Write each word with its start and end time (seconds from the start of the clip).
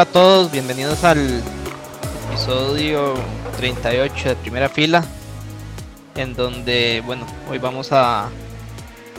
Hola 0.00 0.08
a 0.08 0.12
todos, 0.14 0.50
bienvenidos 0.50 1.04
al 1.04 1.42
episodio 2.30 3.12
38 3.58 4.30
de 4.30 4.36
primera 4.36 4.70
fila, 4.70 5.04
en 6.14 6.32
donde, 6.32 7.02
bueno, 7.04 7.26
hoy 7.50 7.58
vamos 7.58 7.92
a 7.92 8.30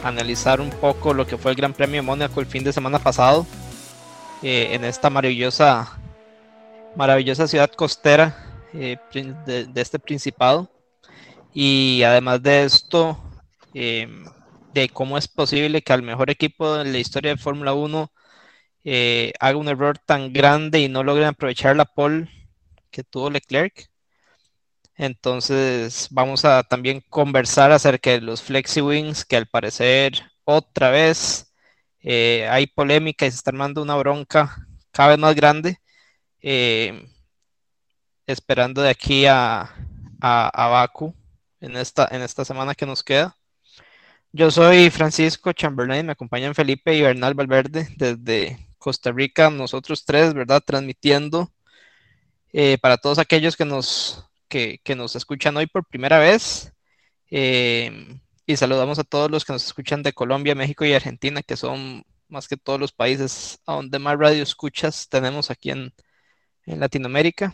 analizar 0.03 0.59
un 0.59 0.71
poco 0.71 1.13
lo 1.13 1.27
que 1.27 1.37
fue 1.37 1.51
el 1.51 1.57
Gran 1.57 1.73
Premio 1.73 1.97
de 1.97 2.07
Mónaco 2.07 2.39
el 2.39 2.47
fin 2.47 2.63
de 2.63 2.73
semana 2.73 2.97
pasado, 2.97 3.45
eh, 4.41 4.69
en 4.71 4.83
esta 4.83 5.11
maravillosa, 5.11 5.99
maravillosa 6.95 7.47
ciudad 7.47 7.69
costera 7.69 8.65
eh, 8.73 8.97
de, 9.45 9.69
este 9.75 9.99
principado. 9.99 10.67
Y 11.53 12.01
además 12.01 12.41
de 12.41 12.63
esto, 12.63 13.19
eh, 13.75 14.07
de 14.73 14.89
cómo 14.89 15.19
es 15.19 15.27
posible 15.27 15.83
que 15.83 15.93
al 15.93 16.01
mejor 16.01 16.31
equipo 16.31 16.73
de 16.77 16.91
la 16.91 16.97
historia 16.97 17.35
de 17.35 17.37
Fórmula 17.37 17.73
1 17.73 18.11
eh, 18.83 19.33
haga 19.39 19.57
un 19.57 19.67
error 19.67 19.97
tan 19.99 20.33
grande 20.33 20.79
y 20.79 20.89
no 20.89 21.03
logre 21.03 21.25
aprovechar 21.25 21.75
la 21.75 21.85
pole 21.85 22.29
que 22.91 23.03
tuvo 23.03 23.29
Leclerc. 23.29 23.89
Entonces 24.95 26.07
vamos 26.11 26.45
a 26.45 26.63
también 26.63 27.01
conversar 27.09 27.71
acerca 27.71 28.11
de 28.11 28.21
los 28.21 28.41
flexi 28.41 28.81
wings 28.81 29.25
que 29.25 29.37
al 29.37 29.47
parecer 29.47 30.21
otra 30.43 30.89
vez 30.91 31.53
eh, 32.01 32.47
hay 32.49 32.67
polémica 32.67 33.25
y 33.25 33.31
se 33.31 33.37
está 33.37 33.51
armando 33.51 33.81
una 33.81 33.95
bronca 33.95 34.55
cada 34.91 35.09
vez 35.09 35.19
más 35.19 35.35
grande. 35.35 35.77
Eh, 36.41 37.07
esperando 38.27 38.81
de 38.81 38.89
aquí 38.89 39.25
a, 39.25 39.69
a, 40.21 40.67
Baku 40.67 41.13
en 41.59 41.75
esta, 41.77 42.07
en 42.11 42.21
esta 42.21 42.45
semana 42.45 42.75
que 42.75 42.85
nos 42.85 43.03
queda. 43.03 43.35
Yo 44.31 44.49
soy 44.51 44.89
Francisco 44.89 45.51
Chamberlain, 45.53 46.05
me 46.05 46.13
acompañan 46.13 46.55
Felipe 46.55 46.95
y 46.95 47.01
Bernal 47.01 47.33
Valverde 47.33 47.89
desde 47.97 48.70
Costa 48.81 49.11
Rica, 49.11 49.51
nosotros 49.51 50.03
tres, 50.05 50.33
¿verdad? 50.33 50.63
Transmitiendo 50.65 51.53
eh, 52.51 52.79
para 52.79 52.97
todos 52.97 53.19
aquellos 53.19 53.55
que 53.55 53.63
nos, 53.63 54.25
que, 54.49 54.81
nos 54.97 55.15
escuchan 55.15 55.55
hoy 55.55 55.67
por 55.67 55.85
primera 55.85 56.17
vez. 56.17 56.73
Eh, 57.29 58.19
y 58.47 58.57
saludamos 58.57 58.97
a 58.97 59.03
todos 59.03 59.29
los 59.29 59.45
que 59.45 59.53
nos 59.53 59.63
escuchan 59.63 60.01
de 60.01 60.13
Colombia, 60.13 60.55
México 60.55 60.83
y 60.83 60.93
Argentina, 60.93 61.43
que 61.43 61.55
son 61.55 62.03
más 62.27 62.47
que 62.47 62.57
todos 62.57 62.79
los 62.79 62.91
países 62.91 63.59
a 63.67 63.75
donde 63.75 63.99
más 63.99 64.17
radio 64.17 64.41
escuchas 64.41 65.07
tenemos 65.07 65.51
aquí 65.51 65.69
en, 65.69 65.93
Latinoamérica. 66.65 67.53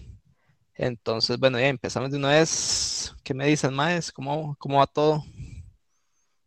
Entonces, 0.75 1.37
bueno, 1.39 1.59
ya 1.59 1.67
empezamos 1.67 2.11
de 2.11 2.17
una 2.17 2.29
vez. 2.29 3.13
¿Qué 3.23 3.33
me 3.33 3.47
dicen, 3.47 3.73
Maes? 3.73 4.11
¿Cómo, 4.13 4.55
¿Cómo 4.59 4.77
va 4.77 4.87
todo? 4.87 5.25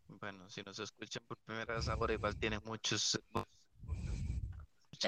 Bueno, 0.08 0.48
si 0.48 0.62
nos 0.62 0.78
escuchan 0.78 1.22
por 1.26 1.36
primera 1.38 1.74
vez 1.74 1.88
ahora, 1.88 2.14
igual 2.14 2.36
tienen 2.36 2.60
muchos 2.64 3.20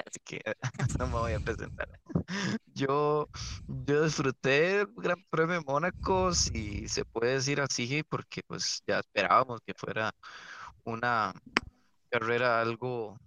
así 0.01 0.19
que 0.23 0.41
no 0.99 1.07
me 1.07 1.13
voy 1.13 1.33
a 1.33 1.39
presentar. 1.39 1.87
Yo, 2.73 3.29
yo 3.67 4.03
disfruté 4.03 4.81
el 4.81 4.87
Gran 4.95 5.23
Premio 5.29 5.55
de 5.55 5.65
Mónaco, 5.65 6.33
si 6.33 6.87
se 6.87 7.05
puede 7.05 7.33
decir 7.33 7.61
así, 7.61 8.03
porque 8.03 8.41
pues 8.47 8.81
ya 8.87 8.99
esperábamos 8.99 9.61
que 9.65 9.73
fuera 9.75 10.11
una 10.83 11.33
carrera 12.09 12.61
algo, 12.61 13.17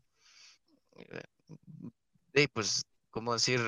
eh, 0.97 2.49
pues, 2.53 2.85
¿cómo 3.11 3.33
decir? 3.33 3.61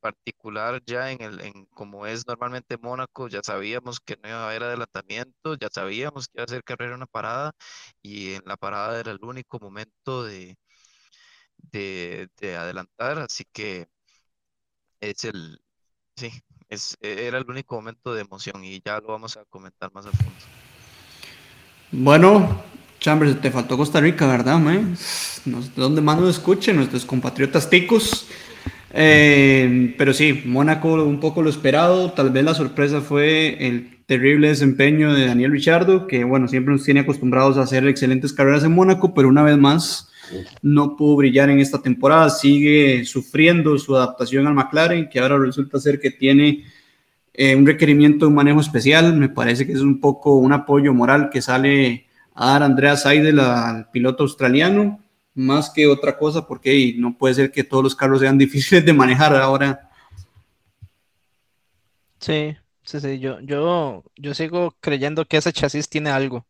particular 0.00 0.82
ya 0.86 1.10
en 1.10 1.20
el 1.22 1.40
en 1.40 1.66
como 1.66 2.06
es 2.06 2.26
normalmente 2.26 2.78
Mónaco, 2.78 3.28
ya 3.28 3.40
sabíamos 3.42 3.98
que 4.00 4.16
no 4.22 4.28
iba 4.28 4.44
a 4.44 4.46
haber 4.48 4.62
adelantamiento, 4.62 5.56
ya 5.56 5.68
sabíamos 5.72 6.28
que 6.28 6.34
iba 6.36 6.44
a 6.44 6.48
ser 6.48 6.62
carrera 6.64 6.94
una 6.94 7.06
parada 7.06 7.52
y 8.02 8.34
en 8.34 8.42
la 8.46 8.56
parada 8.56 9.00
era 9.00 9.10
el 9.12 9.18
único 9.22 9.58
momento 9.58 10.24
de, 10.24 10.56
de, 11.78 12.56
adelantar, 12.56 13.18
así 13.18 13.44
que 13.52 13.88
es 15.00 15.24
el, 15.24 15.60
sí, 16.16 16.30
es, 16.68 16.96
e, 17.00 17.26
era 17.26 17.38
el 17.38 17.48
único 17.48 17.76
momento 17.76 18.14
de 18.14 18.22
emoción 18.22 18.64
y 18.64 18.80
ya 18.84 19.00
lo 19.00 19.08
vamos 19.08 19.36
a 19.36 19.44
comentar 19.44 19.92
más 19.92 20.06
a 20.06 20.12
fondo. 20.12 20.32
Bueno, 21.92 22.62
Chambers, 22.98 23.40
te 23.40 23.50
faltó 23.50 23.76
Costa 23.76 24.00
Rica, 24.00 24.26
¿verdad? 24.26 24.58
Man? 24.58 24.96
¿Dónde 25.76 26.00
más 26.00 26.18
nos 26.18 26.30
escuchen 26.30 26.76
nuestros 26.76 27.04
compatriotas 27.04 27.70
ticos? 27.70 28.26
Eh, 28.98 29.94
pero 29.98 30.14
sí, 30.14 30.42
Mónaco 30.46 30.94
un 31.04 31.20
poco 31.20 31.42
lo 31.42 31.50
esperado, 31.50 32.12
tal 32.12 32.30
vez 32.30 32.44
la 32.44 32.54
sorpresa 32.54 33.00
fue 33.02 33.66
el 33.66 34.04
terrible 34.06 34.48
desempeño 34.48 35.12
de 35.12 35.26
Daniel 35.26 35.52
Richardo, 35.52 36.06
que 36.06 36.24
bueno, 36.24 36.48
siempre 36.48 36.72
nos 36.72 36.84
tiene 36.84 37.00
acostumbrados 37.00 37.58
a 37.58 37.62
hacer 37.62 37.86
excelentes 37.86 38.32
carreras 38.32 38.64
en 38.64 38.72
Mónaco, 38.72 39.12
pero 39.12 39.28
una 39.28 39.42
vez 39.42 39.58
más 39.58 40.10
no 40.62 40.96
pudo 40.96 41.16
brillar 41.16 41.50
en 41.50 41.60
esta 41.60 41.80
temporada, 41.80 42.30
sigue 42.30 43.04
sufriendo 43.04 43.78
su 43.78 43.96
adaptación 43.96 44.46
al 44.46 44.54
McLaren, 44.54 45.08
que 45.08 45.20
ahora 45.20 45.38
resulta 45.38 45.78
ser 45.78 46.00
que 46.00 46.10
tiene 46.10 46.64
eh, 47.32 47.54
un 47.54 47.66
requerimiento 47.66 48.24
de 48.24 48.28
un 48.28 48.34
manejo 48.34 48.60
especial, 48.60 49.14
me 49.16 49.28
parece 49.28 49.66
que 49.66 49.72
es 49.72 49.80
un 49.80 50.00
poco 50.00 50.36
un 50.36 50.52
apoyo 50.52 50.94
moral 50.94 51.28
que 51.30 51.42
sale 51.42 52.06
a 52.34 52.52
dar 52.52 52.62
Andrea 52.62 52.96
Seidel 52.96 53.40
al 53.40 53.90
piloto 53.90 54.22
australiano, 54.22 55.00
más 55.34 55.70
que 55.70 55.86
otra 55.86 56.16
cosa, 56.16 56.46
porque 56.46 56.94
no 56.96 57.16
puede 57.16 57.34
ser 57.34 57.52
que 57.52 57.64
todos 57.64 57.84
los 57.84 57.94
carros 57.94 58.20
sean 58.20 58.38
difíciles 58.38 58.84
de 58.84 58.92
manejar 58.92 59.36
ahora. 59.36 59.90
Sí, 62.18 62.56
sí, 62.82 63.00
sí, 63.00 63.18
yo, 63.18 63.40
yo, 63.40 64.02
yo 64.16 64.34
sigo 64.34 64.74
creyendo 64.80 65.26
que 65.26 65.36
ese 65.36 65.52
chasis 65.52 65.88
tiene 65.88 66.10
algo, 66.10 66.46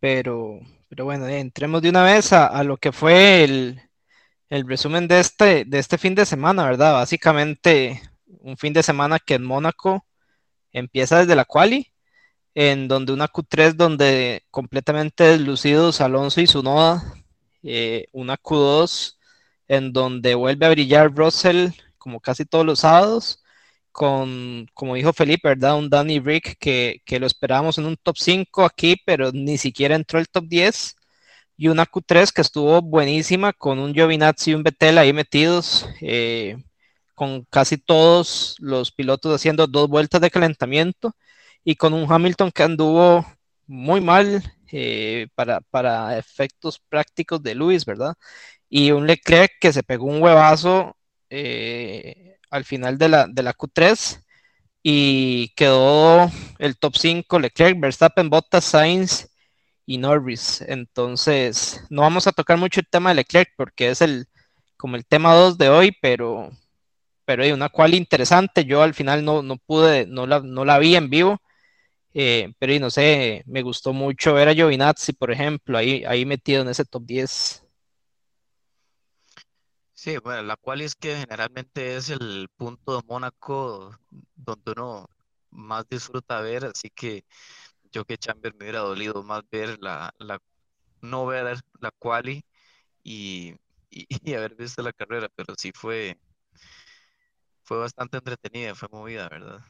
pero 0.00 0.60
pero 0.96 1.04
bueno, 1.04 1.28
entremos 1.28 1.82
de 1.82 1.90
una 1.90 2.02
vez 2.02 2.32
a, 2.32 2.64
lo 2.64 2.78
que 2.78 2.90
fue 2.90 3.44
el, 3.44 3.82
resumen 4.48 5.06
de 5.08 5.20
este, 5.20 5.66
de 5.66 5.78
este 5.78 5.98
fin 5.98 6.14
de 6.14 6.24
semana, 6.24 6.64
¿verdad? 6.64 6.94
Básicamente 6.94 8.00
un 8.40 8.56
fin 8.56 8.72
de 8.72 8.82
semana 8.82 9.18
que 9.18 9.34
en 9.34 9.44
Mónaco 9.44 10.06
empieza 10.72 11.18
desde 11.18 11.36
la 11.36 11.44
quali, 11.44 11.92
en 12.54 12.88
donde 12.88 13.12
una 13.12 13.28
Q3 13.28 13.74
donde 13.74 14.46
completamente 14.50 15.24
deslucidos 15.24 16.00
Alonso 16.00 16.40
y 16.40 16.46
su 16.46 16.62
noda, 16.62 17.02
eh, 17.62 18.06
una 18.12 18.38
Q2 18.38 19.18
en 19.68 19.92
donde 19.92 20.34
vuelve 20.34 20.64
a 20.64 20.70
brillar 20.70 21.14
Russell 21.14 21.72
como 21.98 22.20
casi 22.20 22.46
todos 22.46 22.64
los 22.64 22.78
sábados, 22.80 23.44
con, 23.96 24.68
como 24.74 24.94
dijo 24.94 25.14
Felipe, 25.14 25.48
¿verdad? 25.48 25.78
Un 25.78 25.88
Danny 25.88 26.20
Rick 26.20 26.58
que, 26.58 27.00
lo 27.18 27.26
esperábamos 27.26 27.78
en 27.78 27.86
un 27.86 27.96
top 27.96 28.16
5 28.18 28.64
aquí, 28.66 28.96
pero 29.06 29.32
ni 29.32 29.56
siquiera 29.56 29.94
entró 29.96 30.18
el 30.18 30.28
top 30.28 30.44
10. 30.48 30.96
Y 31.56 31.68
una 31.68 31.86
Q3 31.86 32.30
que 32.32 32.42
estuvo 32.42 32.82
buenísima 32.82 33.54
con 33.54 33.78
un 33.78 33.94
Giovinazzi 33.94 34.50
y 34.50 34.54
un 34.54 34.62
Betel 34.62 34.98
ahí 34.98 35.14
metidos, 35.14 35.88
eh, 36.02 36.58
con 37.14 37.44
casi 37.50 37.78
todos 37.78 38.56
los 38.60 38.92
pilotos 38.92 39.34
haciendo 39.34 39.66
dos 39.66 39.88
vueltas 39.88 40.20
de 40.20 40.30
calentamiento 40.30 41.14
y 41.64 41.76
con 41.76 41.94
un 41.94 42.10
Hamilton 42.12 42.50
que 42.52 42.62
anduvo 42.64 43.26
muy 43.66 44.02
mal 44.02 44.42
eh, 44.72 45.28
para, 45.34 45.60
para 45.62 46.18
efectos 46.18 46.78
prácticos 46.80 47.42
de 47.42 47.54
Luis, 47.54 47.86
¿verdad? 47.86 48.14
Y 48.68 48.90
un 48.92 49.06
Leclerc 49.06 49.52
que 49.60 49.72
se 49.72 49.82
pegó 49.82 50.06
un 50.06 50.22
huevazo. 50.22 50.96
Eh, 51.30 52.35
al 52.50 52.64
final 52.64 52.98
de 52.98 53.08
la, 53.08 53.26
de 53.26 53.42
la 53.42 53.54
Q3 53.54 54.22
y 54.82 55.48
quedó 55.56 56.30
el 56.58 56.78
top 56.78 56.96
5 56.96 57.38
Leclerc, 57.40 57.80
Verstappen, 57.80 58.30
Bottas, 58.30 58.64
Sainz 58.64 59.28
y 59.86 59.98
Norris. 59.98 60.62
Entonces, 60.62 61.82
no 61.90 62.02
vamos 62.02 62.26
a 62.26 62.32
tocar 62.32 62.58
mucho 62.58 62.80
el 62.80 62.88
tema 62.88 63.10
de 63.10 63.16
Leclerc 63.16 63.50
porque 63.56 63.90
es 63.90 64.00
el 64.02 64.26
como 64.76 64.96
el 64.96 65.06
tema 65.06 65.34
2 65.34 65.58
de 65.58 65.70
hoy, 65.70 65.96
pero 66.00 66.50
pero 67.26 67.42
hay 67.42 67.52
una 67.52 67.68
cual 67.68 67.94
interesante. 67.94 68.64
Yo 68.64 68.82
al 68.82 68.94
final 68.94 69.24
no, 69.24 69.42
no 69.42 69.58
pude, 69.58 70.06
no 70.06 70.26
la, 70.26 70.40
no 70.40 70.64
la 70.64 70.78
vi 70.78 70.96
en 70.96 71.10
vivo, 71.10 71.42
eh, 72.14 72.52
pero 72.58 72.78
no 72.80 72.90
sé, 72.90 73.42
me 73.46 73.62
gustó 73.62 73.92
mucho 73.92 74.34
ver 74.34 74.48
a 74.48 74.54
Giovinazzi, 74.54 75.12
por 75.12 75.30
ejemplo, 75.32 75.78
ahí, 75.78 76.04
ahí 76.06 76.24
metido 76.24 76.62
en 76.62 76.68
ese 76.68 76.84
top 76.86 77.04
10. 77.04 77.65
Sí, 80.06 80.18
bueno, 80.18 80.42
la 80.42 80.56
cual 80.56 80.82
es 80.82 80.94
que 80.94 81.16
generalmente 81.16 81.96
es 81.96 82.10
el 82.10 82.48
punto 82.56 82.96
de 82.96 83.02
Mónaco 83.08 83.90
donde 84.36 84.70
uno 84.76 85.08
más 85.50 85.84
disfruta 85.88 86.40
ver, 86.42 86.64
así 86.66 86.90
que 86.90 87.24
yo 87.92 88.04
que 88.04 88.18
Chamber 88.18 88.54
me 88.54 88.64
hubiera 88.66 88.80
dolido 88.80 89.22
más 89.24 89.42
ver 89.50 89.78
la, 89.80 90.12
la 90.18 90.38
no 91.02 91.26
ver 91.26 91.58
la 91.80 91.90
quali 91.92 92.44
y, 93.04 93.54
y, 93.90 94.34
haber 94.34 94.56
visto 94.56 94.82
la 94.82 94.92
carrera, 94.92 95.28
pero 95.36 95.54
sí 95.58 95.72
fue, 95.74 96.18
fue 97.64 97.76
bastante 97.78 98.16
entretenida, 98.16 98.74
fue 98.74 98.88
movida, 98.90 99.28
¿verdad? 99.28 99.60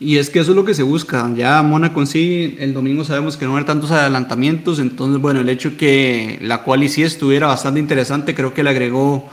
Y 0.00 0.18
es 0.18 0.28
que 0.28 0.40
eso 0.40 0.50
es 0.50 0.56
lo 0.56 0.64
que 0.64 0.74
se 0.74 0.82
busca. 0.82 1.30
Ya 1.36 1.62
Mónaco 1.62 2.04
sí, 2.04 2.56
el 2.58 2.74
domingo 2.74 3.04
sabemos 3.04 3.36
que 3.36 3.46
no 3.46 3.56
hay 3.56 3.64
tantos 3.64 3.90
adelantamientos, 3.90 4.78
entonces 4.78 5.20
bueno, 5.20 5.40
el 5.40 5.48
hecho 5.48 5.76
que 5.76 6.38
la 6.42 6.62
cual 6.62 6.88
sí 6.88 7.02
estuviera 7.02 7.46
bastante 7.46 7.80
interesante, 7.80 8.34
creo 8.34 8.52
que 8.52 8.62
le 8.62 8.70
agregó 8.70 9.28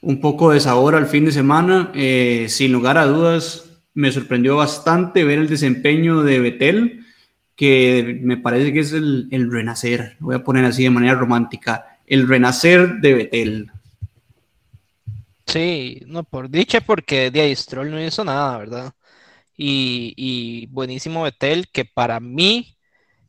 un 0.00 0.20
poco 0.20 0.52
de 0.52 0.60
sabor 0.60 0.94
al 0.94 1.06
fin 1.06 1.24
de 1.24 1.32
semana. 1.32 1.90
Eh, 1.94 2.46
sin 2.48 2.72
lugar 2.72 2.98
a 2.98 3.06
dudas, 3.06 3.64
me 3.94 4.12
sorprendió 4.12 4.56
bastante 4.56 5.24
ver 5.24 5.38
el 5.38 5.48
desempeño 5.48 6.22
de 6.22 6.38
Betel, 6.38 7.06
que 7.56 8.20
me 8.22 8.36
parece 8.36 8.72
que 8.72 8.80
es 8.80 8.92
el, 8.92 9.28
renacer, 9.50 10.16
voy 10.20 10.34
a 10.34 10.44
poner 10.44 10.66
así 10.66 10.84
de 10.84 10.90
manera 10.90 11.14
romántica, 11.14 11.98
el 12.06 12.28
renacer 12.28 13.00
de 13.00 13.14
Betel. 13.14 13.70
Sí, 15.46 16.02
no, 16.06 16.24
por 16.24 16.50
dicha, 16.50 16.80
porque 16.80 17.30
de 17.30 17.40
ahí 17.40 17.56
Stroll 17.56 17.90
no 17.90 18.02
hizo 18.02 18.24
nada, 18.24 18.58
¿verdad? 18.58 18.92
Y, 19.56 20.12
y 20.16 20.66
buenísimo 20.66 21.22
Betel, 21.22 21.68
que 21.72 21.84
para 21.84 22.20
mí 22.20 22.76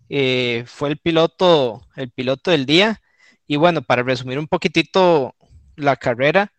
eh, 0.10 0.64
fue 0.68 0.90
el 0.90 0.98
piloto, 0.98 1.88
el 1.96 2.12
piloto 2.12 2.52
del 2.52 2.66
día. 2.66 3.02
Y 3.48 3.56
bueno, 3.56 3.82
para 3.82 4.04
resumir 4.04 4.40
un 4.40 4.48
poquitito 4.48 5.36
la 5.76 5.96
carrera, 5.96 6.52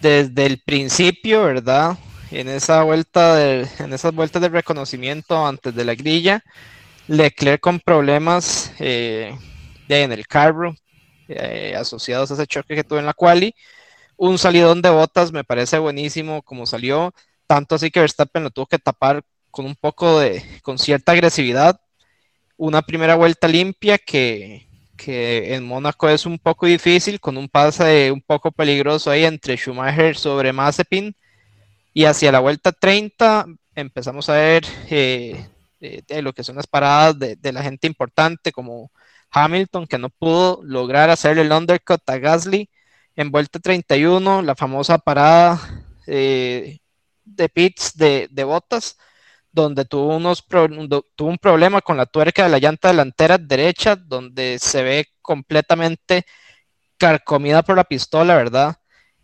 desde 0.00 0.46
el 0.46 0.62
principio, 0.64 1.44
¿verdad? 1.44 1.98
En 2.30 2.48
esa 2.48 2.82
vuelta 2.82 3.36
de, 3.36 3.66
en 3.78 3.92
esas 3.92 4.14
vueltas 4.14 4.42
de 4.42 4.48
reconocimiento 4.48 5.46
antes 5.46 5.74
de 5.74 5.84
la 5.84 5.94
grilla, 5.94 6.44
Leclerc 7.06 7.60
con 7.60 7.80
problemas 7.80 8.72
eh, 8.78 9.34
en 9.88 10.12
el 10.12 10.26
carro 10.26 10.74
eh, 11.28 11.74
asociados 11.76 12.30
a 12.30 12.34
ese 12.34 12.46
choque 12.46 12.74
que 12.74 12.84
tuvo 12.84 12.98
en 12.98 13.06
la 13.06 13.14
quali. 13.14 13.54
Un 14.16 14.38
salidón 14.38 14.82
de 14.82 14.90
botas 14.90 15.32
me 15.32 15.44
parece 15.44 15.78
buenísimo 15.78 16.42
como 16.42 16.66
salió, 16.66 17.14
tanto 17.48 17.74
así 17.74 17.90
que 17.90 18.00
Verstappen 18.00 18.44
lo 18.44 18.50
tuvo 18.50 18.66
que 18.66 18.78
tapar 18.78 19.24
con 19.50 19.66
un 19.66 19.74
poco 19.74 20.20
de, 20.20 20.44
con 20.62 20.78
cierta 20.78 21.12
agresividad. 21.12 21.80
Una 22.56 22.82
primera 22.82 23.16
vuelta 23.16 23.48
limpia 23.48 23.98
que, 23.98 24.68
que 24.96 25.54
en 25.54 25.64
Mónaco 25.66 26.08
es 26.08 26.26
un 26.26 26.38
poco 26.38 26.66
difícil, 26.66 27.20
con 27.20 27.36
un 27.38 27.48
pase 27.48 28.12
un 28.12 28.20
poco 28.20 28.52
peligroso 28.52 29.10
ahí 29.10 29.24
entre 29.24 29.56
Schumacher 29.56 30.16
sobre 30.16 30.52
Mazepin. 30.52 31.16
Y 31.94 32.04
hacia 32.04 32.30
la 32.32 32.40
vuelta 32.40 32.70
30 32.72 33.46
empezamos 33.74 34.28
a 34.28 34.34
ver 34.34 34.64
eh, 34.90 35.48
de, 35.80 36.22
lo 36.22 36.32
que 36.34 36.44
son 36.44 36.56
las 36.56 36.66
paradas 36.66 37.18
de, 37.18 37.36
de, 37.36 37.52
la 37.52 37.62
gente 37.62 37.86
importante, 37.86 38.52
como 38.52 38.92
Hamilton, 39.30 39.86
que 39.86 39.98
no 39.98 40.10
pudo 40.10 40.60
lograr 40.62 41.10
hacerle 41.10 41.42
el 41.42 41.52
undercut 41.52 42.02
a 42.08 42.18
Gasly 42.18 42.68
en 43.16 43.30
vuelta 43.30 43.58
31, 43.58 44.42
la 44.42 44.54
famosa 44.54 44.98
parada 44.98 45.86
eh, 46.06 46.78
de 47.36 47.48
pits 47.48 47.96
de, 47.96 48.28
de 48.30 48.44
botas 48.44 48.96
donde 49.52 49.84
tuvo, 49.84 50.16
unos 50.16 50.44
tuvo 50.46 51.28
un 51.28 51.38
problema 51.38 51.80
con 51.80 51.96
la 51.96 52.06
tuerca 52.06 52.44
de 52.44 52.50
la 52.50 52.58
llanta 52.58 52.88
delantera 52.88 53.38
derecha, 53.38 53.96
donde 53.96 54.58
se 54.60 54.82
ve 54.82 55.06
completamente 55.22 56.24
carcomida 56.98 57.62
por 57.62 57.76
la 57.76 57.84
pistola, 57.84 58.36
¿verdad? 58.36 58.76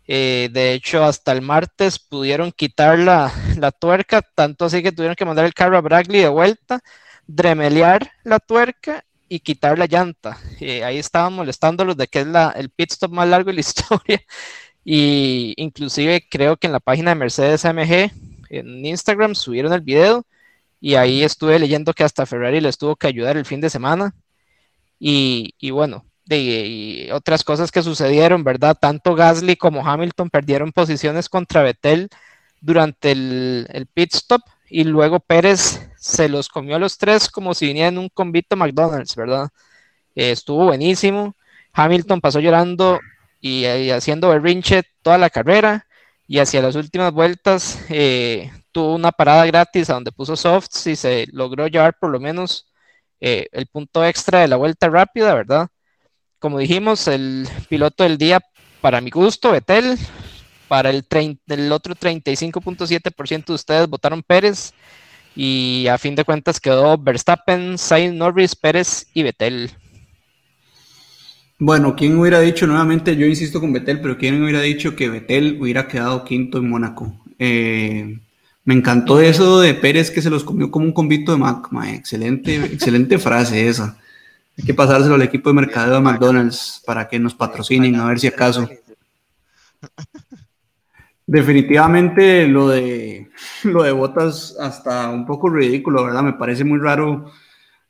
Eh, 0.07 0.49
de 0.51 0.73
hecho, 0.73 1.03
hasta 1.03 1.31
el 1.31 1.41
martes 1.41 1.99
pudieron 1.99 2.51
quitar 2.51 2.99
la, 2.99 3.31
la, 3.57 3.71
tuerca, 3.71 4.21
tanto 4.21 4.65
así 4.65 4.83
que 4.83 4.91
tuvieron 4.91 5.15
que 5.15 5.25
mandar 5.25 5.45
el 5.45 5.53
carro 5.53 5.77
a 5.77 5.81
Bradley 5.81 6.21
de 6.21 6.27
vuelta, 6.29 6.81
dremelear 7.27 8.11
la 8.23 8.39
tuerca 8.39 9.03
y 9.27 9.39
quitar 9.39 9.79
la 9.79 9.87
llanta. 9.87 10.37
Eh, 10.59 10.83
ahí 10.83 10.99
estaban 10.99 11.33
molestándolos 11.33 11.97
de 11.97 12.07
que 12.07 12.21
es 12.21 12.27
la, 12.27 12.51
el 12.51 12.69
pit 12.69 12.91
stop 12.91 13.11
más 13.11 13.27
largo 13.27 13.49
de 13.49 13.55
la 13.55 13.59
historia. 13.61 14.21
Y 14.85 15.53
inclusive 15.57 16.25
creo 16.29 16.55
que 16.57 16.67
en 16.67 16.73
la 16.73 16.79
página 16.79 17.11
de 17.11 17.15
Mercedes 17.15 17.65
AMG 17.65 18.11
en 18.49 18.85
Instagram, 18.85 19.35
subieron 19.35 19.73
el 19.73 19.81
video 19.81 20.25
y 20.79 20.95
ahí 20.95 21.23
estuve 21.23 21.59
leyendo 21.59 21.93
que 21.93 22.03
hasta 22.03 22.25
Ferrari 22.25 22.61
les 22.61 22.77
tuvo 22.77 22.95
que 22.95 23.07
ayudar 23.07 23.37
el 23.37 23.45
fin 23.45 23.61
de 23.61 23.69
semana. 23.69 24.13
Y, 24.99 25.55
y 25.59 25.71
bueno, 25.71 26.05
de, 26.25 27.09
otras 27.13 27.43
cosas 27.43 27.71
que 27.71 27.83
sucedieron, 27.83 28.43
¿verdad? 28.43 28.77
Tanto 28.79 29.15
Gasly 29.15 29.55
como 29.55 29.87
Hamilton 29.87 30.29
perdieron 30.29 30.71
posiciones 30.71 31.29
contra 31.29 31.63
Vettel 31.63 32.09
durante 32.61 33.11
el, 33.11 33.87
pit 33.93 34.13
stop 34.15 34.41
y 34.69 34.83
luego 34.83 35.19
Pérez 35.19 35.89
se 35.97 36.29
los 36.29 36.49
comió 36.49 36.75
a 36.75 36.79
los 36.79 36.97
tres 36.97 37.29
como 37.29 37.53
si 37.53 37.67
vinieran 37.67 37.97
un 37.97 38.09
convito 38.09 38.55
McDonald's, 38.55 39.15
¿verdad? 39.15 39.49
Eh, 40.15 40.31
estuvo 40.31 40.65
buenísimo. 40.65 41.35
Hamilton 41.73 42.21
pasó 42.21 42.39
llorando 42.39 42.99
y, 43.45 43.67
y 43.67 43.91
haciendo 43.91 44.29
berrinche 44.29 44.81
toda 45.03 45.19
la 45.19 45.29
carrera 45.29 45.85
y 46.27 46.39
hacia 46.39 46.63
las 46.63 46.75
últimas 46.75 47.13
vueltas 47.13 47.79
eh, 47.89 48.51
tuvo 48.71 48.95
una 48.95 49.11
parada 49.11 49.45
gratis 49.45 49.87
a 49.89 49.93
donde 49.93 50.11
puso 50.11 50.35
softs 50.35 50.87
y 50.87 50.95
se 50.95 51.27
logró 51.31 51.67
llevar 51.67 51.95
por 51.99 52.09
lo 52.09 52.19
menos 52.19 52.67
eh, 53.19 53.47
el 53.51 53.67
punto 53.67 54.03
extra 54.03 54.39
de 54.39 54.47
la 54.47 54.55
vuelta 54.55 54.89
rápida, 54.89 55.35
¿verdad? 55.35 55.67
Como 56.39 56.57
dijimos, 56.57 57.07
el 57.07 57.47
piloto 57.69 58.03
del 58.03 58.17
día, 58.17 58.39
para 58.81 58.99
mi 58.99 59.11
gusto, 59.11 59.51
Betel, 59.51 59.95
para 60.67 60.89
el, 60.89 61.05
el 61.47 61.71
otro 61.71 61.93
35.7% 61.93 63.45
de 63.45 63.53
ustedes 63.53 63.87
votaron 63.87 64.23
Pérez 64.23 64.73
y 65.35 65.85
a 65.87 65.99
fin 65.99 66.15
de 66.15 66.25
cuentas 66.25 66.59
quedó 66.59 66.97
Verstappen, 66.97 67.77
Sainz, 67.77 68.15
Norris, 68.15 68.55
Pérez 68.55 69.05
y 69.13 69.21
Betel. 69.21 69.71
Bueno, 71.57 71.95
¿quién 71.95 72.17
hubiera 72.17 72.41
dicho 72.41 72.67
nuevamente? 72.67 73.15
Yo 73.15 73.25
insisto 73.25 73.61
con 73.61 73.71
Betel, 73.71 74.01
pero 74.01 74.17
¿quién 74.17 74.43
hubiera 74.43 74.59
dicho 74.59 74.95
que 74.95 75.09
Betel 75.09 75.57
hubiera 75.61 75.87
quedado 75.87 76.25
quinto 76.25 76.57
en 76.57 76.69
Mónaco? 76.69 77.15
Eh, 77.39 78.19
me 78.65 78.73
encantó 78.73 79.21
eso 79.21 79.61
de 79.61 79.73
Pérez 79.73 80.11
que 80.11 80.21
se 80.21 80.29
los 80.29 80.43
comió 80.43 80.69
como 80.69 80.85
un 80.85 80.91
convito 80.91 81.31
de 81.31 81.37
Mac. 81.37 81.69
excelente, 81.87 82.55
excelente 82.55 83.17
frase 83.19 83.69
esa. 83.69 83.97
Hay 84.57 84.65
que 84.65 84.73
pasárselo 84.73 85.15
al 85.15 85.21
equipo 85.21 85.49
de 85.49 85.55
mercadeo 85.55 85.95
de 85.95 86.01
McDonald's 86.01 86.81
para 86.85 87.07
que 87.07 87.19
nos 87.19 87.33
patrocinen, 87.33 87.95
a 87.95 88.05
ver 88.07 88.19
si 88.19 88.27
acaso. 88.27 88.67
Definitivamente 91.27 92.47
lo 92.47 92.67
de 92.67 93.29
lo 93.63 93.83
de 93.83 93.91
botas 93.91 94.55
hasta 94.59 95.09
un 95.09 95.25
poco 95.25 95.49
ridículo, 95.49 96.03
¿verdad? 96.03 96.23
Me 96.23 96.33
parece 96.33 96.63
muy 96.63 96.79
raro 96.79 97.31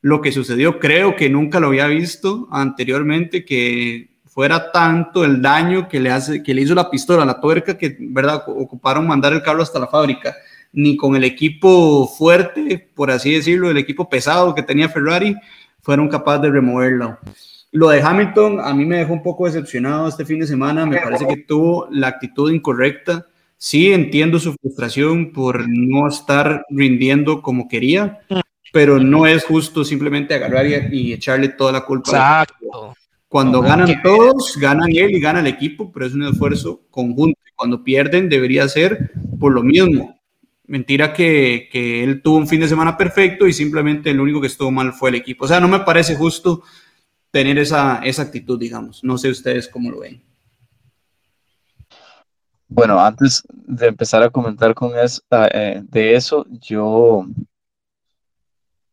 lo 0.06 0.20
que 0.20 0.30
sucedió. 0.30 0.78
Creo 0.78 1.16
que 1.16 1.28
nunca 1.28 1.58
lo 1.58 1.66
había 1.66 1.88
visto 1.88 2.46
anteriormente, 2.52 3.44
que 3.44 4.10
fuera 4.24 4.70
tanto 4.70 5.24
el 5.24 5.42
daño 5.42 5.88
que 5.88 5.98
le, 5.98 6.10
hace, 6.10 6.44
que 6.44 6.54
le 6.54 6.62
hizo 6.62 6.76
la 6.76 6.88
pistola, 6.88 7.24
la 7.24 7.40
tuerca, 7.40 7.76
que 7.76 7.96
verdad 7.98 8.44
ocuparon 8.46 9.04
mandar 9.04 9.32
el 9.32 9.42
carro 9.42 9.62
hasta 9.62 9.80
la 9.80 9.88
fábrica, 9.88 10.36
ni 10.72 10.96
con 10.96 11.16
el 11.16 11.24
equipo 11.24 12.06
fuerte, 12.06 12.88
por 12.94 13.10
así 13.10 13.32
decirlo, 13.32 13.68
el 13.68 13.78
equipo 13.78 14.08
pesado 14.08 14.54
que 14.54 14.62
tenía 14.62 14.88
Ferrari, 14.88 15.34
fueron 15.82 16.08
capaces 16.08 16.42
de 16.42 16.50
removerlo. 16.50 17.18
Lo 17.72 17.88
de 17.88 18.00
Hamilton 18.00 18.60
a 18.60 18.72
mí 18.74 18.84
me 18.84 18.98
dejó 18.98 19.12
un 19.12 19.24
poco 19.24 19.46
decepcionado 19.46 20.06
este 20.06 20.24
fin 20.24 20.38
de 20.38 20.46
semana, 20.46 20.86
me 20.86 21.00
parece 21.00 21.26
que 21.26 21.38
tuvo 21.38 21.88
la 21.90 22.06
actitud 22.06 22.52
incorrecta. 22.52 23.26
Sí, 23.56 23.92
entiendo 23.92 24.38
su 24.38 24.54
frustración 24.54 25.32
por 25.32 25.64
no 25.68 26.06
estar 26.06 26.64
rindiendo 26.70 27.42
como 27.42 27.66
quería, 27.66 28.20
pero 28.76 28.98
no 28.98 29.26
es 29.26 29.42
justo 29.42 29.86
simplemente 29.86 30.34
agarrar 30.34 30.66
y, 30.92 31.10
echarle 31.10 31.48
toda 31.48 31.72
la 31.72 31.86
culpa. 31.86 32.10
Exacto. 32.10 32.94
Cuando 33.26 33.62
ganan 33.62 34.02
todos, 34.02 34.54
ganan 34.60 34.90
él 34.90 35.12
y 35.12 35.18
gana 35.18 35.40
el 35.40 35.46
equipo, 35.46 35.90
pero 35.90 36.04
es 36.04 36.12
un 36.12 36.24
esfuerzo 36.24 36.82
conjunto. 36.90 37.40
Cuando 37.54 37.82
pierden, 37.82 38.28
debería 38.28 38.68
ser 38.68 39.12
por 39.40 39.52
lo 39.54 39.62
mismo. 39.62 40.20
Mentira 40.66 41.14
que, 41.14 41.70
que 41.72 42.04
él 42.04 42.20
tuvo 42.20 42.36
un 42.36 42.46
fin 42.46 42.60
de 42.60 42.68
semana 42.68 42.98
perfecto 42.98 43.46
y 43.46 43.54
simplemente 43.54 44.10
el 44.10 44.20
único 44.20 44.42
que 44.42 44.48
estuvo 44.48 44.70
mal 44.70 44.92
fue 44.92 45.08
el 45.08 45.14
equipo. 45.14 45.46
O 45.46 45.48
sea, 45.48 45.58
no 45.58 45.68
me 45.68 45.80
parece 45.80 46.14
justo 46.14 46.62
tener 47.30 47.56
esa, 47.56 48.00
esa 48.04 48.20
actitud, 48.20 48.60
digamos. 48.60 49.02
No 49.02 49.16
sé 49.16 49.30
ustedes 49.30 49.68
cómo 49.68 49.90
lo 49.90 50.00
ven. 50.00 50.22
Bueno, 52.68 53.00
antes 53.00 53.42
de 53.48 53.86
empezar 53.86 54.22
a 54.22 54.28
comentar 54.28 54.74
con 54.74 54.98
eso, 54.98 55.22
eh, 55.54 55.80
de 55.82 56.14
eso, 56.14 56.44
yo 56.60 57.26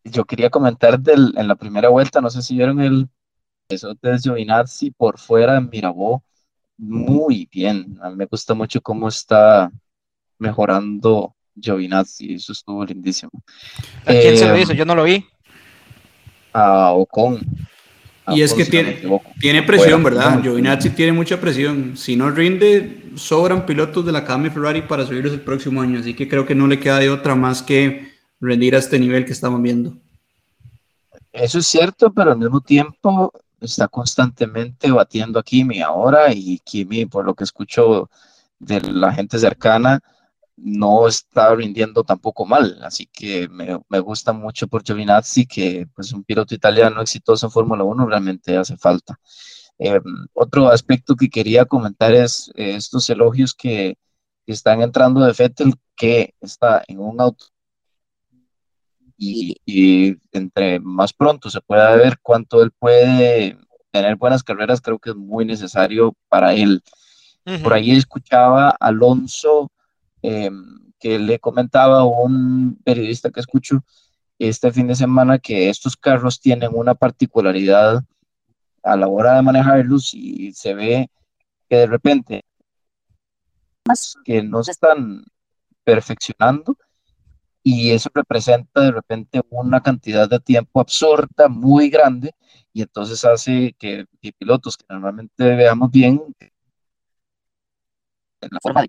yo 0.03 0.25
quería 0.25 0.49
comentar 0.49 0.99
del, 0.99 1.33
en 1.37 1.47
la 1.47 1.55
primera 1.55 1.89
vuelta, 1.89 2.21
no 2.21 2.29
sé 2.29 2.41
si 2.41 2.55
vieron 2.55 2.81
el 2.81 3.07
eso 3.69 3.95
de 4.01 4.19
Giovinazzi 4.19 4.91
por 4.91 5.17
fuera 5.17 5.57
en 5.57 5.69
Mirabó, 5.69 6.23
muy 6.77 7.47
bien. 7.51 7.97
A 8.01 8.09
mí 8.09 8.15
me 8.15 8.25
gusta 8.25 8.53
mucho 8.53 8.81
cómo 8.81 9.07
está 9.07 9.71
mejorando 10.37 11.35
Giovinazzi, 11.55 12.35
eso 12.35 12.51
estuvo 12.51 12.85
lindísimo. 12.85 13.31
¿A 14.05 14.11
quién 14.11 14.37
se 14.37 14.47
lo 14.47 14.57
hizo? 14.57 14.73
Yo 14.73 14.85
no 14.85 14.95
lo 14.95 15.03
vi. 15.03 15.25
A 16.51 16.91
Ocon. 16.91 17.39
y 18.27 18.41
es 18.41 18.53
que 18.53 18.65
tiene, 18.65 19.01
tiene 19.39 19.63
presión, 19.63 20.03
¿verdad? 20.03 20.41
Giovinazzi 20.41 20.91
tiene 20.91 21.13
mucha 21.13 21.39
presión. 21.39 21.95
Si 21.95 22.15
no 22.15 22.29
rinde, 22.29 23.11
sobran 23.15 23.65
pilotos 23.65 24.05
de 24.05 24.11
la 24.11 24.19
Academy 24.19 24.49
Ferrari 24.49 24.81
para 24.83 25.05
subirlos 25.05 25.33
el 25.33 25.41
próximo 25.41 25.81
año. 25.81 25.99
Así 25.99 26.13
que 26.13 26.27
creo 26.27 26.45
que 26.45 26.55
no 26.55 26.67
le 26.67 26.79
queda 26.79 26.99
de 26.99 27.09
otra 27.09 27.35
más 27.35 27.63
que 27.63 28.12
rendir 28.43 28.75
a 28.75 28.79
este 28.79 28.99
nivel 28.99 29.25
que 29.25 29.33
estamos 29.33 29.61
viendo. 29.61 29.95
Eso 31.31 31.59
es 31.59 31.67
cierto, 31.67 32.13
pero 32.13 32.31
al 32.31 32.37
mismo 32.37 32.61
tiempo 32.61 33.31
está 33.59 33.87
constantemente 33.87 34.91
batiendo 34.91 35.39
a 35.39 35.43
Kimi 35.43 35.81
ahora 35.81 36.33
y 36.33 36.59
Kimi, 36.59 37.05
por 37.05 37.25
lo 37.25 37.33
que 37.33 37.45
escucho 37.45 38.09
de 38.59 38.81
la 38.81 39.13
gente 39.13 39.39
cercana, 39.39 40.01
no 40.55 41.07
está 41.07 41.55
rindiendo 41.55 42.03
tampoco 42.03 42.45
mal. 42.45 42.79
Así 42.83 43.07
que 43.07 43.47
me, 43.49 43.99
gusta 43.99 44.33
mucho 44.33 44.67
por 44.67 44.83
Giovinazzi, 44.83 45.45
que 45.47 45.87
pues 45.95 46.13
un 46.13 46.23
piloto 46.23 46.53
italiano 46.53 47.01
exitoso 47.01 47.47
en 47.47 47.51
Fórmula 47.51 47.83
1 47.83 48.05
realmente 48.05 48.57
hace 48.57 48.77
falta. 48.77 49.19
Eh, 49.79 49.99
otro 50.33 50.69
aspecto 50.69 51.15
que 51.15 51.29
quería 51.29 51.65
comentar 51.65 52.13
es 52.13 52.51
eh, 52.55 52.75
estos 52.75 53.09
elogios 53.09 53.53
que, 53.55 53.97
que 54.45 54.53
están 54.53 54.81
entrando 54.81 55.21
de 55.21 55.33
Fettel, 55.33 55.73
que 55.95 56.35
está 56.41 56.83
en 56.87 56.99
un 56.99 57.19
auto 57.21 57.45
y, 59.17 60.17
entre 60.31 60.79
más 60.79 61.13
pronto 61.13 61.49
se 61.49 61.61
pueda 61.61 61.95
ver 61.95 62.17
cuánto 62.21 62.61
él 62.61 62.71
puede 62.71 63.57
tener 63.91 64.15
buenas 64.15 64.43
carreras, 64.43 64.81
creo 64.81 64.99
que 64.99 65.11
es 65.11 65.15
muy 65.15 65.45
necesario 65.45 66.15
para 66.29 66.53
él. 66.53 66.81
Por 67.61 67.73
ahí 67.73 67.91
escuchaba 67.91 68.69
a 68.69 68.75
Alonso 68.79 69.69
em, 70.21 70.91
que 70.99 71.19
le 71.19 71.39
comentaba 71.39 71.99
a 71.99 72.05
un 72.05 72.79
periodista 72.83 73.29
que 73.29 73.41
escucho 73.41 73.83
este 74.39 74.71
fin 74.71 74.87
de 74.87 74.95
semana 74.95 75.39
que 75.39 75.69
estos 75.69 75.95
carros 75.97 76.39
tienen 76.39 76.71
una 76.73 76.95
particularidad 76.95 78.03
a 78.81 78.95
la 78.95 79.07
hora 79.07 79.35
de 79.35 79.41
manejarlos 79.41 80.13
y 80.13 80.53
se 80.53 80.73
ve 80.73 81.09
que 81.69 81.77
de 81.77 81.87
repente 81.87 82.45
que 84.23 84.41
no 84.41 84.63
se 84.63 84.71
están 84.71 85.25
perfeccionando 85.83 86.77
y 87.63 87.91
eso 87.91 88.09
representa 88.13 88.81
de 88.81 88.91
repente 88.91 89.41
una 89.49 89.81
cantidad 89.81 90.29
de 90.29 90.39
tiempo 90.39 90.81
absurda 90.81 91.47
muy 91.47 91.89
grande 91.89 92.35
y 92.73 92.81
entonces 92.81 93.23
hace 93.23 93.73
que, 93.79 94.05
pilotos 94.37 94.77
que 94.77 94.85
normalmente 94.89 95.55
veamos 95.55 95.89
bien 95.89 96.21
en 98.41 98.49
la 98.51 98.59
forma 98.61 98.85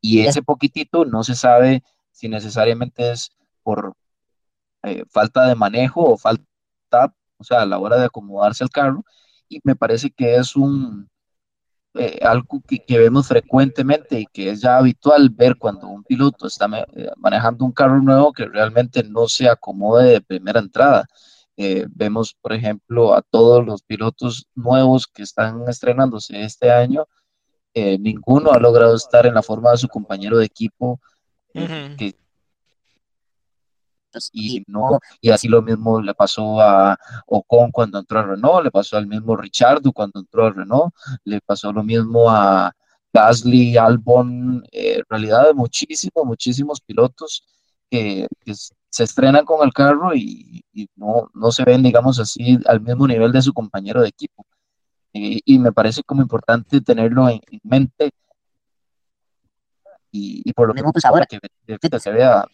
y 0.00 0.20
ese 0.20 0.42
poquitito 0.42 1.06
no 1.06 1.24
se 1.24 1.34
sabe 1.34 1.82
si 2.12 2.28
necesariamente 2.28 3.12
es 3.12 3.30
por 3.62 3.94
eh, 4.82 5.04
falta 5.08 5.46
de 5.46 5.54
manejo 5.54 6.02
o 6.12 6.18
falta, 6.18 7.14
o 7.38 7.44
sea, 7.44 7.62
a 7.62 7.66
la 7.66 7.78
hora 7.78 7.96
de 7.96 8.06
acomodarse 8.06 8.62
al 8.62 8.70
carro 8.70 9.04
y 9.48 9.60
me 9.64 9.74
parece 9.74 10.10
que 10.10 10.36
es 10.36 10.54
un, 10.54 11.08
eh, 11.98 12.20
algo 12.22 12.62
que, 12.66 12.80
vemos 12.98 13.26
frecuentemente 13.26 14.20
y 14.20 14.26
que 14.26 14.50
es 14.50 14.60
ya 14.60 14.78
habitual 14.78 15.30
ver 15.30 15.56
cuando 15.56 15.88
un 15.88 16.04
piloto 16.04 16.46
está 16.46 16.68
eh, 16.94 17.10
manejando 17.16 17.64
un 17.64 17.72
carro 17.72 18.00
nuevo 18.00 18.32
que 18.32 18.46
realmente 18.46 19.02
no 19.02 19.26
se 19.26 19.48
acomode 19.48 20.12
de 20.12 20.20
primera 20.20 20.60
entrada. 20.60 21.06
Eh, 21.56 21.86
vemos, 21.90 22.34
por 22.40 22.52
ejemplo, 22.52 23.14
a 23.14 23.22
todos 23.22 23.66
los 23.66 23.82
pilotos 23.82 24.46
nuevos 24.54 25.08
que 25.08 25.24
están 25.24 25.68
estrenándose 25.68 26.42
este 26.42 26.70
año, 26.70 27.06
ninguno 27.74 28.50
ha 28.50 28.58
logrado 28.58 28.96
estar 28.96 29.24
en 29.26 29.34
la 29.34 29.42
forma 29.42 29.70
de 29.70 29.76
su 29.76 29.86
compañero 29.86 30.38
de 30.38 30.46
equipo 30.46 31.00
que 31.52 32.16
y 34.32 34.62
no, 34.66 34.98
y 35.20 35.30
así 35.30 35.48
lo 35.48 35.62
mismo 35.62 36.00
le 36.00 36.14
pasó 36.14 36.60
a 36.60 36.98
Ocon 37.26 37.70
cuando 37.70 37.98
entró 37.98 38.20
a 38.20 38.22
Renault, 38.24 38.64
le 38.64 38.70
pasó 38.70 38.96
al 38.96 39.06
mismo 39.06 39.36
Richardo 39.36 39.92
cuando 39.92 40.20
entró 40.20 40.46
a 40.46 40.50
Renault, 40.50 40.94
le 41.24 41.40
pasó 41.40 41.72
lo 41.72 41.82
mismo 41.82 42.30
a 42.30 42.72
Gasly, 43.12 43.76
Albon, 43.76 44.64
eh, 44.72 44.96
en 44.98 45.04
realidad 45.08 45.54
muchísimos, 45.54 46.24
muchísimos 46.24 46.80
pilotos 46.80 47.44
que, 47.90 48.26
se 48.90 49.04
estrenan 49.04 49.44
con 49.44 49.64
el 49.66 49.72
carro 49.72 50.14
y, 50.14 50.64
no, 50.96 51.30
no, 51.34 51.52
se 51.52 51.64
ven, 51.64 51.82
digamos 51.82 52.18
así, 52.18 52.58
al 52.66 52.80
mismo 52.80 53.06
nivel 53.06 53.32
de 53.32 53.42
su 53.42 53.52
compañero 53.52 54.00
de 54.00 54.08
equipo. 54.08 54.46
y 55.12 55.58
me 55.58 55.72
parece 55.72 56.02
como 56.02 56.22
importante 56.22 56.80
tenerlo 56.80 57.28
en, 57.28 57.40
mente 57.62 58.10
y, 60.10 60.52
por 60.52 60.68
lo 60.68 60.74
mismo 60.74 60.92
pues 60.92 61.04
ahora 61.04 61.26
que, 61.26 61.38
que 61.40 62.00
se 62.00 62.10
vea 62.10 62.44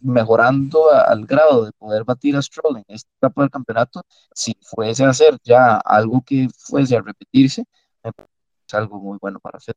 mejorando 0.00 0.90
al 0.92 1.26
grado 1.26 1.66
de 1.66 1.72
poder 1.72 2.04
batir 2.04 2.36
a 2.36 2.42
Stroll 2.42 2.78
en 2.78 2.84
esta 2.88 3.10
etapa 3.18 3.42
del 3.42 3.50
campeonato, 3.50 4.02
si 4.34 4.56
fuese 4.60 5.04
a 5.04 5.10
hacer 5.10 5.38
ya 5.42 5.76
algo 5.76 6.22
que 6.24 6.48
fuese 6.56 6.96
a 6.96 7.02
repetirse, 7.02 7.64
es 8.02 8.74
algo 8.74 8.98
muy 8.98 9.18
bueno 9.20 9.38
para 9.40 9.58
hacer. 9.58 9.76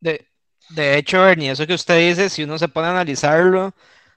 De, 0.00 0.26
de 0.70 0.98
hecho, 0.98 1.26
Ernie, 1.26 1.50
eso 1.50 1.66
que 1.66 1.74
usted 1.74 2.08
dice, 2.08 2.28
si 2.28 2.44
uno 2.44 2.58
se 2.58 2.68
pone 2.68 2.88
a 2.88 2.90
analizarlo, 2.90 3.74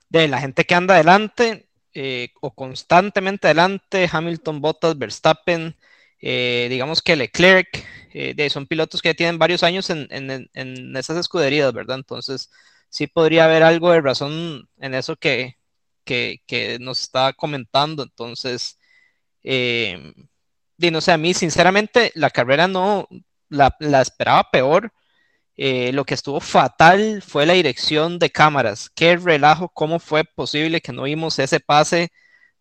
de 0.09 0.27
la 0.27 0.39
gente 0.39 0.65
que 0.65 0.75
anda 0.75 0.93
adelante 0.95 1.67
eh, 1.93 2.29
o 2.41 2.53
constantemente 2.53 3.47
adelante, 3.47 4.09
Hamilton, 4.11 4.61
Bottas, 4.61 4.97
Verstappen, 4.97 5.75
eh, 6.21 6.67
digamos 6.69 7.01
que 7.01 7.15
Leclerc, 7.15 7.85
eh, 8.13 8.33
de, 8.33 8.49
son 8.49 8.67
pilotos 8.67 9.01
que 9.01 9.09
ya 9.09 9.13
tienen 9.13 9.39
varios 9.39 9.63
años 9.63 9.89
en, 9.89 10.07
en, 10.09 10.49
en 10.53 10.97
esas 10.97 11.17
escuderías, 11.17 11.73
¿verdad? 11.73 11.97
Entonces, 11.97 12.49
sí 12.95 13.07
podría 13.07 13.45
haber 13.45 13.63
algo 13.63 13.91
de 13.91 14.01
razón 14.01 14.69
en 14.77 14.93
eso 14.93 15.17
que, 15.17 15.57
nos 16.79 17.01
está 17.01 17.33
comentando. 17.33 18.03
Entonces, 18.03 18.79
eh, 19.43 20.13
no 20.77 21.01
sé, 21.01 21.11
a 21.11 21.17
mí 21.17 21.33
sinceramente 21.33 22.11
la 22.15 22.29
carrera 22.29 22.67
no 22.67 23.07
la, 23.49 23.75
esperaba 24.01 24.49
peor. 24.51 24.93
Eh, 25.57 25.91
lo 25.93 26.05
que 26.05 26.15
estuvo 26.15 26.39
fatal 26.41 27.21
fue 27.21 27.45
la 27.45 27.53
dirección 27.53 28.19
de 28.19 28.29
cámaras. 28.31 28.89
Qué 28.95 29.17
relajo, 29.17 29.69
cómo 29.69 29.99
fue 29.99 30.23
posible 30.25 30.81
que 30.81 30.93
no 30.93 31.03
vimos 31.03 31.39
ese 31.39 31.59
pase 31.59 32.11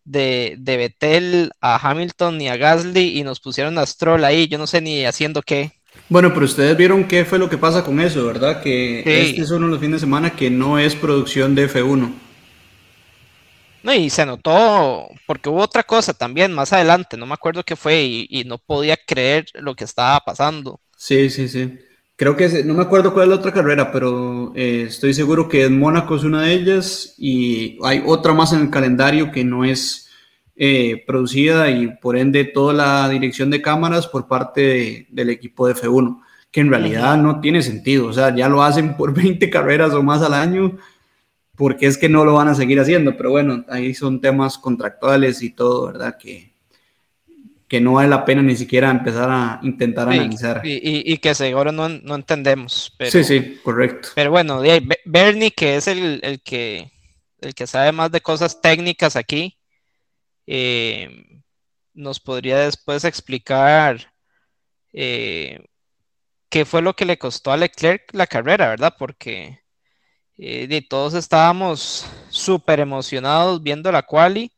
de, 0.03 0.55
de 0.59 0.77
Betel 0.77 1.51
a 1.61 1.77
Hamilton 1.77 2.37
ni 2.37 2.49
a 2.49 2.57
Gasly 2.57 3.19
y 3.19 3.23
nos 3.23 3.39
pusieron 3.41 3.77
a 3.77 3.85
Stroll 3.85 4.25
ahí. 4.25 4.47
Yo 4.47 4.57
no 4.57 4.67
sé 4.67 4.81
ni 4.81 5.05
haciendo 5.05 5.41
qué. 5.43 5.73
Bueno, 6.07 6.33
pero 6.33 6.45
ustedes 6.45 6.77
vieron 6.77 7.05
qué 7.05 7.25
fue 7.25 7.39
lo 7.39 7.49
que 7.49 7.57
pasa 7.57 7.83
con 7.83 7.99
eso, 7.99 8.25
¿verdad? 8.25 8.61
Que 8.61 8.99
este 8.99 9.41
es 9.41 9.51
uno 9.51 9.65
de 9.65 9.71
los 9.71 9.79
fines 9.79 10.01
de 10.01 10.05
semana 10.05 10.35
que 10.35 10.49
no 10.49 10.77
es 10.77 10.95
producción 10.95 11.55
de 11.55 11.67
F1. 11.67 12.13
No, 13.85 13.93
y 13.93 14.09
se 14.09 14.25
notó, 14.25 15.07
porque 15.27 15.47
hubo 15.47 15.61
otra 15.61 15.83
cosa 15.83 16.13
también 16.13 16.51
más 16.51 16.73
adelante, 16.73 17.17
no 17.17 17.27
me 17.27 17.35
acuerdo 17.35 17.63
qué 17.63 17.75
fue, 17.75 18.03
y, 18.03 18.43
no 18.43 18.57
podía 18.57 18.97
creer 18.97 19.45
lo 19.53 19.75
que 19.75 19.83
estaba 19.83 20.19
pasando. 20.21 20.79
Sí, 20.97 21.29
sí, 21.29 21.47
sí. 21.47 21.77
Creo 22.15 22.35
que 22.35 22.63
no 22.63 22.73
me 22.73 22.81
acuerdo 22.81 23.13
cuál 23.13 23.25
es 23.25 23.29
la 23.29 23.35
otra 23.35 23.53
carrera, 23.53 23.91
pero 23.91 24.53
eh, 24.55 24.85
estoy 24.87 25.13
seguro 25.13 25.47
que 25.47 25.65
en 25.65 25.77
Mónaco 25.77 26.15
es 26.15 26.23
una 26.23 26.43
de 26.43 26.53
ellas 26.53 27.13
y 27.19 27.77
hay 27.83 28.01
otra 28.05 28.33
más 28.33 28.53
en 28.53 28.61
el 28.61 28.69
calendario 28.71 29.31
que 29.31 29.43
no 29.43 29.65
es 29.65 30.04
eh, 30.57 31.03
producida 31.05 31.69
y 31.69 31.87
por 31.87 32.15
ende 32.17 32.45
toda 32.45 32.73
la 32.73 33.09
dirección 33.09 33.49
de 33.49 33.61
cámaras 33.61 34.07
por 34.07 34.27
parte 34.27 35.05
del 35.09 35.29
equipo 35.29 35.67
de 35.67 35.75
F1, 35.75 36.21
que 36.49 36.61
en 36.61 36.69
realidad 36.69 37.17
no 37.17 37.41
tiene 37.41 37.61
sentido, 37.61 38.07
o 38.07 38.13
sea, 38.13 38.33
ya 38.33 38.47
lo 38.47 38.63
hacen 38.63 38.95
por 38.95 39.13
20 39.21 39.49
carreras 39.49 39.93
o 39.93 40.01
más 40.01 40.21
al 40.21 40.33
año, 40.33 40.77
porque 41.57 41.87
es 41.87 41.97
que 41.97 42.07
no 42.07 42.23
lo 42.23 42.35
van 42.35 42.47
a 42.47 42.55
seguir 42.55 42.79
haciendo, 42.79 43.17
pero 43.17 43.31
bueno, 43.31 43.65
ahí 43.67 43.93
son 43.93 44.21
temas 44.21 44.57
contractuales 44.57 45.41
y 45.41 45.49
todo, 45.49 45.87
¿verdad? 45.87 46.17
Que, 46.17 46.51
que 47.67 47.81
no 47.81 47.93
vale 47.93 48.07
la 48.07 48.23
pena 48.23 48.41
ni 48.41 48.55
siquiera 48.55 48.91
empezar 48.91 49.29
a 49.29 49.59
intentar 49.61 50.07
analizar. 50.07 50.61
Y, 50.63 51.17
que 51.17 51.35
seguro 51.35 51.73
no, 51.73 51.89
no 51.89 52.15
entendemos. 52.15 52.95
sí, 53.09 53.23
sí, 53.25 53.59
correcto. 53.61 54.09
Pero 54.15 54.31
bueno, 54.31 54.61
Bernie, 55.05 55.51
que 55.51 55.75
es 55.75 55.87
el, 55.87 56.21
el, 56.23 56.41
que, 56.41 56.91
el 57.41 57.53
que 57.53 57.67
sabe 57.67 57.91
más 57.91 58.11
de 58.11 58.21
cosas 58.21 58.61
técnicas 58.61 59.17
aquí, 59.17 59.54
eh, 60.47 61.41
nos 61.93 62.19
podría 62.19 62.59
después 62.59 63.03
explicar 63.05 64.13
eh, 64.93 65.65
qué 66.49 66.65
fue 66.65 66.81
lo 66.81 66.95
que 66.95 67.05
le 67.05 67.17
costó 67.17 67.51
a 67.51 67.57
Leclerc 67.57 68.13
la 68.13 68.27
carrera, 68.27 68.69
¿verdad? 68.69 68.95
Porque 68.97 69.61
eh, 70.37 70.81
todos 70.89 71.13
estábamos 71.13 72.05
súper 72.29 72.79
emocionados 72.79 73.63
viendo 73.63 73.91
la 73.91 74.03
quali. 74.03 74.51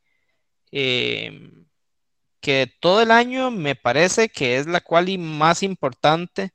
que 2.41 2.71
todo 2.79 3.01
el 3.01 3.11
año 3.11 3.51
me 3.51 3.75
parece 3.75 4.29
que 4.29 4.57
es 4.57 4.67
la 4.67 4.81
quali 4.81 5.17
más 5.17 5.63
importante 5.63 6.51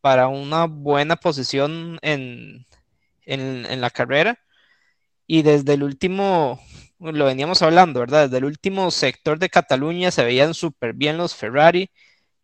para 0.00 0.28
una 0.28 0.66
buena 0.66 1.16
posición 1.16 1.98
en, 2.02 2.66
en 3.26 3.80
la 3.80 3.90
carrera. 3.90 4.38
Y 5.26 5.42
desde 5.42 5.74
el 5.74 5.84
último 5.84 6.60
lo 7.00 7.24
veníamos 7.24 7.62
hablando, 7.62 8.00
¿verdad? 8.00 8.24
Desde 8.24 8.38
el 8.38 8.44
último 8.44 8.90
sector 8.90 9.38
de 9.38 9.48
Cataluña 9.48 10.10
se 10.10 10.24
veían 10.24 10.54
súper 10.54 10.92
bien 10.94 11.16
los 11.16 11.34
Ferrari 11.34 11.90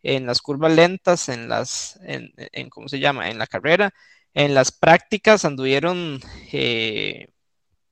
en 0.03 0.25
las 0.25 0.41
curvas 0.41 0.73
lentas, 0.73 1.29
en 1.29 1.49
las, 1.49 1.99
en, 2.03 2.69
¿cómo 2.69 2.87
se 2.89 2.99
llama? 2.99 3.29
En 3.29 3.37
la 3.37 3.47
carrera. 3.47 3.93
En 4.33 4.53
las 4.53 4.71
prácticas 4.71 5.45
anduvieron 5.45 6.19
eh, 6.51 7.29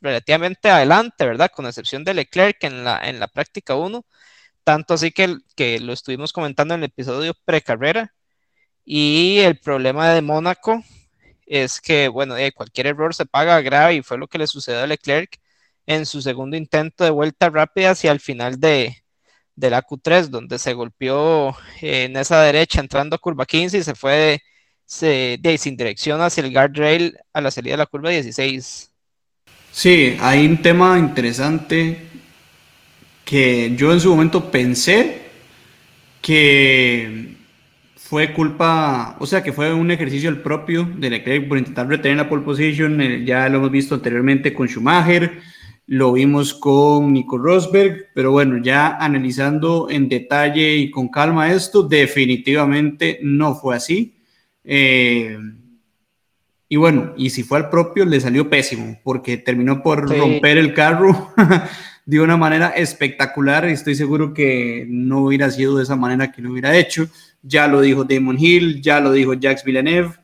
relativamente 0.02 0.70
adelante, 0.70 1.26
¿verdad? 1.26 1.52
Con 1.54 1.68
excepción 1.68 2.04
de 2.04 2.14
Leclerc 2.14 2.64
en 2.64 2.84
la, 2.84 3.00
en 3.08 3.20
la 3.20 3.28
práctica 3.28 3.76
1. 3.76 4.06
Tanto 4.64 4.96
así 4.96 5.12
que, 5.12 5.38
que 5.56 5.80
lo 5.80 5.94
estuvimos 5.94 6.34
comentando 6.34 6.74
en 6.76 6.82
el 6.82 6.86
episodio 6.88 7.34
precarrera. 7.46 8.14
Y 8.86 9.40
el 9.40 9.60
problema 9.60 10.10
de 10.12 10.22
Mónaco 10.22 10.84
es 11.46 11.82
que, 11.82 12.08
bueno, 12.10 12.36
cualquier 12.56 12.88
error 12.88 13.16
se 13.16 13.26
paga 13.26 13.62
grave 13.62 13.96
y 13.96 14.04
fue 14.04 14.18
lo 14.18 14.28
que 14.28 14.38
le 14.40 14.48
sucedió 14.48 14.82
a 14.82 14.88
Leclerc 14.88 15.40
en 15.86 16.06
su 16.06 16.22
segundo 16.22 16.58
intento 16.58 17.04
de 17.04 17.10
vuelta 17.10 17.50
rápida 17.50 17.92
hacia 17.92 18.12
el 18.12 18.20
final 18.20 18.60
de, 18.60 18.96
la 19.56 19.84
Q3, 19.84 20.28
donde 20.28 20.60
se 20.60 20.74
golpeó 20.74 21.56
en 21.82 22.18
esa 22.18 22.42
derecha 22.42 22.82
entrando 22.82 23.16
a 23.16 23.20
curva 23.20 23.46
15 23.46 23.78
y 23.78 23.84
se 23.84 23.96
fue 23.96 24.42
de, 25.02 25.58
sin 25.60 25.78
dirección 25.78 26.22
hacia 26.22 26.44
el 26.44 26.52
guardrail 26.52 27.18
a 27.34 27.42
la 27.42 27.52
salida 27.52 27.74
de 27.74 27.78
la 27.78 27.86
curva 27.86 28.10
16. 28.10 28.92
Sí, 29.72 30.18
hay 30.22 30.46
un 30.46 30.62
tema 30.62 30.98
interesante 30.98 31.98
que 33.24 33.74
yo 33.76 33.92
en 33.92 34.00
su 34.00 34.10
momento 34.10 34.52
pensé 34.52 35.22
que 36.22 37.36
fue 37.96 38.34
culpa, 38.34 39.18
o 39.20 39.26
sea, 39.26 39.42
que 39.42 39.52
fue 39.52 39.74
un 39.74 39.90
ejercicio 39.90 40.30
el 40.30 40.42
propio 40.42 40.88
de 40.96 41.10
Leclerc 41.10 41.48
por 41.48 41.58
intentar 41.58 41.88
retener 41.88 42.18
la 42.18 42.30
pole 42.30 42.44
position, 42.44 43.02
eh, 43.02 43.26
ya 43.26 43.50
lo 43.50 43.58
hemos 43.58 43.72
visto 43.72 43.96
anteriormente 43.96 44.54
con 44.54 44.68
Schumacher, 44.68 45.42
lo 45.88 46.14
vimos 46.14 46.54
con 46.54 47.14
Nico 47.14 47.38
Rosberg, 47.38 48.08
pero 48.14 48.32
bueno, 48.32 48.58
ya 48.58 48.98
analizando 48.98 49.88
en 49.90 50.10
detalle 50.10 50.76
y 50.76 50.90
con 50.90 51.10
calma 51.10 51.52
esto, 51.54 51.84
definitivamente 51.84 53.20
no 53.22 53.56
fue 53.56 53.76
así. 53.76 54.16
Eh, 54.64 55.38
Y 56.68 56.78
bueno, 56.78 57.14
y 57.16 57.30
si 57.30 57.44
fue 57.44 57.60
al 57.60 57.70
propio, 57.70 58.06
le 58.06 58.20
salió 58.20 58.50
pésimo, 58.50 59.00
porque 59.04 59.38
terminó 59.38 59.84
por 59.84 60.10
romper 60.10 60.58
el 60.58 60.74
carro 60.74 61.32
de 62.06 62.20
una 62.20 62.38
manera 62.38 62.70
espectacular 62.70 63.66
estoy 63.66 63.96
seguro 63.96 64.34
que 64.34 64.86
no 64.88 65.20
hubiera 65.22 65.50
sido 65.52 65.78
de 65.78 65.84
esa 65.84 65.96
manera 65.96 66.32
que 66.32 66.42
lo 66.42 66.52
hubiera 66.52 66.76
hecho. 66.76 67.08
Ya 67.44 67.68
lo 67.68 67.82
dijo 67.82 68.04
Damon 68.04 68.38
Hill, 68.40 68.82
ya 68.82 69.00
lo 69.00 69.12
dijo 69.12 69.34
Jacques 69.36 69.64
Villeneuve. 69.64 70.16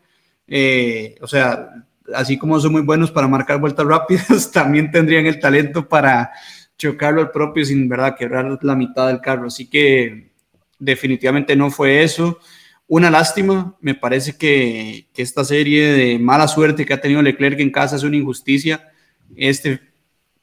Eh, 0.47 1.15
o 1.21 1.27
sea, 1.27 1.85
así 2.15 2.37
como 2.37 2.59
son 2.59 2.73
muy 2.73 2.81
buenos 2.81 3.11
para 3.11 3.27
marcar 3.27 3.59
vueltas 3.59 3.85
rápidas, 3.85 4.51
también 4.53 4.91
tendrían 4.91 5.25
el 5.25 5.39
talento 5.39 5.87
para 5.87 6.31
chocarlo 6.77 7.21
al 7.21 7.31
propio 7.31 7.63
sin 7.63 7.87
verdad 7.87 8.15
quebrar 8.17 8.57
la 8.61 8.75
mitad 8.75 9.07
del 9.07 9.21
carro. 9.21 9.47
Así 9.47 9.69
que 9.69 10.31
definitivamente 10.79 11.55
no 11.55 11.69
fue 11.69 12.03
eso. 12.03 12.39
Una 12.87 13.09
lástima, 13.09 13.77
me 13.79 13.95
parece 13.95 14.35
que, 14.35 15.07
esta 15.15 15.45
serie 15.45 15.93
de 15.93 16.19
mala 16.19 16.47
suerte 16.47 16.85
que 16.85 16.93
ha 16.93 16.99
tenido 16.99 17.21
Leclerc 17.21 17.59
en 17.59 17.71
casa 17.71 17.95
es 17.95 18.03
una 18.03 18.17
injusticia. 18.17 18.89
Este 19.37 19.79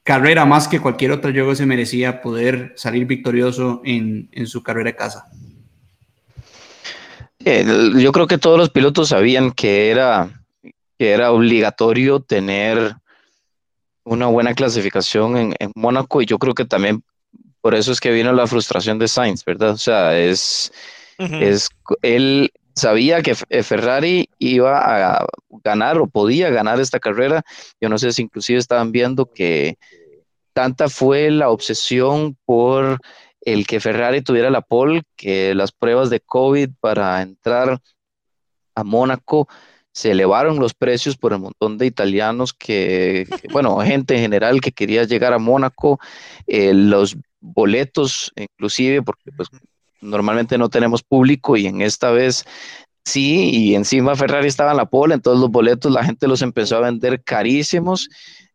carrera 0.01 0.45
más 0.45 0.67
que 0.67 0.79
cualquier 0.79 1.11
otra, 1.11 1.29
yo 1.29 1.53
se 1.53 1.67
merecía 1.67 2.21
poder 2.21 2.73
salir 2.75 3.05
victorioso 3.05 3.81
en, 3.85 4.29
en 4.31 4.47
su 4.47 4.63
carrera 4.63 4.89
de 4.89 4.95
casa. 4.95 5.25
yo 7.45 8.11
creo 8.11 8.25
que 8.25 8.39
todos 8.39 8.57
los 8.57 8.71
pilotos 8.71 9.09
sabían 9.09 9.51
que 9.51 9.91
era, 9.91 10.38
que 10.99 11.11
era 11.11 11.31
obligatorio 11.31 12.19
tener 12.19 12.95
una 14.03 14.27
buena 14.27 14.53
clasificación 14.53 15.37
en, 15.37 15.55
en 15.57 15.71
Mónaco 15.75 16.21
y 16.21 16.25
yo 16.25 16.37
creo 16.37 16.53
que 16.53 16.65
también 16.65 17.03
por 17.61 17.73
eso 17.75 17.91
es 17.91 17.99
que 17.99 18.11
vino 18.11 18.31
la 18.33 18.47
frustración 18.47 18.99
de 18.99 19.07
Sainz, 19.07 19.43
¿verdad? 19.45 19.71
O 19.71 19.77
sea, 19.77 20.17
es, 20.17 20.71
es 21.17 21.69
él 22.01 22.51
sabía 22.75 23.21
que 23.21 23.35
eh, 23.49 23.63
Ferrari 23.63 24.29
iba 24.39 25.17
a 25.17 25.25
ganar 25.63 25.97
o 25.97 26.07
podía 26.07 26.49
ganar 26.49 26.79
esta 26.79 26.99
carrera. 26.99 27.43
Yo 27.81 27.89
no 27.89 27.97
sé 27.97 28.13
si 28.13 28.21
inclusive 28.21 28.59
estaban 28.59 28.91
viendo 28.91 29.25
que 29.25 29.77
tanta 30.53 30.89
fue 30.89 31.31
la 31.31 31.49
obsesión 31.49 32.37
por 32.45 32.99
el 33.41 33.67
que 33.67 33.79
Ferrari 33.79 34.21
tuviera 34.21 34.49
la 34.49 34.61
pole, 34.61 35.03
que 35.15 35.53
las 35.55 35.71
pruebas 35.71 36.09
de 36.09 36.21
COVID 36.21 36.69
para 36.79 37.21
entrar 37.21 37.81
a 38.75 38.83
Mónaco 38.83 39.47
se 39.91 40.11
elevaron 40.11 40.59
los 40.59 40.73
precios 40.73 41.17
por 41.17 41.33
el 41.33 41.39
montón 41.39 41.77
de 41.77 41.85
italianos 41.85 42.53
que, 42.53 43.27
bueno, 43.51 43.77
gente 43.79 44.15
en 44.15 44.21
general 44.21 44.61
que 44.61 44.71
quería 44.71 45.03
llegar 45.03 45.33
a 45.33 45.39
Mónaco, 45.39 45.99
eh, 46.47 46.73
los 46.73 47.17
boletos 47.41 48.31
inclusive, 48.35 49.01
porque 49.01 49.31
pues 49.35 49.49
normalmente 50.01 50.57
no 50.57 50.69
tenemos 50.69 51.03
público 51.03 51.57
y 51.57 51.67
en 51.67 51.81
esta 51.81 52.11
vez 52.11 52.45
sí, 53.03 53.49
y 53.51 53.75
encima 53.75 54.15
Ferrari 54.15 54.47
estaba 54.47 54.71
en 54.71 54.77
la 54.77 54.85
pole, 54.85 55.15
entonces 55.15 55.41
los 55.41 55.51
boletos 55.51 55.91
la 55.91 56.03
gente 56.03 56.27
los 56.27 56.41
empezó 56.41 56.77
a 56.77 56.81
vender 56.81 57.23
carísimos. 57.23 58.09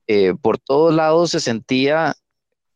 Eh, 0.07 0.35
por 0.40 0.59
todos 0.59 0.94
lados 0.94 1.31
se 1.31 1.40
sentía 1.40 2.14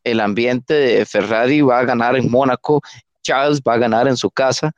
el 0.03 0.21
ambiente 0.21 0.73
de 0.73 1.05
Ferrari 1.05 1.61
va 1.61 1.81
a 1.81 1.85
ganar 1.85 2.17
en 2.17 2.31
Mónaco, 2.31 2.81
Charles 3.23 3.61
va 3.61 3.75
a 3.75 3.79
ganar 3.79 4.09
en 4.09 4.17
su 4.17 4.31
casa 4.31 4.73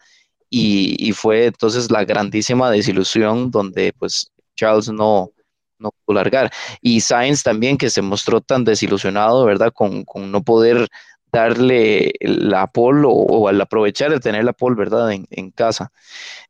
y, 0.51 1.13
fue 1.13 1.47
entonces 1.47 1.91
la 1.91 2.05
grandísima 2.05 2.71
desilusión 2.71 3.51
donde 3.51 3.93
pues 3.99 4.31
Charles 4.57 4.89
no, 4.89 5.31
no 5.79 5.93
pudo 6.05 6.17
largar. 6.17 6.51
Y 6.83 7.01
Sainz 7.01 7.43
también 7.43 7.79
que 7.79 7.91
se 7.91 8.03
mostró 8.03 8.41
tan 8.41 8.65
desilusionado, 8.65 9.45
¿verdad? 9.45 9.73
Con, 9.73 10.05
con 10.05 10.31
no 10.33 10.43
poder 10.43 10.89
darle 11.33 12.13
la 12.21 12.67
pole 12.67 13.07
o, 13.07 13.49
al 13.49 13.61
aprovechar 13.61 14.13
el 14.13 14.21
tener 14.21 14.45
la 14.45 14.53
pole, 14.53 14.77
¿verdad? 14.77 15.13
En, 15.13 15.51
casa. 15.53 15.93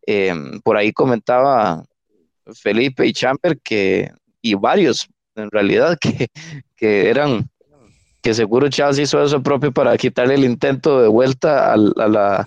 Em, 0.07 0.61
por 0.63 0.77
ahí 0.77 0.93
comentaba 0.93 1.85
Felipe 2.55 3.07
y 3.07 3.13
Champer 3.13 3.61
que, 3.61 4.11
y 4.41 4.55
varios 4.55 5.09
en 5.37 5.51
realidad, 5.51 5.99
que, 6.01 6.29
que 6.77 7.11
eran, 7.11 7.51
que 8.23 8.35
seguro 8.35 8.69
Charles 8.69 8.99
hizo 8.99 9.23
eso 9.23 9.43
propio 9.43 9.73
para 9.73 9.97
quitarle 9.97 10.35
el 10.35 10.45
intento 10.45 11.01
de 11.01 11.09
vuelta 11.09 11.73
a, 11.73 11.77
la, 11.77 12.47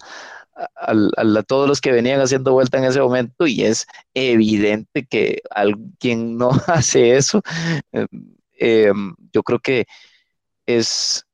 a, 0.56 1.44
todos 1.44 1.68
los 1.68 1.82
que 1.82 1.92
venían 1.92 2.22
haciendo 2.22 2.54
vuelta 2.54 2.78
en 2.78 2.86
ese 2.86 3.02
momento 3.02 3.48
y 3.48 3.64
es 3.64 3.88
evidente 4.14 5.06
que 5.06 5.42
alguien 5.50 6.38
no 6.38 6.52
hace 6.68 7.16
eso. 7.16 7.42
Em, 7.92 8.08
em, 8.58 9.16
yo 9.32 9.44
creo 9.44 9.60
que 9.60 9.86
es, 10.66 11.26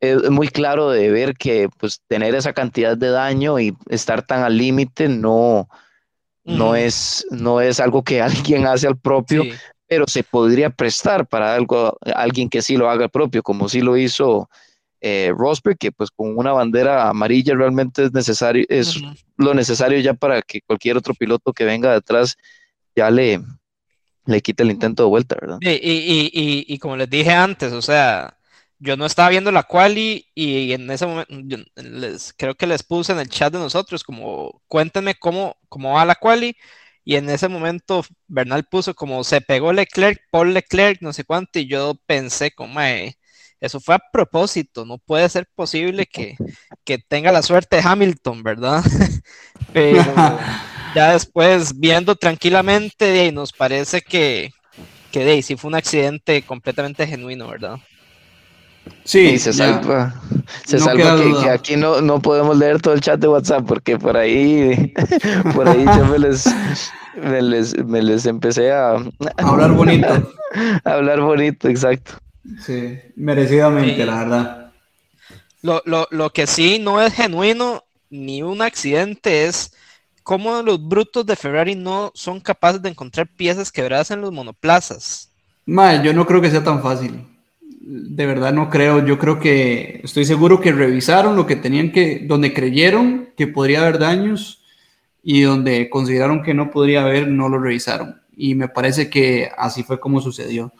es 0.00 0.30
muy 0.30 0.48
claro 0.48 0.90
de 0.90 1.10
ver 1.10 1.34
que 1.34 1.68
pues 1.78 2.00
tener 2.08 2.34
esa 2.34 2.52
cantidad 2.52 2.96
de 2.96 3.10
daño 3.10 3.60
y 3.60 3.76
estar 3.88 4.22
tan 4.22 4.42
al 4.42 4.56
límite 4.56 5.08
no, 5.08 5.68
no, 6.44 6.74
es, 6.74 7.26
no 7.30 7.60
es 7.60 7.78
algo 7.78 8.02
que 8.02 8.20
alguien 8.20 8.66
hace 8.66 8.86
al 8.86 8.98
propio, 8.98 9.44
pero 9.86 10.06
se 10.08 10.24
podría 10.24 10.70
prestar 10.70 11.26
para 11.26 11.54
algo, 11.54 11.96
alguien 12.14 12.48
que 12.48 12.62
sí 12.62 12.76
lo 12.76 12.90
haga 12.90 13.08
propio, 13.08 13.42
como 13.42 13.68
sí 13.68 13.80
lo 13.80 13.96
hizo 13.96 14.48
eh, 15.04 15.32
Rosberg, 15.36 15.76
que 15.76 15.90
pues 15.90 16.10
con 16.12 16.38
una 16.38 16.52
bandera 16.52 17.08
amarilla 17.08 17.56
realmente 17.56 18.04
es 18.04 18.12
necesario, 18.12 18.64
es 18.68 19.00
lo 19.36 19.52
necesario 19.52 19.98
ya 19.98 20.14
para 20.14 20.40
que 20.42 20.60
cualquier 20.60 20.96
otro 20.96 21.12
piloto 21.12 21.52
que 21.52 21.64
venga 21.64 21.92
detrás 21.92 22.36
ya 22.94 23.10
le, 23.10 23.40
le 24.26 24.40
quite 24.40 24.62
el 24.62 24.70
intento 24.70 25.02
de 25.02 25.08
vuelta, 25.08 25.36
¿verdad? 25.40 25.58
y, 25.60 25.70
y, 25.70 26.30
y, 26.32 26.64
y 26.68 26.78
como 26.78 26.96
les 26.96 27.10
dije 27.10 27.32
antes, 27.32 27.72
o 27.72 27.82
sea, 27.82 28.38
yo 28.78 28.96
no 28.96 29.04
estaba 29.04 29.28
viendo 29.28 29.50
la 29.50 29.64
quali 29.64 30.28
y 30.36 30.72
en 30.72 30.88
ese 30.88 31.06
momento 31.06 31.34
les, 31.74 32.32
creo 32.32 32.54
que 32.54 32.68
les 32.68 32.84
puse 32.84 33.12
en 33.12 33.18
el 33.18 33.28
chat 33.28 33.52
de 33.52 33.58
nosotros 33.58 34.04
como 34.04 34.62
cuéntenme 34.68 35.16
cómo, 35.16 35.56
cómo 35.68 35.94
va 35.94 36.04
la 36.04 36.14
quali 36.14 36.56
y 37.04 37.16
en 37.16 37.28
ese 37.28 37.48
momento 37.48 38.04
Bernal 38.28 38.64
puso 38.70 38.94
como 38.94 39.24
se 39.24 39.40
pegó 39.40 39.72
Leclerc, 39.72 40.20
Paul 40.30 40.54
Leclerc, 40.54 41.02
no 41.02 41.12
sé 41.12 41.24
cuánto 41.24 41.58
y 41.58 41.66
yo 41.66 41.96
pensé 42.06 42.52
como 42.52 42.80
eso 43.62 43.78
fue 43.78 43.94
a 43.94 44.02
propósito, 44.12 44.84
no 44.84 44.98
puede 44.98 45.28
ser 45.28 45.46
posible 45.54 46.04
que, 46.04 46.36
que 46.84 46.98
tenga 46.98 47.30
la 47.30 47.42
suerte 47.42 47.76
de 47.76 47.82
Hamilton, 47.84 48.42
¿verdad? 48.42 48.82
Pero 49.72 50.02
ya 50.96 51.12
después 51.12 51.78
viendo 51.78 52.16
tranquilamente 52.16 53.30
nos 53.30 53.52
parece 53.52 54.02
que, 54.02 54.50
que 55.12 55.40
sí 55.42 55.54
fue 55.54 55.68
un 55.68 55.76
accidente 55.76 56.42
completamente 56.42 57.06
genuino, 57.06 57.46
¿verdad? 57.46 57.78
Sí, 59.04 59.38
se 59.38 59.52
salva. 59.52 60.12
Se 60.66 60.80
salva 60.80 61.16
que, 61.16 61.48
aquí 61.48 61.76
no, 61.76 62.00
no 62.00 62.20
podemos 62.20 62.58
leer 62.58 62.82
todo 62.82 62.94
el 62.94 63.00
chat 63.00 63.20
de 63.20 63.28
WhatsApp 63.28 63.64
porque 63.64 63.96
por 63.96 64.16
ahí, 64.16 64.92
por 65.54 65.68
ahí 65.68 65.84
yo 65.84 66.04
me 66.06 66.18
les, 66.18 66.46
me 67.14 67.40
les, 67.40 67.76
me 67.84 68.02
les 68.02 68.26
empecé 68.26 68.72
a, 68.72 68.96
hablar 69.36 69.70
bonito. 69.70 70.08
a 70.84 70.90
hablar 70.90 71.20
bonito, 71.20 71.68
exacto. 71.68 72.14
Sí, 72.64 72.98
merecidamente, 73.16 74.04
la 74.04 74.18
verdad. 74.18 74.72
Lo, 75.62 75.82
lo, 75.84 76.08
lo 76.10 76.30
que 76.30 76.46
sí 76.46 76.78
no 76.78 77.00
es 77.00 77.14
genuino 77.14 77.84
ni 78.10 78.42
un 78.42 78.62
accidente 78.62 79.44
es 79.44 79.72
cómo 80.22 80.62
los 80.62 80.86
brutos 80.86 81.24
de 81.24 81.36
Ferrari 81.36 81.74
no 81.74 82.10
son 82.14 82.40
capaces 82.40 82.82
de 82.82 82.88
encontrar 82.88 83.28
piezas 83.28 83.70
quebradas 83.70 84.10
en 84.10 84.20
los 84.20 84.32
monoplazas. 84.32 85.30
Mal, 85.64 86.02
yo 86.02 86.12
no 86.12 86.26
creo 86.26 86.40
que 86.40 86.50
sea 86.50 86.64
tan 86.64 86.82
fácil 86.82 87.26
de 87.84 88.26
verdad 88.26 88.52
no 88.52 88.70
creo. 88.70 89.04
Yo 89.04 89.18
creo 89.18 89.38
que 89.38 90.00
estoy 90.04 90.24
seguro 90.24 90.60
que 90.60 90.72
revisaron 90.72 91.36
lo 91.36 91.46
que 91.46 91.56
tenían 91.56 91.92
que, 91.92 92.20
donde 92.24 92.54
creyeron 92.54 93.30
que 93.36 93.46
podría 93.46 93.82
haber 93.82 93.98
daños 93.98 94.62
y 95.22 95.42
donde 95.42 95.90
consideraron 95.90 96.42
que 96.42 96.54
no 96.54 96.70
podría 96.70 97.02
haber, 97.02 97.28
no 97.28 97.48
lo 97.48 97.58
revisaron. 97.58 98.20
Y 98.36 98.54
me 98.54 98.68
parece 98.68 99.10
que 99.10 99.50
así 99.56 99.82
fue 99.82 100.00
como 100.00 100.20
sucedió. 100.20 100.72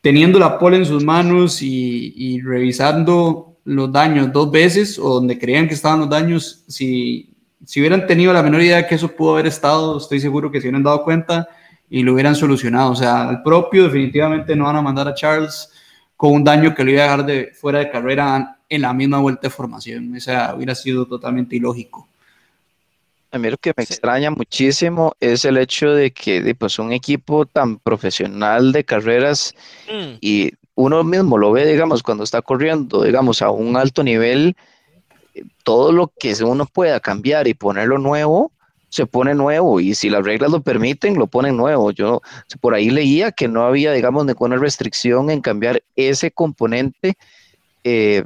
Teniendo 0.00 0.38
la 0.38 0.58
pole 0.58 0.78
en 0.78 0.86
sus 0.86 1.04
manos 1.04 1.60
y, 1.62 2.40
revisando 2.42 3.58
los 3.64 3.92
daños 3.92 4.32
dos 4.32 4.50
veces 4.50 4.98
o 4.98 5.14
donde 5.14 5.38
creían 5.38 5.68
que 5.68 5.74
estaban 5.74 6.00
los 6.00 6.08
daños, 6.08 6.64
si, 6.66 7.34
si 7.64 7.80
hubieran 7.80 8.06
tenido 8.06 8.32
la 8.32 8.42
menor 8.42 8.62
idea 8.62 8.86
que 8.86 8.94
eso 8.94 9.14
pudo 9.14 9.34
haber 9.34 9.46
estado, 9.46 9.98
estoy 9.98 10.20
seguro 10.20 10.50
que 10.50 10.60
se 10.60 10.68
hubieran 10.68 10.82
dado 10.82 11.04
cuenta 11.04 11.48
y 11.90 12.02
lo 12.02 12.14
hubieran 12.14 12.34
solucionado. 12.34 12.92
O 12.92 12.96
sea, 12.96 13.28
al 13.28 13.42
propio 13.42 13.84
definitivamente 13.84 14.56
no 14.56 14.64
van 14.64 14.76
a 14.76 14.82
mandar 14.82 15.08
a 15.08 15.14
Charles 15.14 15.70
con 16.16 16.32
un 16.32 16.44
daño 16.44 16.74
que 16.74 16.84
lo 16.84 16.90
iba 16.90 17.00
a 17.00 17.04
dejar 17.04 17.26
de, 17.26 17.50
fuera 17.54 17.80
de 17.80 17.90
carrera 17.90 18.58
en 18.68 18.82
la 18.82 18.92
misma 18.92 19.18
vuelta 19.18 19.42
de 19.42 19.50
formación. 19.50 20.14
O 20.14 20.20
sea, 20.20 20.54
hubiera 20.54 20.74
sido 20.74 21.06
totalmente 21.06 21.56
ilógico. 21.56 22.09
A 23.32 23.38
mí 23.38 23.48
lo 23.48 23.56
que 23.58 23.72
me 23.76 23.84
extraña 23.84 24.30
muchísimo 24.30 25.14
es 25.20 25.44
el 25.44 25.56
hecho 25.56 25.92
de 25.92 26.10
que 26.12 26.54
pues, 26.58 26.78
un 26.78 26.92
equipo 26.92 27.46
tan 27.46 27.78
profesional 27.78 28.72
de 28.72 28.84
carreras 28.84 29.54
mm. 29.88 30.16
y 30.20 30.52
uno 30.74 31.04
mismo 31.04 31.38
lo 31.38 31.52
ve, 31.52 31.66
digamos, 31.66 32.02
cuando 32.02 32.24
está 32.24 32.42
corriendo, 32.42 33.02
digamos, 33.02 33.42
a 33.42 33.50
un 33.50 33.76
alto 33.76 34.02
nivel, 34.02 34.56
todo 35.62 35.92
lo 35.92 36.12
que 36.18 36.34
uno 36.42 36.66
pueda 36.66 36.98
cambiar 37.00 37.46
y 37.46 37.54
ponerlo 37.54 37.98
nuevo, 37.98 38.50
se 38.88 39.06
pone 39.06 39.34
nuevo 39.34 39.78
y 39.78 39.94
si 39.94 40.10
las 40.10 40.24
reglas 40.24 40.50
lo 40.50 40.62
permiten, 40.62 41.16
lo 41.16 41.28
ponen 41.28 41.56
nuevo. 41.56 41.92
Yo 41.92 42.22
por 42.60 42.74
ahí 42.74 42.90
leía 42.90 43.30
que 43.30 43.46
no 43.46 43.64
había, 43.64 43.92
digamos, 43.92 44.26
ninguna 44.26 44.56
restricción 44.56 45.30
en 45.30 45.40
cambiar 45.40 45.82
ese 45.94 46.32
componente 46.32 47.14
eh, 47.84 48.24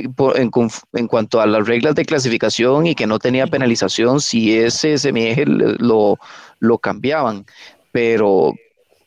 en, 0.00 1.08
cuanto 1.08 1.40
a 1.40 1.46
las 1.46 1.66
reglas 1.66 1.94
de 1.94 2.04
clasificación 2.04 2.86
y 2.86 2.94
que 2.94 3.06
no 3.06 3.18
tenía 3.18 3.46
penalización 3.46 4.20
si 4.20 4.56
ese 4.56 4.98
semieje 4.98 5.44
lo, 5.46 6.18
lo 6.60 6.78
cambiaban. 6.78 7.44
pero 7.92 8.52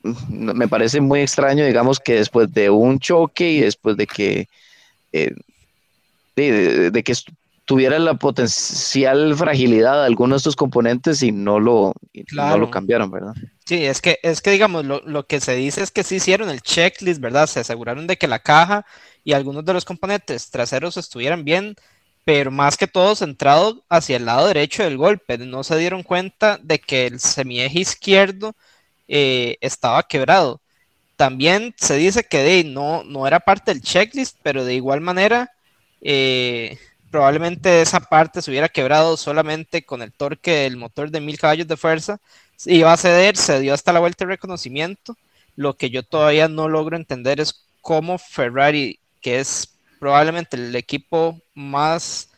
mm, 0.04 0.52
me 0.54 0.68
parece 0.68 1.02
muy 1.02 1.22
extraño, 1.22 1.66
digamos, 1.66 2.00
que 2.00 2.16
después 2.16 2.52
de 2.54 2.70
un 2.70 3.00
choque 3.00 3.52
y 3.52 3.60
después 3.62 3.98
de 3.98 4.08
que, 4.08 4.48
eh, 5.14 5.34
de, 6.36 7.04
que 7.04 7.14
tuviera 7.72 8.00
la 8.00 8.16
potencial 8.16 9.34
fragilidad 9.34 10.02
de 10.02 10.06
algunos 10.08 10.36
de 10.36 10.38
estos 10.40 10.58
componentes 10.58 11.24
y 11.24 11.32
no 11.32 11.58
lo, 11.58 11.94
no 12.34 12.58
lo 12.58 12.70
cambiaron, 12.70 13.10
¿verdad? 13.10 13.34
Sí, 13.66 13.86
es 13.86 14.02
que, 14.02 14.20
es 14.24 14.42
que 14.42 14.52
digamos, 14.52 14.84
lo, 14.84 15.02
lo, 15.06 15.26
que 15.26 15.40
se 15.40 15.56
dice 15.56 15.82
es 15.82 15.90
que 15.90 16.04
sí 16.04 16.16
hicieron 16.16 16.50
el 16.50 16.62
checklist, 16.62 17.22
¿verdad? 17.22 17.48
Se 17.48 17.62
aseguraron 17.62 18.08
de 18.08 18.18
que 18.18 18.28
la 18.28 18.40
caja 18.40 18.86
y 19.24 19.32
algunos 19.32 19.64
de 19.64 19.72
los 19.72 19.86
componentes 19.86 20.52
traseros 20.52 20.98
estuvieran 20.98 21.46
bien, 21.46 21.78
pero 22.26 22.52
más 22.52 22.76
que 22.76 22.88
todo 22.88 23.16
centrado 23.16 23.86
hacia 23.88 24.18
el 24.18 24.26
lado 24.26 24.48
derecho 24.48 24.84
del 24.84 24.98
golpe. 24.98 25.38
No 25.38 25.64
se 25.64 25.78
dieron 25.78 26.04
cuenta 26.04 26.60
de 26.62 26.78
que 26.80 27.08
el 27.08 27.22
semieje 27.22 27.80
izquierdo 27.80 28.54
eh, 29.08 29.56
estaba 29.62 30.04
quebrado. 30.04 30.60
También 31.16 31.74
se 31.78 31.96
dice 31.96 32.26
que 32.26 32.40
de, 32.40 32.66
no, 32.66 33.06
no 33.06 33.28
era 33.28 33.40
parte 33.40 33.72
del 33.72 33.82
checklist, 33.82 34.36
pero 34.44 34.66
de 34.66 34.74
igual 34.74 35.00
manera, 35.00 35.54
eh, 36.02 36.78
probablemente 37.12 37.82
esa 37.82 38.00
parte 38.00 38.42
se 38.42 38.50
hubiera 38.50 38.70
quebrado 38.70 39.18
solamente 39.18 39.86
con 39.86 40.02
el 40.02 40.14
torque 40.14 40.52
del 40.52 40.78
motor 40.78 41.12
de 41.12 41.22
mil 41.22 41.38
caballos 41.38 41.68
de 41.68 41.78
fuerza. 41.78 42.20
Iba 42.66 42.94
a 42.94 42.98
ceder, 42.98 43.38
se 43.38 43.60
dio 43.60 43.74
hasta 43.74 43.94
la 43.94 44.00
vuelta 44.00 44.26
de 44.26 44.32
reconocimiento. 44.32 45.16
Lo 45.56 45.76
que 45.76 45.90
yo 45.90 46.04
todavía 46.04 46.48
no 46.48 46.70
logro 46.70 46.96
entender 46.96 47.40
es 47.40 47.68
cómo 47.82 48.18
Ferrari, 48.18 49.00
que 49.22 49.40
es 49.40 49.78
probablemente 50.00 50.58
el 50.58 50.76
equipo 50.76 51.40
más 51.54 52.30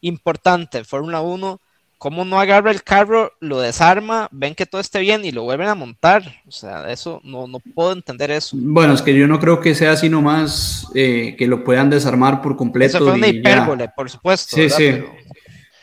importante 0.00 0.78
de 0.78 0.84
Fórmula 0.84 1.20
1, 1.20 1.60
cómo 2.02 2.24
no 2.24 2.40
agarra 2.40 2.72
el 2.72 2.82
carro, 2.82 3.32
lo 3.38 3.60
desarma, 3.60 4.28
ven 4.32 4.56
que 4.56 4.66
todo 4.66 4.80
esté 4.80 4.98
bien 4.98 5.24
y 5.24 5.30
lo 5.30 5.44
vuelven 5.44 5.68
a 5.68 5.76
montar. 5.76 6.24
O 6.48 6.50
sea, 6.50 6.90
eso 6.90 7.20
no, 7.22 7.46
no 7.46 7.60
puedo 7.60 7.92
entender 7.92 8.32
eso. 8.32 8.56
Bueno, 8.58 8.92
es 8.94 9.02
que 9.02 9.14
yo 9.14 9.28
no 9.28 9.38
creo 9.38 9.60
que 9.60 9.72
sea 9.76 9.92
así 9.92 10.08
nomás 10.08 10.88
eh, 10.96 11.36
que 11.38 11.46
lo 11.46 11.62
puedan 11.62 11.90
desarmar 11.90 12.42
por 12.42 12.56
completo. 12.56 12.96
Eso 12.96 13.06
fue 13.06 13.14
una 13.14 13.28
hipérbole, 13.28 13.88
por 13.94 14.10
supuesto. 14.10 14.56
Sí, 14.56 14.68
sí. 14.68 14.96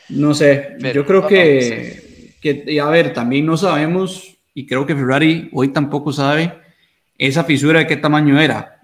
No 0.10 0.34
sé, 0.34 0.76
yo 0.94 1.06
creo 1.06 1.26
que, 1.26 2.36
que, 2.42 2.82
a 2.82 2.90
ver, 2.90 3.14
también 3.14 3.46
no 3.46 3.56
sabemos, 3.56 4.40
y 4.54 4.68
creo 4.68 4.86
que 4.86 4.96
Ferrari 4.96 5.50
hoy 5.54 5.70
tampoco 5.70 6.12
sabe, 6.12 6.54
esa 7.18 7.46
fisura 7.46 7.80
de 7.80 7.88
qué 7.88 7.96
tamaño 7.96 8.42
era. 8.42 8.82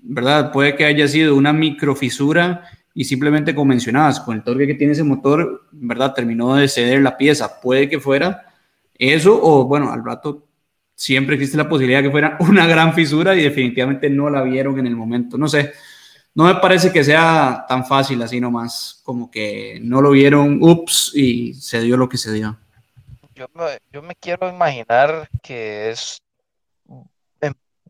¿verdad? 0.00 0.52
Puede 0.52 0.74
que 0.74 0.86
haya 0.86 1.06
sido 1.06 1.36
una 1.36 1.52
microfisura 1.52 2.64
y 2.94 3.04
simplemente 3.04 3.54
como 3.54 3.66
mencionabas, 3.66 4.20
con 4.20 4.36
el 4.36 4.42
torque 4.42 4.66
que 4.66 4.74
tiene 4.74 4.92
ese 4.92 5.04
motor, 5.04 5.66
¿verdad? 5.72 6.14
Terminó 6.14 6.54
de 6.56 6.68
ceder 6.68 7.00
la 7.02 7.16
pieza. 7.16 7.60
Puede 7.60 7.88
que 7.88 8.00
fuera 8.00 8.46
eso 8.94 9.38
o 9.40 9.64
bueno, 9.64 9.92
al 9.92 10.04
rato 10.04 10.46
siempre 10.94 11.36
existe 11.36 11.56
la 11.56 11.68
posibilidad 11.68 12.02
que 12.02 12.10
fuera 12.10 12.36
una 12.40 12.66
gran 12.66 12.92
fisura 12.92 13.36
y 13.36 13.42
definitivamente 13.42 14.10
no 14.10 14.28
la 14.28 14.42
vieron 14.42 14.78
en 14.78 14.86
el 14.86 14.96
momento. 14.96 15.38
No 15.38 15.48
sé, 15.48 15.72
no 16.34 16.44
me 16.44 16.56
parece 16.56 16.92
que 16.92 17.04
sea 17.04 17.64
tan 17.68 17.86
fácil 17.86 18.20
así 18.22 18.40
nomás, 18.40 19.00
como 19.04 19.30
que 19.30 19.78
no 19.82 20.02
lo 20.02 20.10
vieron, 20.10 20.58
ups, 20.60 21.12
y 21.14 21.54
se 21.54 21.80
dio 21.80 21.96
lo 21.96 22.08
que 22.08 22.16
se 22.16 22.32
dio. 22.32 22.58
Yo 23.34 23.46
yo 23.92 24.02
me 24.02 24.16
quiero 24.16 24.48
imaginar 24.48 25.28
que 25.42 25.90
es 25.90 26.20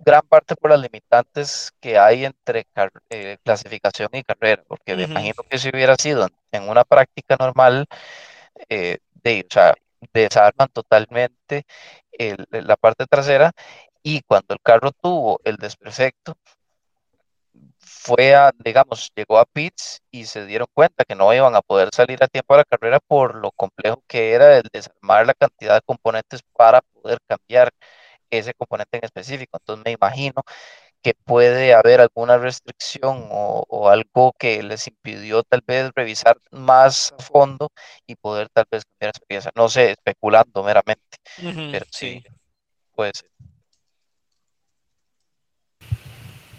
gran 0.05 0.23
parte 0.23 0.57
por 0.57 0.71
las 0.71 0.81
limitantes 0.81 1.73
que 1.81 1.99
hay 1.99 2.25
entre 2.25 2.67
eh, 3.11 3.39
clasificación 3.45 4.09
y 4.13 4.23
carrera, 4.23 4.63
porque 4.67 4.97
me 4.97 5.05
imagino 5.05 5.43
que 5.49 5.59
si 5.59 5.69
hubiera 5.69 5.97
sido 5.97 6.29
en 6.53 6.69
una 6.69 6.85
práctica 6.85 7.37
normal, 7.39 7.87
eh, 8.69 8.99
de, 9.23 9.47
o 9.49 9.53
sea, 9.53 9.75
desarman 10.13 10.69
totalmente 10.69 11.65
la 12.51 12.77
parte 12.77 13.07
trasera 13.07 13.53
y 14.03 14.23
cuando 14.23 14.55
el 14.55 14.61
carro 14.61 14.93
tuvo 14.93 15.41
el 15.45 15.57
desperfecto, 15.57 16.37
fue 17.79 18.35
a, 18.35 18.53
digamos, 18.65 19.11
llegó 19.15 19.39
a 19.39 19.45
pits 19.45 20.03
y 20.11 20.25
se 20.27 20.47
dieron 20.47 20.69
cuenta 20.73 21.05
que 21.05 21.15
no 21.15 21.33
iban 21.35 21.55
a 21.55 21.63
poder 21.63 21.91
salir 21.93 22.23
a 22.23 22.29
tiempo 22.29 22.55
a 22.55 22.59
la 22.59 22.65
carrera 22.65 23.01
por 23.01 23.35
lo 23.37 23.51
complejo 23.53 24.03
que 24.07 24.33
era 24.33 24.57
el 24.59 24.69
desarmar 24.73 25.27
la 25.27 25.35
cantidad 25.35 25.75
de 25.75 25.83
componentes 25.83 26.43
para 26.57 26.81
poder 26.81 27.19
cambiar 27.27 27.73
ese 28.31 28.55
componente 28.55 28.99
en 28.99 29.05
específico. 29.05 29.59
Entonces 29.59 29.85
me 29.85 29.93
imagino 29.93 30.43
que 31.03 31.15
puede 31.25 31.75
haber 31.75 32.01
alguna 32.01 32.39
restricción 32.39 33.29
o, 33.31 33.89
algo 33.89 34.33
que 34.39 34.63
les 34.63 34.87
impidió 34.89 35.43
tal 35.43 35.63
vez 35.67 35.91
revisar 35.95 36.37
más 36.51 37.15
a 37.19 37.23
fondo 37.23 37.71
y 38.07 38.17
poder 38.17 38.49
tal 38.53 38.67
vez 38.71 38.85
cambiar 38.85 39.13
esa 39.15 39.25
pieza. 39.27 39.51
No 39.55 39.69
sé, 39.69 39.93
especulando 39.93 40.63
meramente, 40.63 41.19
pero 41.73 41.87
sí, 41.91 42.23
puede 42.95 43.13
ser. 43.15 43.31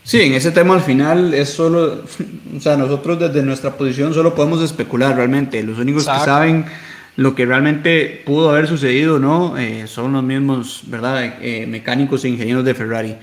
Sí, 0.04 0.22
en 0.22 0.34
ese 0.34 0.52
tema 0.52 0.74
al 0.74 0.82
final 0.82 1.36
es 1.36 1.50
solo, 1.50 2.04
o 2.58 2.60
sea, 2.60 2.76
nosotros 2.78 3.20
desde 3.20 3.44
nuestra 3.44 3.78
posición 3.78 4.14
solo 4.14 4.34
podemos 4.34 4.62
especular 4.64 5.16
realmente. 5.16 5.62
Los 5.62 5.78
únicos 5.78 6.06
que 6.06 6.20
saben 6.20 6.66
lo 7.20 7.36
que 7.36 7.46
realmente 7.46 8.22
pudo 8.26 8.50
haber 8.50 8.66
sucedido, 8.66 9.20
¿no? 9.20 9.58
Eh, 9.58 9.88
son 9.88 10.14
los 10.14 10.24
mismos, 10.24 10.84
¿verdad? 10.88 11.36
Eh, 11.42 11.68
mecánicos 11.68 12.24
e 12.24 12.30
ingenieros 12.30 12.64
de 12.64 12.74
Ferrari. 12.74 13.18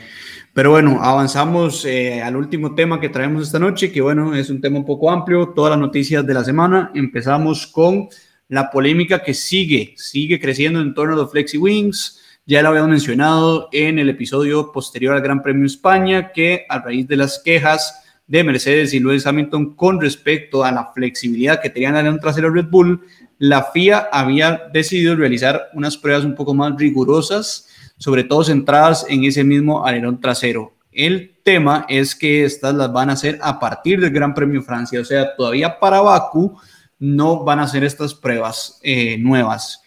Pero 0.52 0.72
bueno, 0.72 0.98
avanzamos 1.02 1.82
eh, 1.86 2.20
al 2.20 2.36
último 2.36 2.74
tema 2.74 3.00
que 3.00 3.08
traemos 3.08 3.44
esta 3.44 3.58
noche, 3.58 3.90
que 3.90 4.02
bueno, 4.02 4.34
es 4.34 4.50
un 4.50 4.60
tema 4.60 4.76
un 4.76 4.84
poco 4.84 5.10
amplio, 5.10 5.48
todas 5.48 5.70
las 5.70 5.78
noticias 5.78 6.26
de 6.26 6.34
la 6.34 6.44
semana. 6.44 6.90
Empezamos 6.94 7.66
con 7.66 8.08
la 8.48 8.70
polémica 8.70 9.22
que 9.22 9.32
sigue, 9.32 9.94
sigue 9.96 10.38
creciendo 10.38 10.82
en 10.82 10.92
torno 10.92 11.14
a 11.14 11.16
los 11.16 11.30
Flexi 11.30 11.56
Wings. 11.56 12.20
Ya 12.44 12.60
lo 12.60 12.68
habíamos 12.68 12.90
mencionado 12.90 13.70
en 13.72 13.98
el 13.98 14.10
episodio 14.10 14.72
posterior 14.72 15.14
al 15.14 15.22
Gran 15.22 15.42
Premio 15.42 15.64
España, 15.64 16.32
que 16.32 16.66
a 16.68 16.80
raíz 16.80 17.08
de 17.08 17.16
las 17.16 17.40
quejas 17.42 18.02
de 18.26 18.44
Mercedes 18.44 18.92
y 18.92 19.00
Lewis 19.00 19.26
Hamilton 19.26 19.74
con 19.74 20.00
respecto 20.00 20.64
a 20.64 20.72
la 20.72 20.92
flexibilidad 20.92 21.60
que 21.62 21.70
tenían 21.70 21.96
en 21.96 22.06
el 22.06 22.20
trasero 22.20 22.50
Red 22.50 22.66
Bull, 22.66 23.00
la 23.38 23.64
FIA 23.64 24.08
había 24.12 24.68
decidido 24.72 25.16
realizar 25.16 25.68
unas 25.74 25.96
pruebas 25.96 26.24
un 26.24 26.34
poco 26.34 26.54
más 26.54 26.76
rigurosas, 26.76 27.68
sobre 27.98 28.24
todo 28.24 28.44
centradas 28.44 29.06
en 29.08 29.24
ese 29.24 29.44
mismo 29.44 29.86
alerón 29.86 30.20
trasero. 30.20 30.74
El 30.92 31.36
tema 31.42 31.84
es 31.88 32.14
que 32.14 32.44
estas 32.44 32.74
las 32.74 32.92
van 32.92 33.10
a 33.10 33.14
hacer 33.14 33.38
a 33.42 33.60
partir 33.60 34.00
del 34.00 34.10
Gran 34.10 34.34
Premio 34.34 34.62
Francia, 34.62 35.00
o 35.00 35.04
sea, 35.04 35.36
todavía 35.36 35.78
para 35.78 36.00
Baku 36.00 36.58
no 36.98 37.44
van 37.44 37.58
a 37.58 37.64
hacer 37.64 37.84
estas 37.84 38.14
pruebas 38.14 38.80
eh, 38.82 39.18
nuevas. 39.18 39.82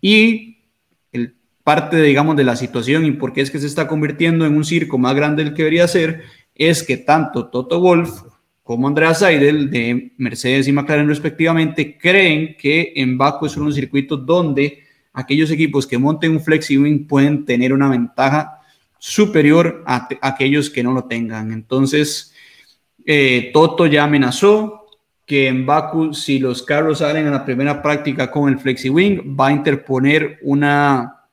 Y 0.00 0.62
el, 1.12 1.36
parte, 1.62 2.00
digamos, 2.00 2.36
de 2.36 2.44
la 2.44 2.56
situación 2.56 3.04
y 3.04 3.12
por 3.12 3.32
qué 3.32 3.42
es 3.42 3.50
que 3.50 3.58
se 3.58 3.66
está 3.66 3.86
convirtiendo 3.86 4.46
en 4.46 4.56
un 4.56 4.64
circo 4.64 4.98
más 4.98 5.14
grande 5.14 5.44
del 5.44 5.54
que 5.54 5.62
debería 5.62 5.88
ser, 5.88 6.22
es 6.54 6.82
que 6.82 6.96
tanto 6.96 7.48
Toto 7.48 7.80
Wolf 7.80 8.22
como 8.64 8.88
Andrea 8.88 9.14
Seidel 9.14 9.70
de 9.70 10.12
Mercedes 10.16 10.66
y 10.66 10.72
McLaren 10.72 11.06
respectivamente 11.06 11.98
creen 11.98 12.56
que 12.58 12.94
en 12.96 13.18
Baku 13.18 13.44
es 13.46 13.56
un 13.58 13.72
circuito 13.72 14.16
donde 14.16 14.82
aquellos 15.12 15.50
equipos 15.50 15.86
que 15.86 15.98
monten 15.98 16.32
un 16.32 16.40
flexi-wing 16.40 17.06
pueden 17.06 17.44
tener 17.44 17.74
una 17.74 17.90
ventaja 17.90 18.62
superior 18.98 19.84
a, 19.86 20.08
aquellos 20.22 20.70
que 20.70 20.82
no 20.82 20.92
lo 20.92 21.04
tengan. 21.04 21.52
Entonces, 21.52 22.32
eh, 23.04 23.50
Toto 23.52 23.84
ya 23.84 24.04
amenazó 24.04 24.86
que 25.26 25.46
en 25.46 25.66
Baku, 25.66 26.14
si 26.14 26.38
los 26.38 26.62
carros 26.62 26.98
salen 26.98 27.26
a 27.26 27.30
la 27.30 27.44
primera 27.44 27.82
práctica 27.82 28.30
con 28.30 28.48
el 28.50 28.58
flexi-wing, 28.58 29.36
va 29.38 29.48
a 29.48 29.52
interponer 29.52 30.38
una 30.40 31.26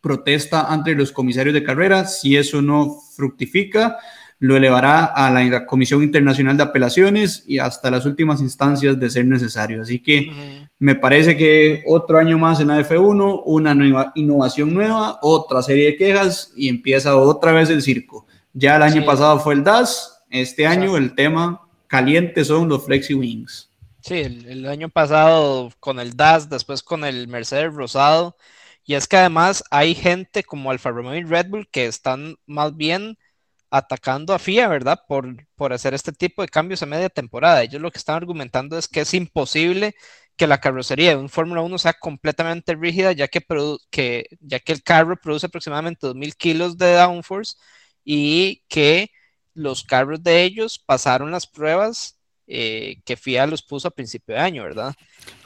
protesta 0.00 0.72
ante 0.72 0.94
los 0.94 1.12
comisarios 1.12 1.52
de 1.52 1.62
carrera. 1.62 2.06
Si 2.06 2.34
eso 2.34 2.62
no 2.62 2.96
fructifica, 3.14 3.98
lo 4.42 4.56
elevará 4.56 5.04
a 5.04 5.30
la 5.30 5.66
Comisión 5.66 6.02
Internacional 6.02 6.56
de 6.56 6.64
Apelaciones 6.64 7.44
y 7.46 7.60
hasta 7.60 7.92
las 7.92 8.04
últimas 8.06 8.40
instancias 8.40 8.98
de 8.98 9.08
ser 9.08 9.24
necesario. 9.24 9.80
Así 9.80 10.00
que 10.00 10.66
me 10.80 10.96
parece 10.96 11.36
que 11.36 11.84
otro 11.86 12.18
año 12.18 12.38
más 12.38 12.58
en 12.58 12.66
la 12.66 12.80
F1, 12.80 13.42
una 13.44 13.72
nueva 13.72 14.10
innovación 14.16 14.74
nueva, 14.74 15.20
otra 15.22 15.62
serie 15.62 15.86
de 15.86 15.96
quejas 15.96 16.52
y 16.56 16.68
empieza 16.68 17.16
otra 17.16 17.52
vez 17.52 17.70
el 17.70 17.82
circo. 17.82 18.26
Ya 18.52 18.74
el 18.74 18.82
año 18.82 19.04
pasado 19.04 19.38
fue 19.38 19.54
el 19.54 19.62
DAS, 19.62 20.24
este 20.28 20.66
año 20.66 20.96
el 20.96 21.14
tema 21.14 21.68
caliente 21.86 22.44
son 22.44 22.68
los 22.68 22.84
Flexi 22.84 23.14
Wings. 23.14 23.70
Sí, 24.00 24.14
el, 24.14 24.44
el, 24.46 24.66
año 24.66 24.88
pasado 24.88 25.70
con 25.78 26.00
el 26.00 26.16
DAS, 26.16 26.50
después 26.50 26.82
con 26.82 27.04
el 27.04 27.28
Mercedes 27.28 27.72
Rosado. 27.72 28.36
Y 28.84 28.94
es 28.94 29.06
que 29.06 29.18
además 29.18 29.62
hay 29.70 29.94
gente 29.94 30.42
como 30.42 30.72
Alfa 30.72 30.90
Romeo 30.90 31.14
y 31.14 31.22
Red 31.22 31.46
Bull 31.48 31.68
que 31.70 31.86
están 31.86 32.34
más 32.46 32.76
bien 32.76 33.16
atacando 33.72 34.34
a 34.34 34.38
FIA, 34.38 34.68
¿verdad? 34.68 35.00
Por, 35.08 35.46
por 35.56 35.72
hacer 35.72 35.94
este 35.94 36.12
tipo 36.12 36.42
de 36.42 36.48
cambios 36.48 36.82
a 36.82 36.86
media 36.86 37.08
temporada. 37.08 37.62
Ellos 37.62 37.80
lo 37.80 37.90
que 37.90 37.98
están 37.98 38.16
argumentando 38.16 38.76
es 38.76 38.86
que 38.86 39.00
es 39.00 39.14
imposible 39.14 39.94
que 40.36 40.46
la 40.46 40.60
carrocería 40.60 41.10
de 41.10 41.16
un 41.16 41.30
Fórmula 41.30 41.62
1 41.62 41.78
sea 41.78 41.94
completamente 41.94 42.74
rígida, 42.74 43.12
ya 43.12 43.28
que, 43.28 43.42
que, 43.90 44.26
ya 44.40 44.60
que 44.60 44.72
el 44.72 44.82
carro 44.82 45.16
produce 45.16 45.46
aproximadamente 45.46 46.06
2.000 46.06 46.36
kilos 46.36 46.76
de 46.76 46.92
downforce 46.94 47.56
y 48.04 48.62
que 48.68 49.10
los 49.54 49.84
carros 49.84 50.22
de 50.22 50.42
ellos 50.42 50.78
pasaron 50.78 51.30
las 51.30 51.46
pruebas 51.46 52.18
eh, 52.46 52.96
que 53.06 53.16
FIA 53.16 53.46
los 53.46 53.62
puso 53.62 53.88
a 53.88 53.92
principio 53.92 54.34
de 54.34 54.40
año, 54.42 54.64
¿verdad? 54.64 54.94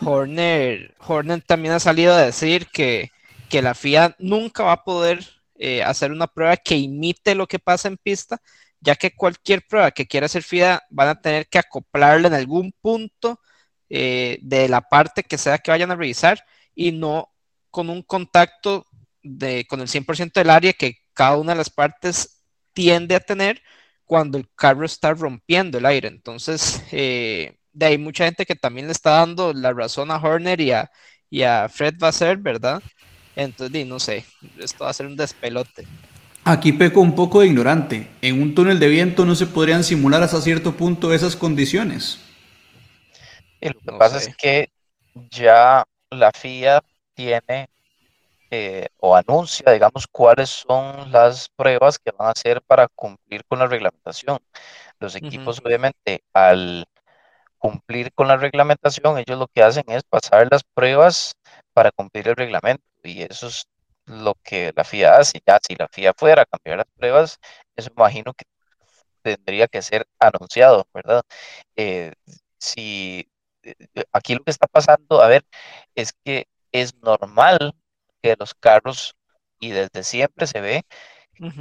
Horner, 0.00 0.96
Horner 0.98 1.42
también 1.42 1.74
ha 1.74 1.80
salido 1.80 2.12
a 2.14 2.22
decir 2.22 2.66
que, 2.72 3.10
que 3.48 3.62
la 3.62 3.74
FIA 3.74 4.16
nunca 4.18 4.64
va 4.64 4.72
a 4.72 4.84
poder 4.84 5.35
eh, 5.58 5.82
hacer 5.82 6.12
una 6.12 6.26
prueba 6.26 6.56
que 6.56 6.76
imite 6.76 7.34
lo 7.34 7.46
que 7.46 7.58
pasa 7.58 7.88
en 7.88 7.96
pista, 7.96 8.40
ya 8.80 8.94
que 8.96 9.14
cualquier 9.14 9.66
prueba 9.66 9.90
que 9.90 10.06
quiera 10.06 10.26
hacer 10.26 10.42
FIA 10.42 10.82
van 10.90 11.08
a 11.08 11.20
tener 11.20 11.48
que 11.48 11.58
acoplarle 11.58 12.28
en 12.28 12.34
algún 12.34 12.72
punto 12.80 13.40
eh, 13.88 14.38
de 14.42 14.68
la 14.68 14.80
parte 14.82 15.22
que 15.22 15.38
sea 15.38 15.58
que 15.58 15.70
vayan 15.70 15.90
a 15.90 15.96
revisar 15.96 16.44
y 16.74 16.92
no 16.92 17.32
con 17.70 17.90
un 17.90 18.02
contacto 18.02 18.86
de, 19.22 19.66
con 19.66 19.80
el 19.80 19.88
100% 19.88 20.40
del 20.40 20.50
área 20.50 20.72
que 20.72 20.98
cada 21.14 21.36
una 21.36 21.52
de 21.52 21.58
las 21.58 21.70
partes 21.70 22.42
tiende 22.72 23.14
a 23.14 23.20
tener 23.20 23.62
cuando 24.04 24.38
el 24.38 24.48
carro 24.54 24.86
está 24.86 25.12
rompiendo 25.14 25.78
el 25.78 25.86
aire. 25.86 26.08
Entonces, 26.08 26.82
eh, 26.92 27.58
de 27.72 27.86
ahí 27.86 27.98
mucha 27.98 28.24
gente 28.24 28.46
que 28.46 28.54
también 28.54 28.86
le 28.86 28.92
está 28.92 29.10
dando 29.12 29.52
la 29.52 29.72
razón 29.72 30.10
a 30.10 30.16
Horner 30.16 30.60
y 30.60 30.72
a, 30.72 30.90
y 31.28 31.42
a 31.42 31.68
Fred 31.68 31.96
ser, 32.12 32.38
¿verdad? 32.38 32.82
Entonces, 33.36 33.86
no 33.86 34.00
sé, 34.00 34.24
esto 34.58 34.84
va 34.84 34.90
a 34.90 34.94
ser 34.94 35.06
un 35.06 35.16
despelote. 35.16 35.86
Aquí 36.44 36.72
peco 36.72 37.00
un 37.00 37.14
poco 37.14 37.40
de 37.40 37.48
ignorante. 37.48 38.08
En 38.22 38.40
un 38.40 38.54
túnel 38.54 38.78
de 38.78 38.88
viento 38.88 39.24
no 39.24 39.34
se 39.34 39.46
podrían 39.46 39.84
simular 39.84 40.22
hasta 40.22 40.40
cierto 40.40 40.76
punto 40.76 41.12
esas 41.12 41.36
condiciones. 41.36 42.20
Y 43.60 43.68
lo 43.68 43.80
que 43.80 43.92
pasa 43.98 44.18
es 44.18 44.34
que 44.36 44.70
ya 45.30 45.84
la 46.10 46.30
FIA 46.32 46.82
tiene 47.14 47.68
eh, 48.50 48.86
o 48.98 49.16
anuncia, 49.16 49.72
digamos, 49.72 50.06
cuáles 50.06 50.48
son 50.50 51.10
las 51.10 51.48
pruebas 51.48 51.98
que 51.98 52.12
van 52.16 52.28
a 52.28 52.30
hacer 52.30 52.62
para 52.62 52.86
cumplir 52.88 53.44
con 53.44 53.58
la 53.58 53.66
reglamentación. 53.66 54.38
Los 55.00 55.16
equipos, 55.16 55.60
obviamente, 55.64 56.22
al 56.32 56.86
cumplir 57.58 58.12
con 58.12 58.28
la 58.28 58.36
reglamentación, 58.36 59.18
ellos 59.18 59.38
lo 59.38 59.48
que 59.48 59.64
hacen 59.64 59.84
es 59.88 60.04
pasar 60.04 60.46
las 60.50 60.62
pruebas 60.62 61.34
para 61.72 61.90
cumplir 61.90 62.28
el 62.28 62.36
reglamento. 62.36 62.84
Y 63.06 63.22
eso 63.22 63.48
es 63.48 63.66
lo 64.06 64.34
que 64.42 64.72
la 64.76 64.84
FIA 64.84 65.16
hace. 65.18 65.40
Ya 65.46 65.58
si 65.66 65.74
la 65.76 65.88
FIA 65.88 66.14
fuera 66.14 66.42
a 66.42 66.46
cambiar 66.46 66.78
las 66.78 66.86
pruebas, 66.96 67.38
eso 67.76 67.90
imagino 67.96 68.34
que 68.34 68.44
tendría 69.22 69.68
que 69.68 69.82
ser 69.82 70.06
anunciado, 70.18 70.86
¿verdad? 70.94 71.22
Eh, 71.76 72.12
si 72.58 73.28
eh, 73.62 73.74
aquí 74.12 74.34
lo 74.34 74.44
que 74.44 74.50
está 74.52 74.66
pasando, 74.66 75.20
a 75.22 75.28
ver, 75.28 75.44
es 75.94 76.12
que 76.24 76.46
es 76.72 76.94
normal 77.02 77.74
que 78.22 78.36
los 78.38 78.54
carros, 78.54 79.16
y 79.60 79.70
desde 79.70 80.04
siempre 80.04 80.46
se 80.46 80.60
ve, 80.60 80.84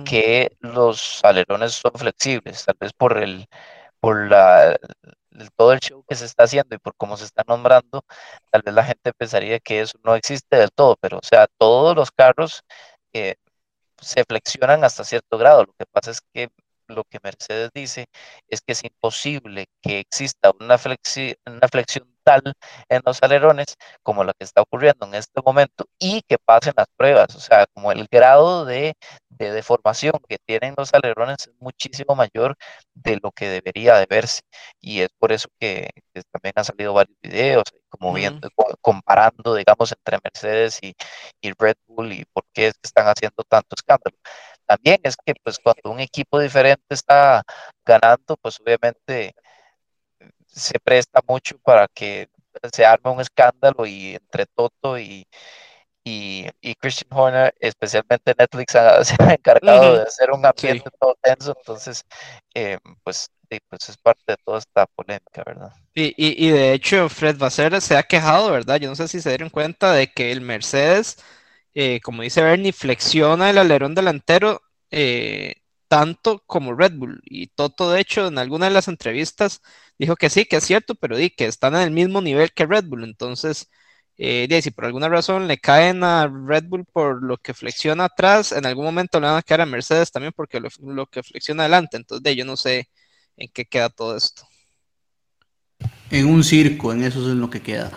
que 0.06 0.56
los 0.60 1.24
alerones 1.24 1.74
son 1.74 1.92
flexibles, 1.96 2.64
tal 2.66 2.76
vez 2.80 2.94
por 2.94 3.18
el, 3.18 3.48
por 4.00 4.30
la, 4.30 4.78
todo 5.56 5.74
el 5.74 5.80
show 5.80 6.04
que 6.08 6.16
se 6.16 6.26
está 6.26 6.44
haciendo 6.44 6.76
y 6.76 6.80
por 6.80 6.96
cómo 6.96 7.18
se 7.18 7.26
está 7.26 7.44
nombrando, 7.48 8.04
tal 8.52 8.62
vez 8.64 8.74
la 8.74 8.84
gente 8.86 9.14
pensaría 9.14 9.60
que 9.60 9.82
eso 9.82 9.98
no 10.04 10.16
existe 10.16 10.58
del 10.58 10.72
todo, 10.72 10.96
pero 11.00 11.18
o 11.20 11.26
sea, 11.26 11.48
todos 11.58 11.96
los 11.96 12.12
carros 12.12 12.64
eh, 13.14 13.36
se 14.02 14.24
flexionan 14.26 14.84
hasta 14.84 15.04
cierto 15.04 15.38
grado. 15.38 15.66
Lo 15.66 15.74
que 15.74 15.86
pasa 15.92 16.12
es 16.12 16.22
que 16.34 16.50
lo 16.88 17.04
que 17.04 17.20
Mercedes 17.24 17.72
dice 17.74 18.08
es 18.48 18.62
que 18.62 18.74
es 18.74 18.84
imposible 18.84 19.68
que 19.82 20.00
exista 20.00 20.52
una, 20.60 20.78
una 21.46 21.68
flexión 21.70 22.15
en 22.90 23.02
los 23.06 23.22
alerones 23.24 23.76
como 24.04 24.24
la 24.24 24.34
que 24.34 24.44
está 24.44 24.62
ocurriendo 24.62 25.06
en 25.06 25.16
este 25.16 25.42
momento 25.44 25.86
y 26.00 26.22
que 26.24 26.38
pasen 26.38 26.74
las 26.78 26.88
pruebas. 26.98 27.36
O 27.36 27.40
sea, 27.40 27.66
como 27.74 27.92
el 27.92 28.08
grado 28.12 28.66
de, 28.66 28.94
de 29.30 29.52
deformación 29.52 30.14
que 30.28 30.38
tienen 30.46 30.74
los 30.78 30.94
alerones 30.94 31.38
es 31.48 31.54
muchísimo 31.60 32.16
mayor 32.16 32.56
de 32.94 33.20
lo 33.22 33.32
que 33.32 33.48
debería 33.50 33.98
de 33.98 34.06
verse. 34.10 34.42
Y 34.82 35.02
es 35.02 35.10
por 35.18 35.32
eso 35.32 35.48
que, 35.60 35.90
también 36.32 36.54
han 36.56 36.66
salido 36.66 36.94
varios 36.94 37.18
videos, 37.22 37.64
como 37.90 38.14
viendo, 38.14 38.50
comparando, 38.82 39.56
digamos, 39.56 39.92
entre 39.92 40.20
Mercedes 40.24 40.80
y, 40.82 40.94
y 41.42 41.52
Red 41.58 41.76
Bull 41.88 42.14
y 42.14 42.26
por 42.34 42.44
qué 42.54 42.68
están 42.84 43.08
haciendo 43.08 43.44
tanto 43.44 43.76
escándalo 43.76 44.18
también 44.66 45.00
es 45.04 45.16
que 45.24 45.34
pues 45.44 45.60
cuando 45.60 45.92
un 45.92 46.00
equipo 46.00 46.40
diferente 46.40 46.84
está 46.90 47.44
ganando, 47.86 48.38
pues 48.42 48.60
obviamente 48.60 49.34
se 50.56 50.80
presta 50.80 51.22
mucho 51.28 51.58
para 51.60 51.88
que 51.88 52.28
se 52.74 52.86
arme 52.86 53.12
un 53.12 53.22
escándalo 53.22 53.86
y 53.86 54.16
entre 54.16 54.46
Toto 54.46 54.98
y, 54.98 55.28
y, 56.04 56.76
Christian 56.80 57.10
Horner, 57.12 57.54
especialmente 57.60 58.34
Netflix, 58.38 58.72
se 59.04 59.16
ha 59.20 59.34
encargado 59.34 59.98
de 59.98 60.04
hacer 60.04 60.32
un 60.32 60.46
ambiente 60.46 60.90
todo 61.00 61.16
tenso, 61.22 61.56
entonces, 61.58 62.04
eh, 62.54 62.78
pues, 63.04 63.30
pues 63.70 63.90
es 63.90 63.98
parte 63.98 64.24
de 64.28 64.38
toda 64.44 64.60
esta 64.60 64.86
polémica, 64.86 65.44
¿verdad? 65.46 65.74
Y, 65.94 66.14
y, 66.18 66.48
y 66.48 66.50
de 66.52 66.74
hecho, 66.74 67.10
Fred 67.10 67.38
Vasser 67.38 67.82
se 67.82 67.98
ha 67.98 68.04
quejado, 68.04 68.52
¿verdad? 68.52 68.78
Yo 68.78 68.90
no 68.90 68.96
sé 68.96 69.08
si 69.08 69.22
se 69.22 69.30
dieron 69.30 69.50
cuenta 69.50 69.94
de 69.94 70.08
que 70.12 70.32
el 70.32 70.42
Mercedes, 70.42 71.18
eh, 71.74 72.00
como 72.02 72.22
dice 72.24 72.42
Bernie, 72.42 72.74
flexiona 72.74 73.50
el 73.50 73.58
alerón 73.58 73.96
delantero 73.96 74.62
eh, 74.92 75.56
tanto 75.88 76.44
como 76.48 76.74
Red 76.74 76.94
Bull. 76.96 77.22
Y 77.26 77.48
Toto, 77.48 77.92
de 77.92 78.02
hecho, 78.02 78.28
en 78.28 78.38
alguna 78.38 78.68
de 78.68 78.74
las 78.74 78.88
entrevistas 78.88 79.62
dijo 79.98 80.16
que 80.16 80.30
sí, 80.30 80.46
que 80.46 80.58
es 80.58 80.64
cierto, 80.66 80.96
pero 80.96 81.18
di 81.18 81.30
que 81.30 81.46
están 81.46 81.76
en 81.76 81.82
el 81.82 81.92
mismo 81.92 82.22
nivel 82.22 82.52
que 82.54 82.66
Red 82.66 82.86
Bull. 82.86 83.04
Entonces, 83.04 83.70
eh, 84.18 84.62
si 84.62 84.72
por 84.72 84.86
alguna 84.86 85.10
razón 85.10 85.48
le 85.48 85.58
caen 85.58 86.04
a 86.04 86.28
Red 86.28 86.66
Bull 86.68 86.86
por 86.86 87.24
lo 87.24 87.38
que 87.38 87.54
flexiona 87.54 88.06
atrás, 88.06 88.52
en 88.52 88.66
algún 88.66 88.86
momento 88.86 89.20
le 89.20 89.28
van 89.28 89.38
a 89.38 89.44
caer 89.44 89.62
a 89.62 89.66
Mercedes 89.66 90.12
también 90.12 90.34
porque 90.36 90.60
lo, 90.60 91.06
que 91.08 91.24
flexiona 91.24 91.64
adelante. 91.64 91.98
Entonces, 91.98 92.24
de, 92.24 92.36
yo 92.36 92.46
no 92.46 92.58
sé 92.58 92.90
en 93.38 93.50
qué 93.54 93.66
queda 93.66 93.90
todo 93.90 94.16
esto. 94.16 94.48
En 96.10 96.28
un 96.28 96.44
circo, 96.44 96.94
en 96.94 97.04
eso 97.04 97.20
es 97.20 97.36
lo 97.36 97.50
que 97.50 97.62
queda. 97.62 97.92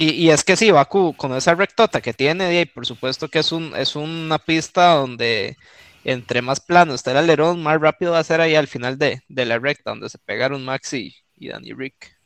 Y, 0.00 0.30
es 0.30 0.44
que 0.44 0.54
sí, 0.54 0.70
Baku, 0.70 1.12
con 1.16 1.34
esa 1.34 1.56
rectota 1.56 2.00
que 2.00 2.14
tiene, 2.14 2.60
y 2.60 2.66
por 2.66 2.86
supuesto 2.86 3.26
que 3.26 3.40
es, 3.40 3.50
un, 3.50 3.74
es 3.74 3.96
una 3.96 4.38
pista 4.38 4.94
donde 4.94 5.56
entre 6.04 6.42
más 6.42 6.60
plano 6.60 6.94
está 6.94 7.10
el 7.12 7.18
alerón, 7.18 7.62
más 7.62 7.80
rápido 7.80 8.12
va 8.12 8.18
a 8.18 8.24
ser 8.24 8.40
ahí 8.40 8.54
al 8.54 8.66
final 8.66 8.98
de, 8.98 9.20
la 9.28 9.58
recta, 9.58 9.90
donde 9.90 10.08
se 10.08 10.18
pegaron 10.18 10.64
Max 10.64 10.92
y, 10.94 11.14
y 11.36 11.48
Danny 11.48 11.72
Rick. 11.72 12.16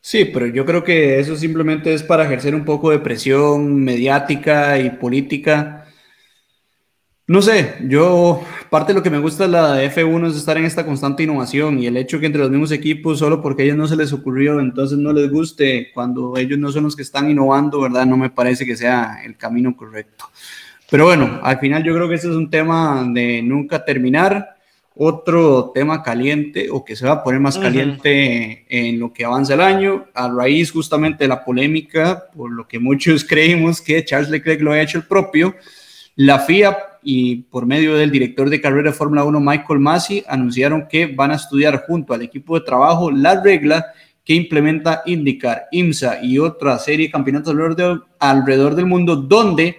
Sí, 0.00 0.24
pero 0.26 0.46
yo 0.46 0.64
creo 0.64 0.84
que 0.84 1.18
eso 1.18 1.36
simplemente 1.36 1.92
es 1.92 2.02
para 2.02 2.24
ejercer 2.24 2.54
un 2.54 2.64
poco 2.64 2.90
de 2.90 3.00
presión 3.00 3.82
mediática 3.82 4.78
y 4.78 4.90
política 4.90 5.86
no 7.28 7.42
sé, 7.42 7.74
yo 7.88 8.40
parte 8.70 8.92
de 8.92 8.98
lo 8.98 9.02
que 9.02 9.10
me 9.10 9.18
gusta 9.18 9.44
de 9.44 9.50
la 9.50 9.82
F1 9.82 10.28
es 10.28 10.36
estar 10.36 10.56
en 10.58 10.64
esta 10.64 10.86
constante 10.86 11.24
innovación 11.24 11.76
y 11.80 11.86
el 11.88 11.96
hecho 11.96 12.20
que 12.20 12.26
entre 12.26 12.40
los 12.40 12.50
mismos 12.50 12.70
equipos, 12.70 13.18
solo 13.18 13.42
porque 13.42 13.62
a 13.62 13.64
ellos 13.64 13.76
no 13.76 13.88
se 13.88 13.96
les 13.96 14.12
ocurrió, 14.12 14.60
entonces 14.60 14.96
no 14.96 15.12
les 15.12 15.28
guste 15.28 15.90
cuando 15.92 16.36
ellos 16.36 16.56
no 16.56 16.70
son 16.70 16.84
los 16.84 16.94
que 16.94 17.02
están 17.02 17.28
innovando, 17.28 17.80
¿verdad? 17.80 18.06
No 18.06 18.16
me 18.16 18.30
parece 18.30 18.64
que 18.64 18.76
sea 18.76 19.24
el 19.24 19.36
camino 19.36 19.76
correcto. 19.76 20.30
Pero 20.90 21.04
bueno, 21.04 21.40
al 21.42 21.58
final 21.58 21.82
yo 21.82 21.94
creo 21.94 22.08
que 22.08 22.14
ese 22.14 22.28
es 22.28 22.34
un 22.34 22.50
tema 22.50 23.04
de 23.12 23.42
nunca 23.42 23.84
terminar. 23.84 24.56
Otro 24.98 25.72
tema 25.74 26.02
caliente 26.02 26.68
o 26.70 26.82
que 26.82 26.96
se 26.96 27.06
va 27.06 27.12
a 27.14 27.22
poner 27.22 27.38
más 27.38 27.58
caliente 27.58 28.64
en 28.68 28.98
lo 28.98 29.12
que 29.12 29.26
avanza 29.26 29.52
el 29.52 29.60
año, 29.60 30.06
a 30.14 30.28
raíz 30.28 30.72
justamente 30.72 31.24
de 31.24 31.28
la 31.28 31.44
polémica, 31.44 32.24
por 32.34 32.50
lo 32.50 32.66
que 32.66 32.78
muchos 32.78 33.22
creímos 33.28 33.82
que 33.82 34.04
Charles 34.04 34.30
Leclerc 34.30 34.62
lo 34.62 34.72
ha 34.72 34.80
hecho 34.80 34.96
el 34.96 35.04
propio, 35.04 35.54
la 36.14 36.38
FIA 36.38 36.78
y 37.02 37.36
por 37.36 37.66
medio 37.66 37.94
del 37.94 38.10
director 38.10 38.48
de 38.48 38.60
carrera 38.60 38.90
de 38.90 38.96
Fórmula 38.96 39.24
1, 39.24 39.38
Michael 39.38 39.80
Masi, 39.80 40.24
anunciaron 40.26 40.88
que 40.88 41.06
van 41.06 41.30
a 41.30 41.36
estudiar 41.36 41.84
junto 41.86 42.14
al 42.14 42.22
equipo 42.22 42.58
de 42.58 42.64
trabajo 42.64 43.10
la 43.10 43.42
regla 43.42 43.86
que 44.24 44.34
implementa 44.34 45.02
IndyCar, 45.04 45.66
IMSA 45.72 46.20
y 46.22 46.38
otra 46.38 46.78
serie 46.78 47.06
de 47.06 47.12
campeonatos 47.12 47.54
alrededor 48.18 48.74
del 48.74 48.86
mundo, 48.86 49.14
donde 49.14 49.76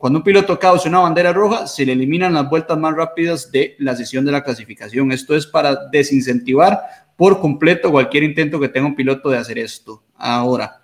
cuando 0.00 0.20
un 0.20 0.22
piloto 0.22 0.58
causa 0.58 0.88
una 0.88 1.00
bandera 1.00 1.30
roja, 1.30 1.66
se 1.66 1.84
le 1.84 1.92
eliminan 1.92 2.32
las 2.32 2.48
vueltas 2.48 2.78
más 2.78 2.96
rápidas 2.96 3.52
de 3.52 3.76
la 3.80 3.94
sesión 3.94 4.24
de 4.24 4.32
la 4.32 4.42
clasificación. 4.42 5.12
Esto 5.12 5.36
es 5.36 5.46
para 5.46 5.76
desincentivar 5.92 6.80
por 7.16 7.38
completo 7.38 7.90
cualquier 7.90 8.22
intento 8.22 8.58
que 8.58 8.70
tenga 8.70 8.86
un 8.86 8.94
piloto 8.94 9.28
de 9.28 9.36
hacer 9.36 9.58
esto. 9.58 10.02
Ahora, 10.16 10.80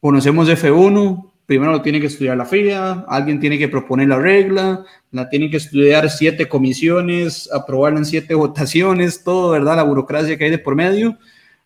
conocemos 0.00 0.48
F1, 0.48 1.32
primero 1.44 1.70
lo 1.70 1.82
tiene 1.82 2.00
que 2.00 2.06
estudiar 2.06 2.38
la 2.38 2.46
FIA, 2.46 3.04
alguien 3.06 3.40
tiene 3.40 3.58
que 3.58 3.68
proponer 3.68 4.08
la 4.08 4.18
regla, 4.18 4.86
la 5.10 5.28
tienen 5.28 5.50
que 5.50 5.58
estudiar 5.58 6.08
siete 6.08 6.48
comisiones, 6.48 7.52
aprobarla 7.52 7.98
en 7.98 8.06
siete 8.06 8.34
votaciones, 8.34 9.22
todo, 9.22 9.50
¿verdad? 9.50 9.76
La 9.76 9.82
burocracia 9.82 10.38
que 10.38 10.44
hay 10.44 10.50
de 10.50 10.58
por 10.58 10.76
medio. 10.76 11.18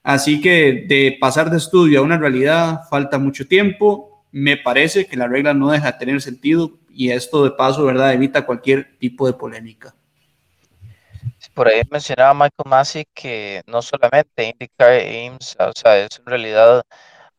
Así 0.03 0.41
que 0.41 0.87
de 0.89 1.17
pasar 1.21 1.53
de 1.53 1.59
estudio 1.59 2.01
a 2.01 2.03
una 2.03 2.19
realidad 2.19 2.81
falta 2.91 3.21
mucho 3.21 3.47
tiempo. 3.47 4.25
Me 4.33 4.57
parece 4.57 5.07
que 5.07 5.17
la 5.17 5.29
regla 5.29 5.55
no 5.55 5.71
deja 5.71 5.93
de 5.93 5.99
tener 6.01 6.21
sentido 6.21 6.80
y 6.93 7.11
esto 7.11 7.45
de 7.45 7.51
paso, 7.53 7.85
¿verdad? 7.85 8.13
Evita 8.13 8.45
cualquier 8.45 8.99
tipo 8.99 9.27
de 9.27 9.33
polémica. 9.33 9.95
Por 11.55 11.69
ahí 11.69 11.83
mencionaba 11.91 12.35
Michael 12.35 12.69
Massey 12.69 13.07
que 13.15 13.63
no 13.67 13.83
solamente 13.83 14.49
IndyCar 14.49 14.93
e 14.93 15.25
IMSA, 15.25 15.69
o 15.69 15.73
sea, 15.75 15.99
es 15.99 16.19
en 16.19 16.27
realidad 16.27 16.83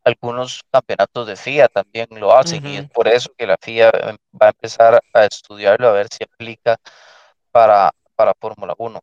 algunos 0.04 0.62
campeonatos 0.72 1.28
de 1.28 1.36
FIA 1.36 1.68
también 1.68 2.08
lo 2.12 2.36
hacen 2.36 2.66
y 2.66 2.78
es 2.78 2.90
por 2.90 3.08
eso 3.08 3.32
que 3.38 3.46
la 3.46 3.58
FIA 3.60 3.90
em, 3.90 4.18
va 4.40 4.48
a 4.48 4.50
empezar 4.50 5.02
a 5.14 5.26
estudiarlo 5.26 5.88
a 5.88 5.92
ver 5.92 6.08
si 6.12 6.24
aplica 6.24 6.78
para, 7.52 7.92
para 8.16 8.34
Fórmula 8.40 8.74
1. 8.78 9.00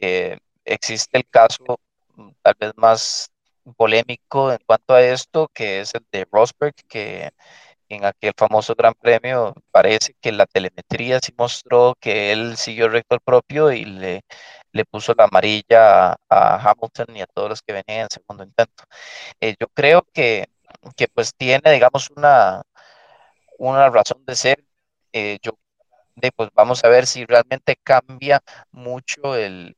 Eh, 0.00 0.38
existe 0.64 1.18
el 1.18 1.26
caso 1.28 1.78
mm, 2.16 2.30
tal 2.42 2.54
vez 2.58 2.72
más 2.76 3.30
polémico 3.76 4.52
en 4.52 4.58
cuanto 4.66 4.94
a 4.94 5.02
esto, 5.02 5.48
que 5.52 5.80
es 5.80 5.94
el 5.94 6.04
de 6.10 6.26
Rosberg, 6.30 6.74
que 6.88 7.30
en 7.88 8.04
aquel 8.04 8.32
famoso 8.36 8.74
Gran 8.74 8.94
Premio, 8.94 9.54
parece 9.70 10.14
que 10.20 10.32
la 10.32 10.46
telemetría 10.46 11.20
sí 11.20 11.32
mostró 11.36 11.94
que 12.00 12.32
él 12.32 12.56
siguió 12.56 12.88
recto 12.88 13.14
al 13.14 13.20
propio 13.20 13.72
y 13.72 13.84
le, 13.84 14.22
le 14.72 14.84
puso 14.84 15.14
la 15.16 15.24
amarilla 15.24 16.16
a, 16.28 16.70
Hamilton 16.70 17.16
y 17.16 17.22
a 17.22 17.26
todos 17.26 17.50
los 17.50 17.62
que 17.62 17.72
venían 17.74 18.02
en 18.02 18.10
segundo 18.10 18.44
intento. 18.44 18.84
Eh, 19.40 19.54
yo 19.60 19.68
creo 19.68 20.06
que, 20.12 20.48
que, 20.96 21.08
pues 21.08 21.32
tiene, 21.36 21.72
digamos, 21.72 22.10
una, 22.16 22.62
una 23.58 23.90
razón 23.90 24.24
de 24.26 24.36
ser. 24.36 24.64
Eh, 25.12 25.38
yo 25.42 25.52
de, 26.16 26.32
pues 26.32 26.50
vamos 26.54 26.84
a 26.84 26.88
ver 26.88 27.06
si 27.06 27.24
realmente 27.26 27.76
cambia 27.82 28.40
mucho 28.72 29.36
el, 29.36 29.76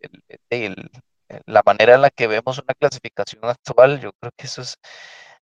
la 1.46 1.62
manera 1.64 1.94
en 1.94 2.02
la 2.02 2.10
que 2.10 2.26
vemos 2.26 2.58
una 2.58 2.74
clasificación 2.74 3.44
actual. 3.44 4.00
Yo 4.00 4.12
creo 4.14 4.32
que 4.36 4.46
eso 4.46 4.62
es, 4.62 4.76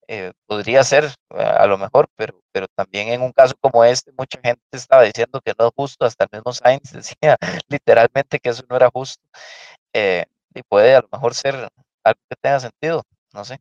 eh, 0.07 0.31
podría 0.47 0.83
ser 0.83 1.09
a 1.29 1.65
lo 1.67 1.77
mejor, 1.77 2.07
pero, 2.15 2.39
pero 2.51 2.67
también 2.75 3.09
en 3.09 3.21
un 3.21 3.31
caso 3.31 3.55
como 3.59 3.83
este, 3.83 4.11
mucha 4.17 4.39
gente 4.43 4.61
estaba 4.71 5.03
diciendo 5.03 5.41
que 5.43 5.53
no 5.57 5.67
es 5.67 5.73
justo, 5.75 6.05
hasta 6.05 6.25
el 6.25 6.29
mismo 6.33 6.53
Sainz 6.53 6.91
decía 6.93 7.37
literalmente 7.67 8.39
que 8.39 8.49
eso 8.49 8.63
no 8.69 8.75
era 8.75 8.89
justo. 8.93 9.23
Eh, 9.93 10.25
y 10.53 10.61
puede 10.63 10.95
a 10.95 11.01
lo 11.01 11.09
mejor 11.11 11.33
ser 11.33 11.55
algo 12.03 12.19
que 12.29 12.35
tenga 12.41 12.59
sentido, 12.59 13.03
no 13.33 13.45
sé. 13.45 13.59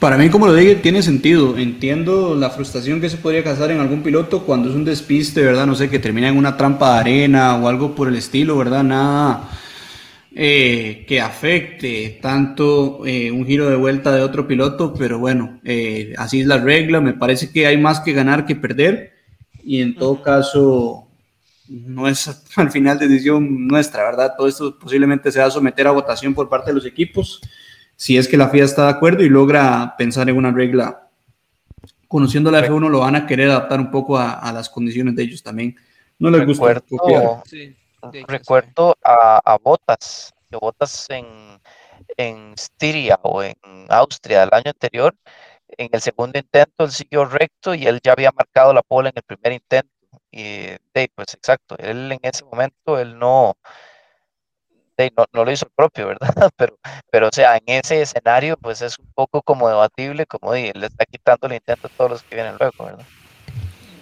Para 0.00 0.16
mí, 0.16 0.30
como 0.30 0.46
lo 0.46 0.54
dije, 0.54 0.76
tiene 0.76 1.02
sentido. 1.02 1.58
Entiendo 1.58 2.36
la 2.36 2.50
frustración 2.50 3.00
que 3.00 3.10
se 3.10 3.16
podría 3.16 3.42
causar 3.42 3.72
en 3.72 3.80
algún 3.80 4.02
piloto 4.04 4.44
cuando 4.44 4.68
es 4.68 4.74
un 4.76 4.84
despiste, 4.84 5.42
¿verdad? 5.42 5.66
No 5.66 5.74
sé, 5.74 5.90
que 5.90 5.98
termina 5.98 6.28
en 6.28 6.36
una 6.36 6.56
trampa 6.56 6.94
de 6.94 7.00
arena 7.00 7.56
o 7.56 7.66
algo 7.66 7.96
por 7.96 8.06
el 8.06 8.14
estilo, 8.14 8.56
¿verdad? 8.56 8.84
Nada 8.84 9.48
eh, 10.40 11.04
que 11.08 11.20
afecte 11.20 12.20
tanto 12.22 13.04
eh, 13.04 13.28
un 13.32 13.44
giro 13.44 13.68
de 13.68 13.74
vuelta 13.74 14.14
de 14.14 14.22
otro 14.22 14.46
piloto, 14.46 14.94
pero 14.94 15.18
bueno, 15.18 15.58
eh, 15.64 16.14
así 16.16 16.42
es 16.42 16.46
la 16.46 16.58
regla. 16.58 17.00
Me 17.00 17.12
parece 17.12 17.50
que 17.50 17.66
hay 17.66 17.76
más 17.76 17.98
que 17.98 18.12
ganar 18.12 18.46
que 18.46 18.54
perder 18.54 19.14
y 19.64 19.80
en 19.80 19.96
todo 19.96 20.22
caso 20.22 21.08
no 21.68 22.06
es 22.06 22.44
al 22.56 22.70
final 22.70 23.00
decisión 23.00 23.66
nuestra, 23.66 24.04
¿verdad? 24.04 24.34
Todo 24.38 24.46
esto 24.46 24.78
posiblemente 24.78 25.32
se 25.32 25.40
va 25.40 25.46
a 25.46 25.50
someter 25.50 25.88
a 25.88 25.90
votación 25.90 26.34
por 26.34 26.48
parte 26.48 26.70
de 26.70 26.76
los 26.76 26.86
equipos 26.86 27.40
si 27.96 28.16
es 28.16 28.28
que 28.28 28.36
la 28.36 28.48
FIA 28.48 28.64
está 28.64 28.84
de 28.84 28.90
acuerdo 28.90 29.24
y 29.24 29.28
logra 29.28 29.96
pensar 29.98 30.28
en 30.28 30.36
una 30.36 30.52
regla, 30.52 31.08
conociendo 32.06 32.52
la 32.52 32.64
F1 32.64 32.88
lo 32.88 33.00
van 33.00 33.16
a 33.16 33.26
querer 33.26 33.50
adaptar 33.50 33.80
un 33.80 33.90
poco 33.90 34.16
a, 34.16 34.52
las 34.52 34.70
condiciones 34.70 35.16
de 35.16 35.24
ellos 35.24 35.42
también. 35.42 35.74
No 36.16 36.30
les 36.30 36.46
gusta 36.46 36.80
copiar. 36.88 37.42
Recuerdo 38.26 38.96
a, 39.04 39.40
a, 39.44 39.58
Botas, 39.58 40.32
que 40.50 40.56
Botas 40.56 41.08
en, 41.10 41.60
en 42.16 42.54
Styria 42.56 43.18
o 43.22 43.42
en 43.42 43.54
Austria 43.88 44.44
el 44.44 44.50
año 44.52 44.70
anterior, 44.70 45.14
en 45.68 45.88
el 45.92 46.00
segundo 46.00 46.38
intento 46.38 46.84
él 46.84 46.90
siguió 46.90 47.24
recto 47.24 47.74
y 47.74 47.86
él 47.86 48.00
ya 48.02 48.12
había 48.12 48.32
marcado 48.32 48.72
la 48.72 48.82
pole 48.82 49.10
en 49.10 49.16
el 49.16 49.22
primer 49.22 49.52
intento. 49.52 49.90
Y 50.30 50.76
pues 51.14 51.34
exacto, 51.34 51.76
él 51.78 52.12
en 52.12 52.18
ese 52.22 52.44
momento 52.44 52.98
él 52.98 53.18
no, 53.18 53.56
no, 55.16 55.26
no, 55.32 55.44
lo 55.44 55.50
hizo 55.50 55.68
propio, 55.74 56.08
¿verdad? 56.08 56.28
Pero, 56.56 56.78
pero, 57.10 57.28
o 57.28 57.32
sea, 57.32 57.56
en 57.56 57.62
ese 57.66 58.02
escenario, 58.02 58.56
pues 58.56 58.82
es 58.82 58.98
un 58.98 59.10
poco 59.14 59.42
como 59.42 59.68
debatible, 59.68 60.26
como 60.26 60.52
dije, 60.52 60.72
le 60.74 60.86
está 60.86 61.04
quitando 61.06 61.46
el 61.46 61.54
intento 61.54 61.86
a 61.86 61.90
todos 61.90 62.10
los 62.10 62.22
que 62.22 62.34
vienen 62.34 62.56
luego, 62.58 62.84
¿verdad? 62.84 63.06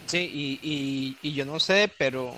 Sí, 0.06 0.30
y, 0.32 0.60
y, 0.62 1.18
y 1.20 1.34
yo 1.34 1.44
no 1.44 1.60
sé, 1.60 1.90
pero 1.98 2.32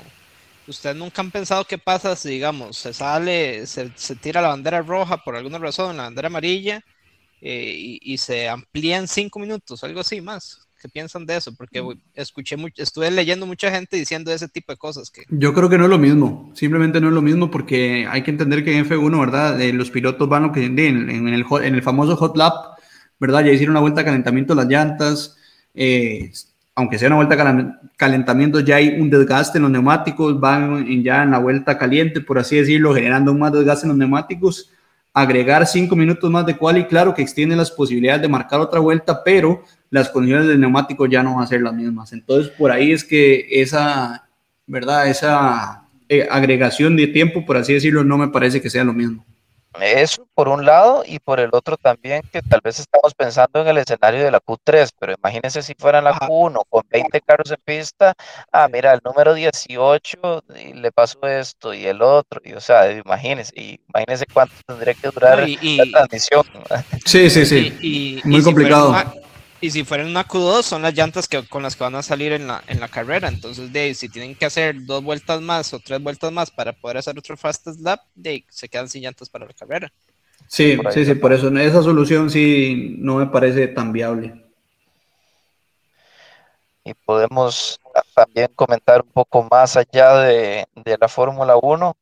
ustedes 0.69 0.97
nunca 0.97 1.23
han 1.23 1.31
pensado 1.31 1.65
qué 1.65 1.79
pasa 1.79 2.15
si, 2.15 2.29
digamos, 2.29 2.77
se 2.77 2.93
sale, 2.93 3.67
se, 3.67 3.91
se 3.97 4.17
tira 4.17 4.43
la 4.43 4.49
bandera 4.49 4.83
roja 4.83 5.19
por 5.19 5.37
alguna 5.37 5.59
razón, 5.59 5.97
la 5.97 6.05
bandera 6.05 6.29
amarilla, 6.29 6.85
eh, 7.41 7.99
y, 8.03 8.19
se 8.19 8.49
amplía 8.49 8.99
en 8.99 9.07
cinco 9.07 9.39
minutos, 9.39 9.85
algo 9.85 10.01
así 10.01 10.21
más. 10.21 10.67
¿Qué 10.81 10.89
piensan 10.89 11.27
de 11.27 11.37
eso? 11.37 11.55
Porque 11.57 11.83
escuché, 12.15 12.57
estuve 12.77 13.11
leyendo 13.11 13.47
mucha 13.47 13.71
gente 13.71 13.97
diciendo 13.97 14.33
ese 14.33 14.49
tipo 14.49 14.73
de 14.73 14.79
cosas. 14.79 15.11
Que... 15.11 15.23
Yo 15.29 15.53
creo 15.53 15.69
que 15.69 15.79
no 15.79 15.85
es 15.85 15.91
lo 15.91 15.99
mismo, 15.99 16.53
simplemente 16.55 17.01
no 17.01 17.09
es 17.09 17.15
lo 17.15 17.23
mismo 17.23 17.51
porque 17.51 18.07
hay 18.09 18.23
que 18.23 18.31
entender 18.31 18.65
que 18.65 18.77
en 18.77 18.89
F1, 18.89 19.19
¿verdad? 19.19 19.61
Eh, 19.61 19.73
los 19.73 19.91
pilotos 19.91 20.29
van 20.29 20.45
lo 20.45 20.53
que 20.53 20.67
en, 20.67 20.79
en, 20.79 21.29
el, 21.29 21.83
famoso 21.83 22.17
hot 22.17 22.37
lap, 22.37 22.79
¿verdad? 23.19 23.45
Ya 23.45 23.53
hicieron 23.53 23.73
una 23.73 23.81
vuelta 23.81 24.01
de 24.01 24.07
calentamiento 24.07 24.55
las 24.55 24.67
llantas, 24.67 25.37
eh, 25.75 26.31
aunque 26.79 26.97
sea 26.97 27.09
una 27.09 27.17
vuelta 27.17 27.37
calentamiento, 27.97 28.61
ya 28.61 28.77
hay 28.77 29.01
un 29.01 29.11
desgaste 29.11 29.59
en 29.59 29.63
los 29.63 29.71
neumáticos, 29.73 30.39
van 30.39 30.87
ya 31.03 31.25
en 31.25 31.33
la 31.33 31.39
vuelta 31.39 31.77
caliente, 31.77 32.21
por 32.21 32.39
así 32.39 32.55
decirlo, 32.55 32.95
generando 32.95 33.33
un 33.33 33.41
más 33.41 33.53
desgaste 33.53 33.87
en 33.87 33.89
los 33.89 33.99
neumáticos 33.99 34.71
agregar 35.13 35.67
cinco 35.67 35.97
minutos 35.97 36.31
más 36.31 36.47
de 36.47 36.57
quali, 36.57 36.85
claro 36.85 37.13
que 37.15 37.23
extiende 37.23 37.57
las 37.57 37.73
posibilidades 37.73 38.23
de 38.23 38.29
marcar 38.29 38.61
otra 38.61 38.79
vuelta, 38.79 39.25
pero 39.25 39.65
las 39.91 40.09
condiciones 40.11 40.47
del 40.47 40.61
neumático 40.61 41.07
ya 41.07 41.21
no 41.21 41.35
van 41.35 41.43
a 41.43 41.49
ser 41.49 41.63
las 41.63 41.75
mismas. 41.75 42.13
Entonces, 42.13 42.53
por 42.53 42.71
ahí 42.71 42.93
es 42.93 43.03
que 43.03 43.45
esa, 43.51 44.29
¿verdad? 44.69 45.09
Esa 45.09 45.83
eh, 46.09 46.29
agregación 46.31 46.95
de 46.95 47.09
tiempo, 47.09 47.45
por 47.45 47.57
así 47.57 47.75
decirlo, 47.75 48.05
no 48.05 48.19
me 48.19 48.29
parece 48.29 48.63
que 48.63 48.71
sea 48.71 48.85
lo 48.85 48.93
mismo. 48.93 49.27
Eso 49.81 50.27
por 50.35 50.49
un 50.49 50.65
lado 50.65 51.05
y 51.07 51.19
por 51.19 51.41
el 51.41 51.51
otro 51.53 51.77
también 51.77 52.23
que 52.33 52.43
tal 52.43 52.61
vez 52.63 52.79
estamos 52.81 53.15
pensando 53.15 53.61
en 53.61 53.69
el 53.69 53.79
escenario 53.79 54.25
de 54.25 54.31
la 54.31 54.41
Q3, 54.41 54.91
pero 54.99 55.13
imagínense 55.13 55.63
si 55.63 55.75
fuera 55.79 56.01
la 56.01 56.15
Q1 56.15 56.63
con 56.69 56.83
20 56.91 57.21
carros 57.21 57.51
en 57.51 57.59
pista, 57.65 58.15
ah, 58.51 58.69
mira, 58.73 58.93
el 58.93 59.01
número 59.05 59.35
18 59.35 60.45
y 60.57 60.73
le 60.73 60.91
pasó 60.91 61.19
esto 61.23 61.75
y 61.75 61.87
el 61.87 62.03
otro, 62.03 62.41
y 62.45 62.55
o 62.55 62.61
sea, 62.61 62.91
imagínense, 62.91 63.53
y 63.55 63.79
imagínense 63.89 64.27
cuánto 64.33 64.55
tendría 64.67 64.95
que 64.95 65.09
durar 65.09 65.47
la 65.49 65.85
transmisión. 65.93 66.45
Sí, 67.05 67.31
sí, 67.31 67.47
sí, 67.47 68.21
muy 68.25 68.43
complicado. 68.43 68.95
Y 69.61 69.71
si 69.73 69.85
fueran 69.85 70.07
una 70.07 70.27
Q2, 70.27 70.63
son 70.63 70.83
las 70.83 70.95
llantas 70.95 71.27
que, 71.27 71.45
con 71.49 71.65
las 71.65 71.75
que 71.75 71.83
van 71.83 71.97
a 71.97 72.03
salir 72.03 72.33
en 72.33 72.47
la, 72.47 72.63
en 72.69 72.79
la 72.79 72.89
carrera. 72.89 73.29
Entonces, 73.29 73.73
de, 73.73 73.93
si 73.95 74.09
tienen 74.09 74.37
que 74.37 74.47
hacer 74.47 74.85
dos 74.85 75.03
vueltas 75.03 75.41
más 75.41 75.75
o 75.75 75.81
tres 75.81 76.01
vueltas 76.01 76.31
más 76.31 76.51
para 76.51 76.73
poder 76.73 76.99
hacer 76.99 77.19
otro 77.19 77.37
fastest 77.37 77.81
lap, 77.81 78.01
de, 78.15 78.45
se 78.49 78.69
quedan 78.69 78.89
sin 78.89 79.03
llantas 79.03 79.29
para 79.29 79.47
la 79.47 79.53
carrera. 79.53 79.93
Sí, 80.47 80.79
sí, 80.93 81.05
sí, 81.05 81.15
por 81.15 81.33
eso 81.33 81.49
esa 81.59 81.83
solución 81.83 82.31
sí 82.31 82.95
no 82.99 83.17
me 83.17 83.27
parece 83.27 83.67
tan 83.67 83.93
viable. 83.93 84.45
Y 86.85 86.95
podemos 86.95 87.81
también 88.15 88.49
comentar 88.55 89.03
un 89.03 89.11
poco 89.11 89.47
más 89.51 89.77
allá 89.77 90.21
de, 90.21 90.67
de 90.77 90.97
la 90.99 91.09
Fórmula 91.09 91.57
1, 91.61 91.97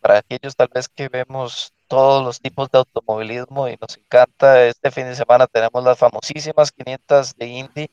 para 0.00 0.18
aquellos 0.18 0.56
tal 0.56 0.68
vez 0.74 0.88
que 0.88 1.08
vemos 1.08 1.73
todos 1.88 2.24
los 2.24 2.40
tipos 2.40 2.70
de 2.70 2.78
automovilismo 2.78 3.68
y 3.68 3.76
nos 3.80 3.96
encanta. 3.98 4.64
Este 4.66 4.90
fin 4.90 5.04
de 5.06 5.16
semana 5.16 5.46
tenemos 5.46 5.84
las 5.84 5.98
famosísimas 5.98 6.72
500 6.72 7.34
de 7.36 7.46
Indy 7.46 7.90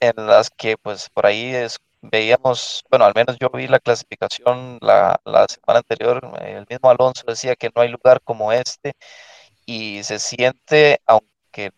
en 0.00 0.26
las 0.26 0.50
que 0.50 0.76
pues 0.78 1.10
por 1.10 1.26
ahí 1.26 1.54
es, 1.54 1.78
veíamos, 2.02 2.84
bueno, 2.90 3.04
al 3.04 3.14
menos 3.14 3.36
yo 3.40 3.50
vi 3.50 3.68
la 3.68 3.80
clasificación 3.80 4.78
la, 4.80 5.20
la 5.24 5.46
semana 5.48 5.80
anterior, 5.80 6.20
el 6.42 6.66
mismo 6.68 6.90
Alonso 6.90 7.24
decía 7.26 7.56
que 7.56 7.70
no 7.74 7.82
hay 7.82 7.88
lugar 7.90 8.20
como 8.22 8.52
este 8.52 8.94
y 9.66 10.02
se 10.04 10.18
siente, 10.18 11.00
aunque 11.06 11.72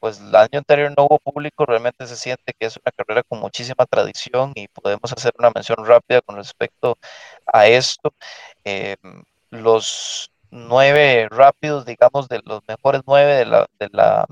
pues 0.00 0.20
el 0.20 0.34
año 0.36 0.58
anterior 0.58 0.92
no 0.96 1.04
hubo 1.06 1.18
público, 1.18 1.66
realmente 1.66 2.06
se 2.06 2.16
siente 2.16 2.54
que 2.58 2.66
es 2.66 2.76
una 2.76 2.92
carrera 2.92 3.22
con 3.22 3.40
muchísima 3.40 3.86
tradición 3.86 4.52
y 4.54 4.68
podemos 4.68 5.12
hacer 5.12 5.32
una 5.38 5.50
mención 5.54 5.84
rápida 5.84 6.20
con 6.22 6.36
respecto 6.36 6.98
a 7.46 7.66
esto. 7.66 8.14
Eh, 8.64 8.96
los 9.50 10.30
nueve 10.50 11.28
rápidos, 11.30 11.84
digamos, 11.86 12.28
de 12.28 12.40
los 12.44 12.60
mejores 12.68 13.02
nueve 13.06 13.34
de 13.34 13.46
la, 13.46 13.66
de 13.78 13.88
la 13.92 14.26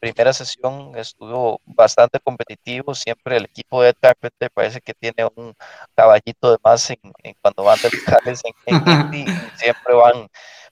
primera 0.00 0.32
sesión 0.32 0.92
estuvo 0.96 1.60
bastante 1.66 2.18
competitivo. 2.20 2.94
Siempre 2.94 3.36
el 3.36 3.44
equipo 3.44 3.82
de 3.82 3.90
Ed 3.90 3.96
Carpenter 4.00 4.50
parece 4.50 4.80
que 4.80 4.94
tiene 4.94 5.28
un 5.36 5.54
caballito 5.94 6.52
de 6.52 6.58
más 6.64 6.90
en, 6.90 6.98
cuando 7.42 7.64
van 7.64 7.78
de 7.82 7.90
locales 7.90 8.40
en, 8.44 8.76
Indy. 8.76 9.24
Siempre 9.56 9.94
van 9.94 10.28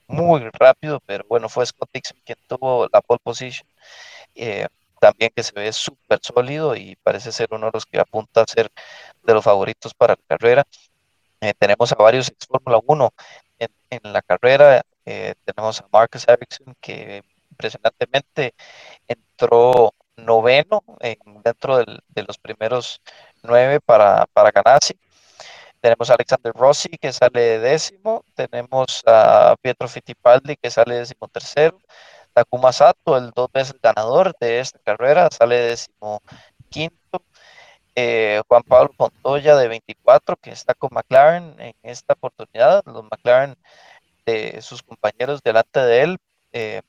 muy 0.06 0.48
rápido, 0.52 1.00
pero 1.06 1.24
bueno, 1.28 1.48
fue 1.48 1.66
Scott 1.66 1.90
Dixon 1.92 2.18
quien 2.24 2.38
tuvo 2.48 2.88
la 2.92 3.00
pole 3.02 3.20
position. 3.22 3.68
Eh, 4.34 4.66
también 5.00 5.30
que 5.34 5.42
se 5.42 5.52
ve 5.52 5.72
súper 5.72 6.18
sólido 6.22 6.74
y 6.74 6.96
parece 6.96 7.30
ser 7.30 7.48
uno 7.52 7.66
de 7.66 7.72
los 7.74 7.86
que 7.86 8.00
apunta 8.00 8.42
a 8.42 8.46
ser 8.46 8.70
de 9.22 9.34
los 9.34 9.44
favoritos 9.44 9.94
para 9.94 10.14
la 10.14 10.36
carrera. 10.36 10.64
Eh, 11.40 11.54
tenemos 11.56 11.92
a 11.92 11.96
varios 11.96 12.28
ex 12.28 12.46
Fórmula 12.46 12.80
1 12.84 13.12
en, 13.58 14.00
la 14.02 14.22
carrera. 14.22 14.82
Eh, 15.04 15.34
tenemos 15.44 15.80
a 15.80 15.88
Marcus 15.92 16.26
Ericsson 16.28 16.74
que 16.80 17.22
impresionantemente 17.50 18.54
entró 19.06 19.94
noveno 20.16 20.82
dentro 21.44 21.78
de 21.78 22.22
los 22.26 22.38
primeros 22.38 23.00
nueve 23.42 23.80
para, 23.80 24.26
para 24.32 24.50
ganarse. 24.50 24.96
Tenemos 25.80 26.10
a 26.10 26.14
Alexander 26.14 26.52
Rossi 26.54 26.90
que 27.00 27.12
sale 27.12 27.58
décimo. 27.60 28.24
Tenemos 28.34 29.02
a 29.06 29.54
Pietro 29.62 29.88
Fittipaldi 29.88 30.56
que 30.56 30.70
sale 30.70 30.96
décimo 30.96 31.28
tercero. 31.28 31.78
Takuma 32.32 32.72
Sato, 32.72 33.16
el 33.16 33.30
dos 33.30 33.50
veces 33.52 33.74
ganador 33.82 34.34
de 34.40 34.60
esta 34.60 34.78
carrera, 34.80 35.28
sale 35.30 35.56
décimo 35.56 36.20
quinto. 36.68 37.22
Eh, 38.00 38.42
Juan 38.48 38.62
Pablo 38.62 38.94
Montoya 38.96 39.56
de 39.56 39.66
24, 39.66 40.36
que 40.36 40.50
está 40.50 40.72
con 40.74 40.90
McLaren 40.92 41.56
en 41.58 41.74
esta 41.82 42.12
oportunidad. 42.12 42.84
Los 42.86 43.02
McLaren 43.02 43.56
de 44.24 44.62
sus 44.62 44.84
compañeros 44.84 45.42
delante 45.42 45.80
de 45.80 46.02
él, 46.02 46.18
eh, 46.52 46.82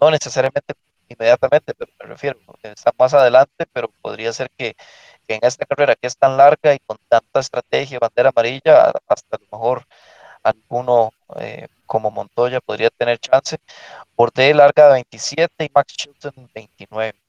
no 0.00 0.08
necesariamente 0.08 0.74
inmediatamente, 1.08 1.74
pero 1.74 1.90
me 2.00 2.06
refiero, 2.06 2.38
está 2.62 2.92
más 2.96 3.12
adelante, 3.14 3.66
pero 3.72 3.90
podría 4.00 4.32
ser 4.32 4.48
que, 4.56 4.76
en 5.28 5.40
esta 5.42 5.66
carrera 5.66 5.96
que 5.96 6.06
es 6.06 6.16
tan 6.16 6.36
larga 6.36 6.74
y 6.74 6.78
con 6.78 6.98
tanta 7.08 7.40
estrategia, 7.40 7.98
bandera 7.98 8.28
amarilla, 8.30 8.92
hasta 9.08 9.36
a 9.36 9.40
lo 9.40 9.58
mejor 9.58 9.84
alguno 10.44 11.10
eh, 11.40 11.66
como 11.86 12.12
Montoya 12.12 12.60
podría 12.60 12.90
tener 12.90 13.18
chance. 13.18 13.58
Borde 14.16 14.54
larga 14.54 14.90
27 14.90 15.64
y 15.64 15.70
Max 15.74 15.94
Chilton 15.96 16.50
29. 16.54 17.25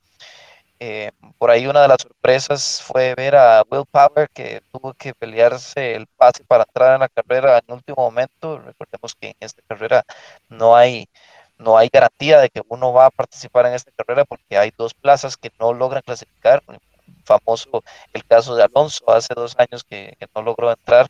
Eh, 0.79 1.11
por 1.39 1.49
ahí 1.49 1.65
una 1.65 1.81
de 1.81 1.87
las 1.87 2.01
sorpresas 2.01 2.83
fue 2.83 3.15
ver 3.15 3.35
a 3.35 3.63
Will 3.69 3.85
Power 3.89 4.29
que 4.29 4.61
tuvo 4.71 4.93
que 4.93 5.15
pelearse 5.15 5.95
el 5.95 6.05
pase 6.05 6.43
para 6.43 6.63
entrar 6.63 6.93
en 6.93 6.99
la 6.99 7.09
carrera 7.09 7.57
en 7.57 7.73
último 7.73 7.97
momento. 7.97 8.59
Recordemos 8.59 9.15
que 9.15 9.29
en 9.29 9.35
esta 9.39 9.61
carrera 9.67 10.03
no 10.49 10.75
hay, 10.75 11.09
no 11.57 11.77
hay 11.77 11.89
garantía 11.91 12.39
de 12.39 12.49
que 12.49 12.61
uno 12.67 12.93
va 12.93 13.07
a 13.07 13.11
participar 13.11 13.65
en 13.65 13.73
esta 13.73 13.91
carrera 13.91 14.25
porque 14.25 14.57
hay 14.57 14.71
dos 14.77 14.93
plazas 14.93 15.35
que 15.35 15.51
no 15.59 15.73
logran 15.73 16.03
clasificar. 16.03 16.61
Famoso 17.25 17.83
el 18.13 18.25
caso 18.25 18.55
de 18.55 18.63
Alonso 18.63 19.03
hace 19.11 19.33
dos 19.33 19.55
años 19.57 19.83
que, 19.83 20.15
no 20.35 20.41
logró 20.43 20.69
entrar, 20.71 21.07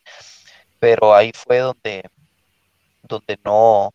pero 0.79 1.13
ahí 1.13 1.31
fue 1.35 1.59
donde, 1.59 2.03
donde 3.03 3.37
no 3.43 3.93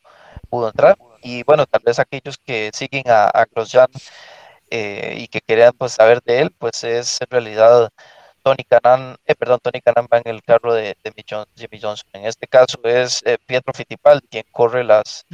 pudo 0.51 0.68
entrar. 0.68 0.97
Y 1.23 1.43
bueno, 1.45 1.66
tal 1.66 1.83
vez 1.85 1.99
aquellos 1.99 2.37
que 2.39 2.70
siguen 2.75 3.05
a, 3.09 3.27
a 3.27 3.47
Grosjean 3.47 3.89
eh, 4.75 5.16
y 5.18 5.29
que 5.29 5.43
querían 5.43 5.75
pues 5.77 5.93
saber 5.93 6.23
de 6.25 6.41
él, 6.41 6.51
pues 6.59 6.83
es 6.83 7.18
en 7.20 7.27
realidad 7.31 7.91
Tony 8.43 8.64
Canan, 8.66 9.16
eh, 9.27 9.35
perdón, 9.35 9.59
Tony 9.62 9.83
Canan 9.83 10.09
va 10.11 10.16
en 10.16 10.35
el 10.35 10.43
carro 10.43 10.73
de, 10.73 10.97
Jimmy 11.05 11.79
Johnson. 11.79 12.09
En 12.14 12.25
este 12.25 12.47
caso 12.47 12.81
es 12.85 13.20
eh, 13.27 13.37
Pietro 13.45 13.75
Fittipaldi 13.75 14.27
quien 14.31 14.45
corre 14.51 14.83
las, 14.83 15.27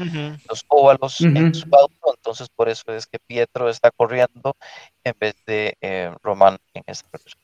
los 0.49 0.65
óvalos 0.67 1.21
en 1.21 1.55
su 1.55 1.69
auto, 1.73 2.15
entonces 2.17 2.49
por 2.49 2.69
eso 2.69 2.93
es 2.93 3.07
que 3.07 3.21
Pietro 3.21 3.69
está 3.69 3.93
corriendo 3.93 4.57
en 5.05 5.15
vez 5.21 5.37
de 5.47 5.77
Román 6.21 6.59
en 6.75 6.83
esta 6.89 7.09
persona. 7.09 7.41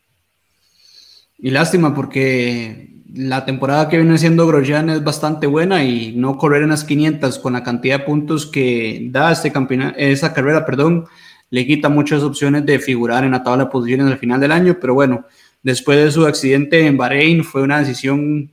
Y 1.38 1.50
lástima 1.50 1.94
porque 1.94 2.90
la 3.14 3.44
temporada 3.44 3.88
que 3.88 3.98
viene 3.98 4.18
siendo 4.18 4.48
Grosjean 4.48 4.90
es 4.90 5.04
bastante 5.04 5.46
buena 5.46 5.84
y 5.84 6.12
no 6.16 6.38
correr 6.38 6.64
en 6.64 6.70
las 6.70 6.82
500 6.82 7.38
con 7.38 7.52
la 7.52 7.62
cantidad 7.62 8.00
de 8.00 8.04
puntos 8.04 8.46
que 8.46 9.06
da 9.12 9.30
este 9.30 9.52
campeonato, 9.52 9.96
esa 9.96 10.32
carrera, 10.32 10.66
perdón, 10.66 11.06
le 11.54 11.64
quita 11.64 11.88
muchas 11.88 12.24
opciones 12.24 12.66
de 12.66 12.80
figurar 12.80 13.22
en 13.22 13.30
la 13.30 13.44
tabla 13.44 13.66
de 13.66 13.70
posiciones 13.70 14.10
al 14.10 14.18
final 14.18 14.40
del 14.40 14.50
año, 14.50 14.76
pero 14.80 14.92
bueno, 14.92 15.24
después 15.62 16.04
de 16.04 16.10
su 16.10 16.26
accidente 16.26 16.84
en 16.84 16.96
Bahrein 16.96 17.44
fue 17.44 17.62
una 17.62 17.78
decisión 17.78 18.50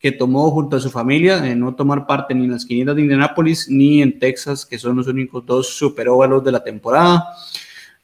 que 0.00 0.10
tomó 0.10 0.50
junto 0.50 0.76
a 0.76 0.80
su 0.80 0.90
familia 0.90 1.40
de 1.40 1.54
no 1.54 1.76
tomar 1.76 2.08
parte 2.08 2.34
ni 2.34 2.46
en 2.46 2.50
las 2.50 2.64
500 2.64 2.96
de 2.96 3.02
Indianápolis 3.02 3.68
ni 3.70 4.02
en 4.02 4.18
Texas, 4.18 4.66
que 4.66 4.80
son 4.80 4.96
los 4.96 5.06
únicos 5.06 5.46
dos 5.46 5.68
superóvalos 5.76 6.42
de 6.42 6.50
la 6.50 6.64
temporada. 6.64 7.24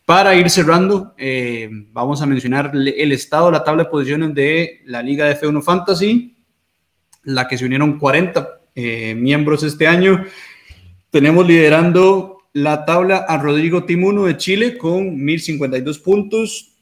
Para 0.05 0.37
ir 0.37 0.49
cerrando, 0.49 1.13
eh, 1.19 1.69
vamos 1.91 2.23
a 2.23 2.27
mencionar 2.27 2.71
el 2.73 3.11
estado 3.11 3.47
de 3.47 3.53
la 3.53 3.65
tabla 3.65 3.83
de 3.83 3.91
posiciones 3.91 4.33
de 4.33 4.83
la 4.85 5.03
Liga 5.03 5.25
de 5.25 5.41
F1 5.41 5.61
Fantasy, 5.61 6.37
la 7.25 7.49
que 7.49 7.59
se 7.59 7.65
unieron 7.65 7.99
40 7.99 8.49
eh, 8.77 9.13
miembros 9.17 9.65
este 9.65 9.89
año. 9.89 10.25
Tenemos 11.11 11.45
liderando 11.45 12.36
la 12.57 12.87
tabla 12.87 13.19
a 13.29 13.37
Rodrigo 13.37 13.85
Timuno 13.85 14.25
de 14.25 14.39
Chile 14.39 14.79
con 14.79 15.23
1052 15.23 15.99
puntos. 15.99 16.73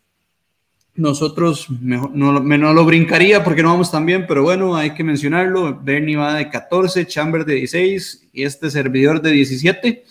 Nosotros 0.95 1.67
no, 1.69 2.13
lo 2.13 2.85
brincaría 2.85 3.43
porque 3.43 3.65
no 3.65 3.71
vamos 3.71 3.91
tan 3.91 4.07
bien, 4.07 4.25
pero 4.29 4.45
bueno, 4.45 4.77
hay 4.77 4.95
que 4.95 5.03
mencionarlo. 5.03 5.81
Bernie 5.83 6.15
va 6.15 6.35
de 6.35 6.49
14, 6.49 7.09
Chamber 7.09 7.45
de 7.45 7.55
16 7.55 8.29
y 8.33 8.45
este 8.45 8.71
servidor 8.71 9.21
de 9.21 9.33
17. 9.33 10.05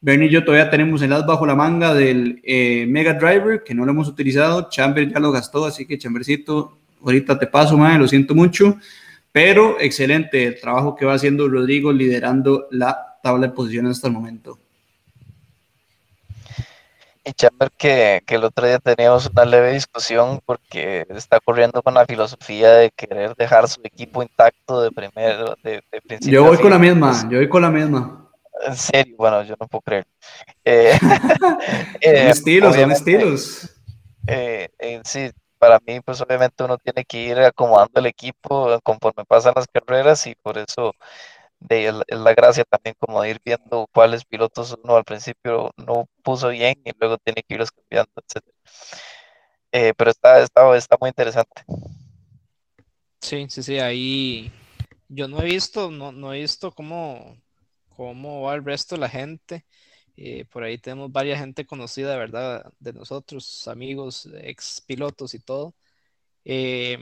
Bernie 0.00 0.28
y 0.28 0.30
yo 0.30 0.42
todavía 0.42 0.70
tenemos 0.70 1.02
el 1.02 1.12
as 1.12 1.26
bajo 1.26 1.44
la 1.44 1.54
manga 1.54 1.92
del 1.92 2.40
eh, 2.42 2.86
Mega 2.88 3.12
Driver 3.12 3.62
que 3.62 3.74
no 3.74 3.84
lo 3.84 3.90
hemos 3.90 4.08
utilizado. 4.08 4.70
Chamber 4.70 5.12
ya 5.12 5.20
lo 5.20 5.30
gastó, 5.30 5.66
así 5.66 5.84
que 5.84 5.98
Chambercito, 5.98 6.78
ahorita 7.02 7.38
te 7.38 7.46
paso, 7.46 7.76
madre, 7.76 7.98
lo 7.98 8.08
siento 8.08 8.34
mucho. 8.34 8.78
Pero 9.32 9.78
excelente 9.80 10.46
el 10.46 10.58
trabajo 10.58 10.96
que 10.96 11.04
va 11.04 11.12
haciendo 11.12 11.46
Rodrigo 11.46 11.92
liderando 11.92 12.68
la 12.70 13.18
tabla 13.22 13.48
de 13.48 13.52
posiciones 13.52 13.98
hasta 13.98 14.08
el 14.08 14.14
momento 14.14 14.63
y 17.24 17.32
Chamber 17.32 17.70
que, 17.76 18.22
que, 18.26 18.34
el 18.34 18.44
otro 18.44 18.66
día 18.66 18.78
teníamos 18.78 19.30
una 19.30 19.44
leve 19.44 19.72
discusión 19.72 20.40
porque 20.44 21.06
está 21.10 21.40
corriendo 21.40 21.82
con 21.82 21.94
la 21.94 22.04
filosofía 22.04 22.72
de 22.72 22.90
querer 22.90 23.34
dejar 23.34 23.66
su 23.68 23.80
equipo 23.82 24.22
intacto 24.22 24.82
de 24.82 24.90
primero, 24.90 25.56
de, 25.62 25.82
principio. 26.06 26.42
Yo 26.42 26.44
voy 26.44 26.58
con 26.58 26.70
la 26.70 26.78
misma, 26.78 27.28
yo 27.30 27.38
voy 27.38 27.48
con 27.48 27.62
la 27.62 27.70
misma. 27.70 28.30
En 28.66 28.76
serio, 28.76 29.16
bueno, 29.16 29.42
yo 29.42 29.54
no 29.58 29.66
puedo 29.66 29.82
creer. 29.82 30.06
Eh, 30.66 30.98
eh, 32.00 32.28
estilos, 32.30 32.74
son 32.74 32.90
estilos. 32.90 33.70
Eh, 34.26 34.68
sí, 35.04 35.30
para 35.58 35.78
mí, 35.86 36.00
pues 36.00 36.20
obviamente 36.22 36.64
uno 36.64 36.78
tiene 36.78 37.04
que 37.04 37.18
ir 37.18 37.38
acomodando 37.38 38.00
el 38.00 38.06
equipo 38.06 38.78
conforme 38.82 39.24
pasan 39.26 39.52
las 39.56 39.66
carreras 39.66 40.26
y 40.26 40.34
por 40.34 40.56
eso 40.56 40.94
de 41.64 41.88
es 41.88 42.18
la 42.18 42.34
gracia 42.34 42.64
también 42.64 42.94
como 42.98 43.22
de 43.22 43.30
ir 43.30 43.40
viendo 43.44 43.88
cuáles 43.92 44.24
pilotos 44.24 44.76
uno 44.82 44.96
al 44.96 45.04
principio 45.04 45.70
no 45.76 46.08
puso 46.22 46.50
bien 46.50 46.76
y 46.84 46.92
luego 46.98 47.18
tiene 47.18 47.42
que 47.42 47.54
irlos 47.54 47.70
cambiando, 47.72 48.12
etc. 48.16 48.44
Eh, 49.72 49.92
pero 49.96 50.10
está, 50.10 50.40
está, 50.42 50.76
está 50.76 50.96
muy 51.00 51.08
interesante. 51.10 51.62
Sí, 53.20 53.46
sí, 53.48 53.62
sí, 53.62 53.78
ahí 53.78 54.52
yo 55.08 55.28
no 55.28 55.40
he 55.42 55.46
visto, 55.46 55.90
no, 55.90 56.12
no 56.12 56.32
he 56.34 56.40
visto 56.40 56.72
cómo, 56.72 57.36
cómo 57.88 58.42
va 58.42 58.54
el 58.54 58.64
resto 58.64 58.96
de 58.96 59.00
la 59.00 59.08
gente. 59.08 59.66
Eh, 60.16 60.44
por 60.46 60.62
ahí 60.64 60.78
tenemos 60.78 61.10
varias 61.12 61.40
gente 61.40 61.66
conocida, 61.66 62.16
verdad, 62.16 62.72
de 62.80 62.92
nosotros, 62.92 63.66
amigos, 63.68 64.28
ex 64.42 64.82
pilotos 64.86 65.34
y 65.34 65.40
todo. 65.40 65.74
Eh, 66.44 66.98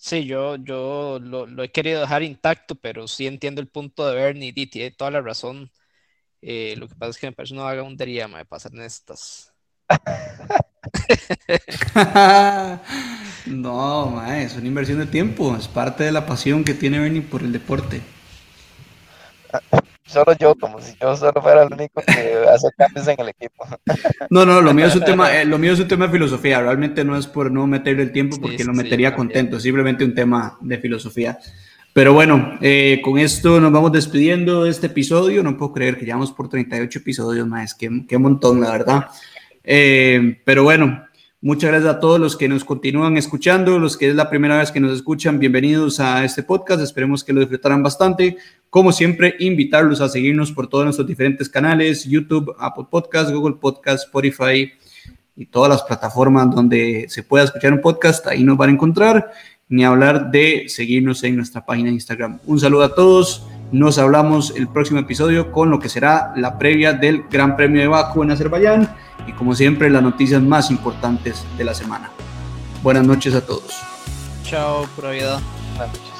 Sí, 0.00 0.26
yo, 0.26 0.56
yo 0.56 1.18
lo, 1.20 1.62
he 1.62 1.72
querido 1.72 2.00
dejar 2.00 2.22
intacto, 2.22 2.74
pero 2.76 3.08
sí 3.08 3.26
entiendo 3.26 3.60
el 3.60 3.68
punto 3.68 4.06
de 4.08 4.14
Bernie 4.14 4.52
y 4.54 4.66
tiene 4.66 4.90
toda 4.92 5.10
la 5.10 5.20
razón. 5.20 5.70
Eh, 6.42 6.76
lo 6.78 6.88
que 6.88 6.96
pasa 6.96 7.10
es 7.10 7.18
que 7.18 7.28
me 7.28 7.34
parece 7.34 7.54
una 7.54 7.64
vagabundería 7.64 8.28
me 8.28 8.44
pasar 8.46 8.74
en 8.74 8.82
estas. 8.82 9.54
no, 13.46 14.24
es 14.32 14.56
una 14.56 14.66
inversión 14.66 14.98
de 14.98 15.06
tiempo, 15.06 15.56
es 15.56 15.68
parte 15.68 16.04
de 16.04 16.12
la 16.12 16.26
pasión 16.26 16.64
que 16.64 16.74
tiene 16.74 16.98
Bernie 17.00 17.22
por 17.22 17.42
el 17.42 17.52
deporte 17.52 18.02
solo 20.08 20.32
yo, 20.38 20.54
como 20.54 20.80
si 20.80 20.96
yo 21.00 21.16
solo 21.16 21.40
fuera 21.40 21.62
el 21.62 21.72
único 21.72 22.02
que 22.02 22.34
hace 22.52 22.68
cambios 22.76 23.06
en 23.08 23.20
el 23.20 23.28
equipo. 23.28 23.66
No, 24.30 24.44
no, 24.44 24.60
lo 24.60 24.74
mío 24.74 24.86
es 24.86 24.94
un 24.94 25.04
tema, 25.04 25.34
eh, 25.34 25.44
lo 25.44 25.58
mío 25.58 25.72
es 25.72 25.80
un 25.80 25.88
tema 25.88 26.06
de 26.06 26.12
filosofía, 26.12 26.60
realmente 26.60 27.02
no 27.04 27.16
es 27.16 27.26
por 27.26 27.50
no 27.50 27.66
meterle 27.66 28.02
el 28.02 28.12
tiempo 28.12 28.36
porque 28.40 28.62
lo 28.62 28.74
metería 28.74 29.14
contento, 29.14 29.56
es 29.56 29.62
simplemente 29.62 30.04
un 30.04 30.14
tema 30.14 30.58
de 30.60 30.78
filosofía. 30.78 31.38
Pero 31.94 32.12
bueno, 32.12 32.58
eh, 32.60 33.00
con 33.02 33.18
esto 33.18 33.58
nos 33.58 33.72
vamos 33.72 33.92
despidiendo 33.92 34.64
de 34.64 34.70
este 34.70 34.86
episodio, 34.88 35.42
no 35.42 35.56
puedo 35.56 35.72
creer 35.72 35.98
que 35.98 36.04
llevamos 36.04 36.32
por 36.32 36.48
38 36.48 36.98
episodios 36.98 37.46
más, 37.46 37.74
qué, 37.74 37.88
qué 38.06 38.18
montón, 38.18 38.60
la 38.60 38.70
verdad. 38.70 39.06
Eh, 39.64 40.40
pero 40.44 40.62
bueno, 40.62 41.07
Muchas 41.40 41.70
gracias 41.70 41.94
a 41.94 42.00
todos 42.00 42.18
los 42.18 42.36
que 42.36 42.48
nos 42.48 42.64
continúan 42.64 43.16
escuchando, 43.16 43.78
los 43.78 43.96
que 43.96 44.08
es 44.08 44.16
la 44.16 44.28
primera 44.28 44.58
vez 44.58 44.72
que 44.72 44.80
nos 44.80 44.90
escuchan, 44.90 45.38
bienvenidos 45.38 46.00
a 46.00 46.24
este 46.24 46.42
podcast, 46.42 46.82
esperemos 46.82 47.22
que 47.22 47.32
lo 47.32 47.38
disfrutaran 47.38 47.80
bastante. 47.80 48.38
Como 48.70 48.90
siempre, 48.90 49.36
invitarlos 49.38 50.00
a 50.00 50.08
seguirnos 50.08 50.50
por 50.50 50.66
todos 50.66 50.84
nuestros 50.84 51.06
diferentes 51.06 51.48
canales, 51.48 52.04
YouTube, 52.04 52.56
Apple 52.58 52.86
Podcast, 52.90 53.30
Google 53.30 53.54
Podcast, 53.54 54.06
Spotify 54.06 54.72
y 55.36 55.46
todas 55.46 55.70
las 55.70 55.84
plataformas 55.84 56.52
donde 56.52 57.06
se 57.08 57.22
pueda 57.22 57.44
escuchar 57.44 57.72
un 57.72 57.82
podcast, 57.82 58.26
ahí 58.26 58.42
nos 58.42 58.56
van 58.56 58.70
a 58.70 58.72
encontrar, 58.72 59.30
ni 59.68 59.84
hablar 59.84 60.32
de 60.32 60.64
seguirnos 60.66 61.22
en 61.22 61.36
nuestra 61.36 61.64
página 61.64 61.86
de 61.86 61.94
Instagram. 61.94 62.40
Un 62.46 62.58
saludo 62.58 62.82
a 62.82 62.94
todos, 62.96 63.46
nos 63.72 63.98
hablamos 63.98 64.52
el 64.56 64.68
próximo 64.68 65.00
episodio 65.00 65.52
con 65.52 65.70
lo 65.70 65.78
que 65.78 65.88
será 65.88 66.32
la 66.36 66.58
previa 66.58 66.92
del 66.92 67.24
Gran 67.30 67.56
Premio 67.56 67.82
de 67.82 67.88
Baku 67.88 68.22
en 68.22 68.30
Azerbaiyán 68.30 68.96
y 69.26 69.32
como 69.32 69.54
siempre 69.54 69.90
las 69.90 70.02
noticias 70.02 70.42
más 70.42 70.70
importantes 70.70 71.44
de 71.56 71.64
la 71.64 71.74
semana. 71.74 72.10
Buenas 72.82 73.06
noches 73.06 73.34
a 73.34 73.44
todos. 73.44 73.74
Chao, 74.42 74.86
pura 74.96 75.10
vida. 75.10 75.40
Buenas 75.76 75.98
noches. 75.98 76.17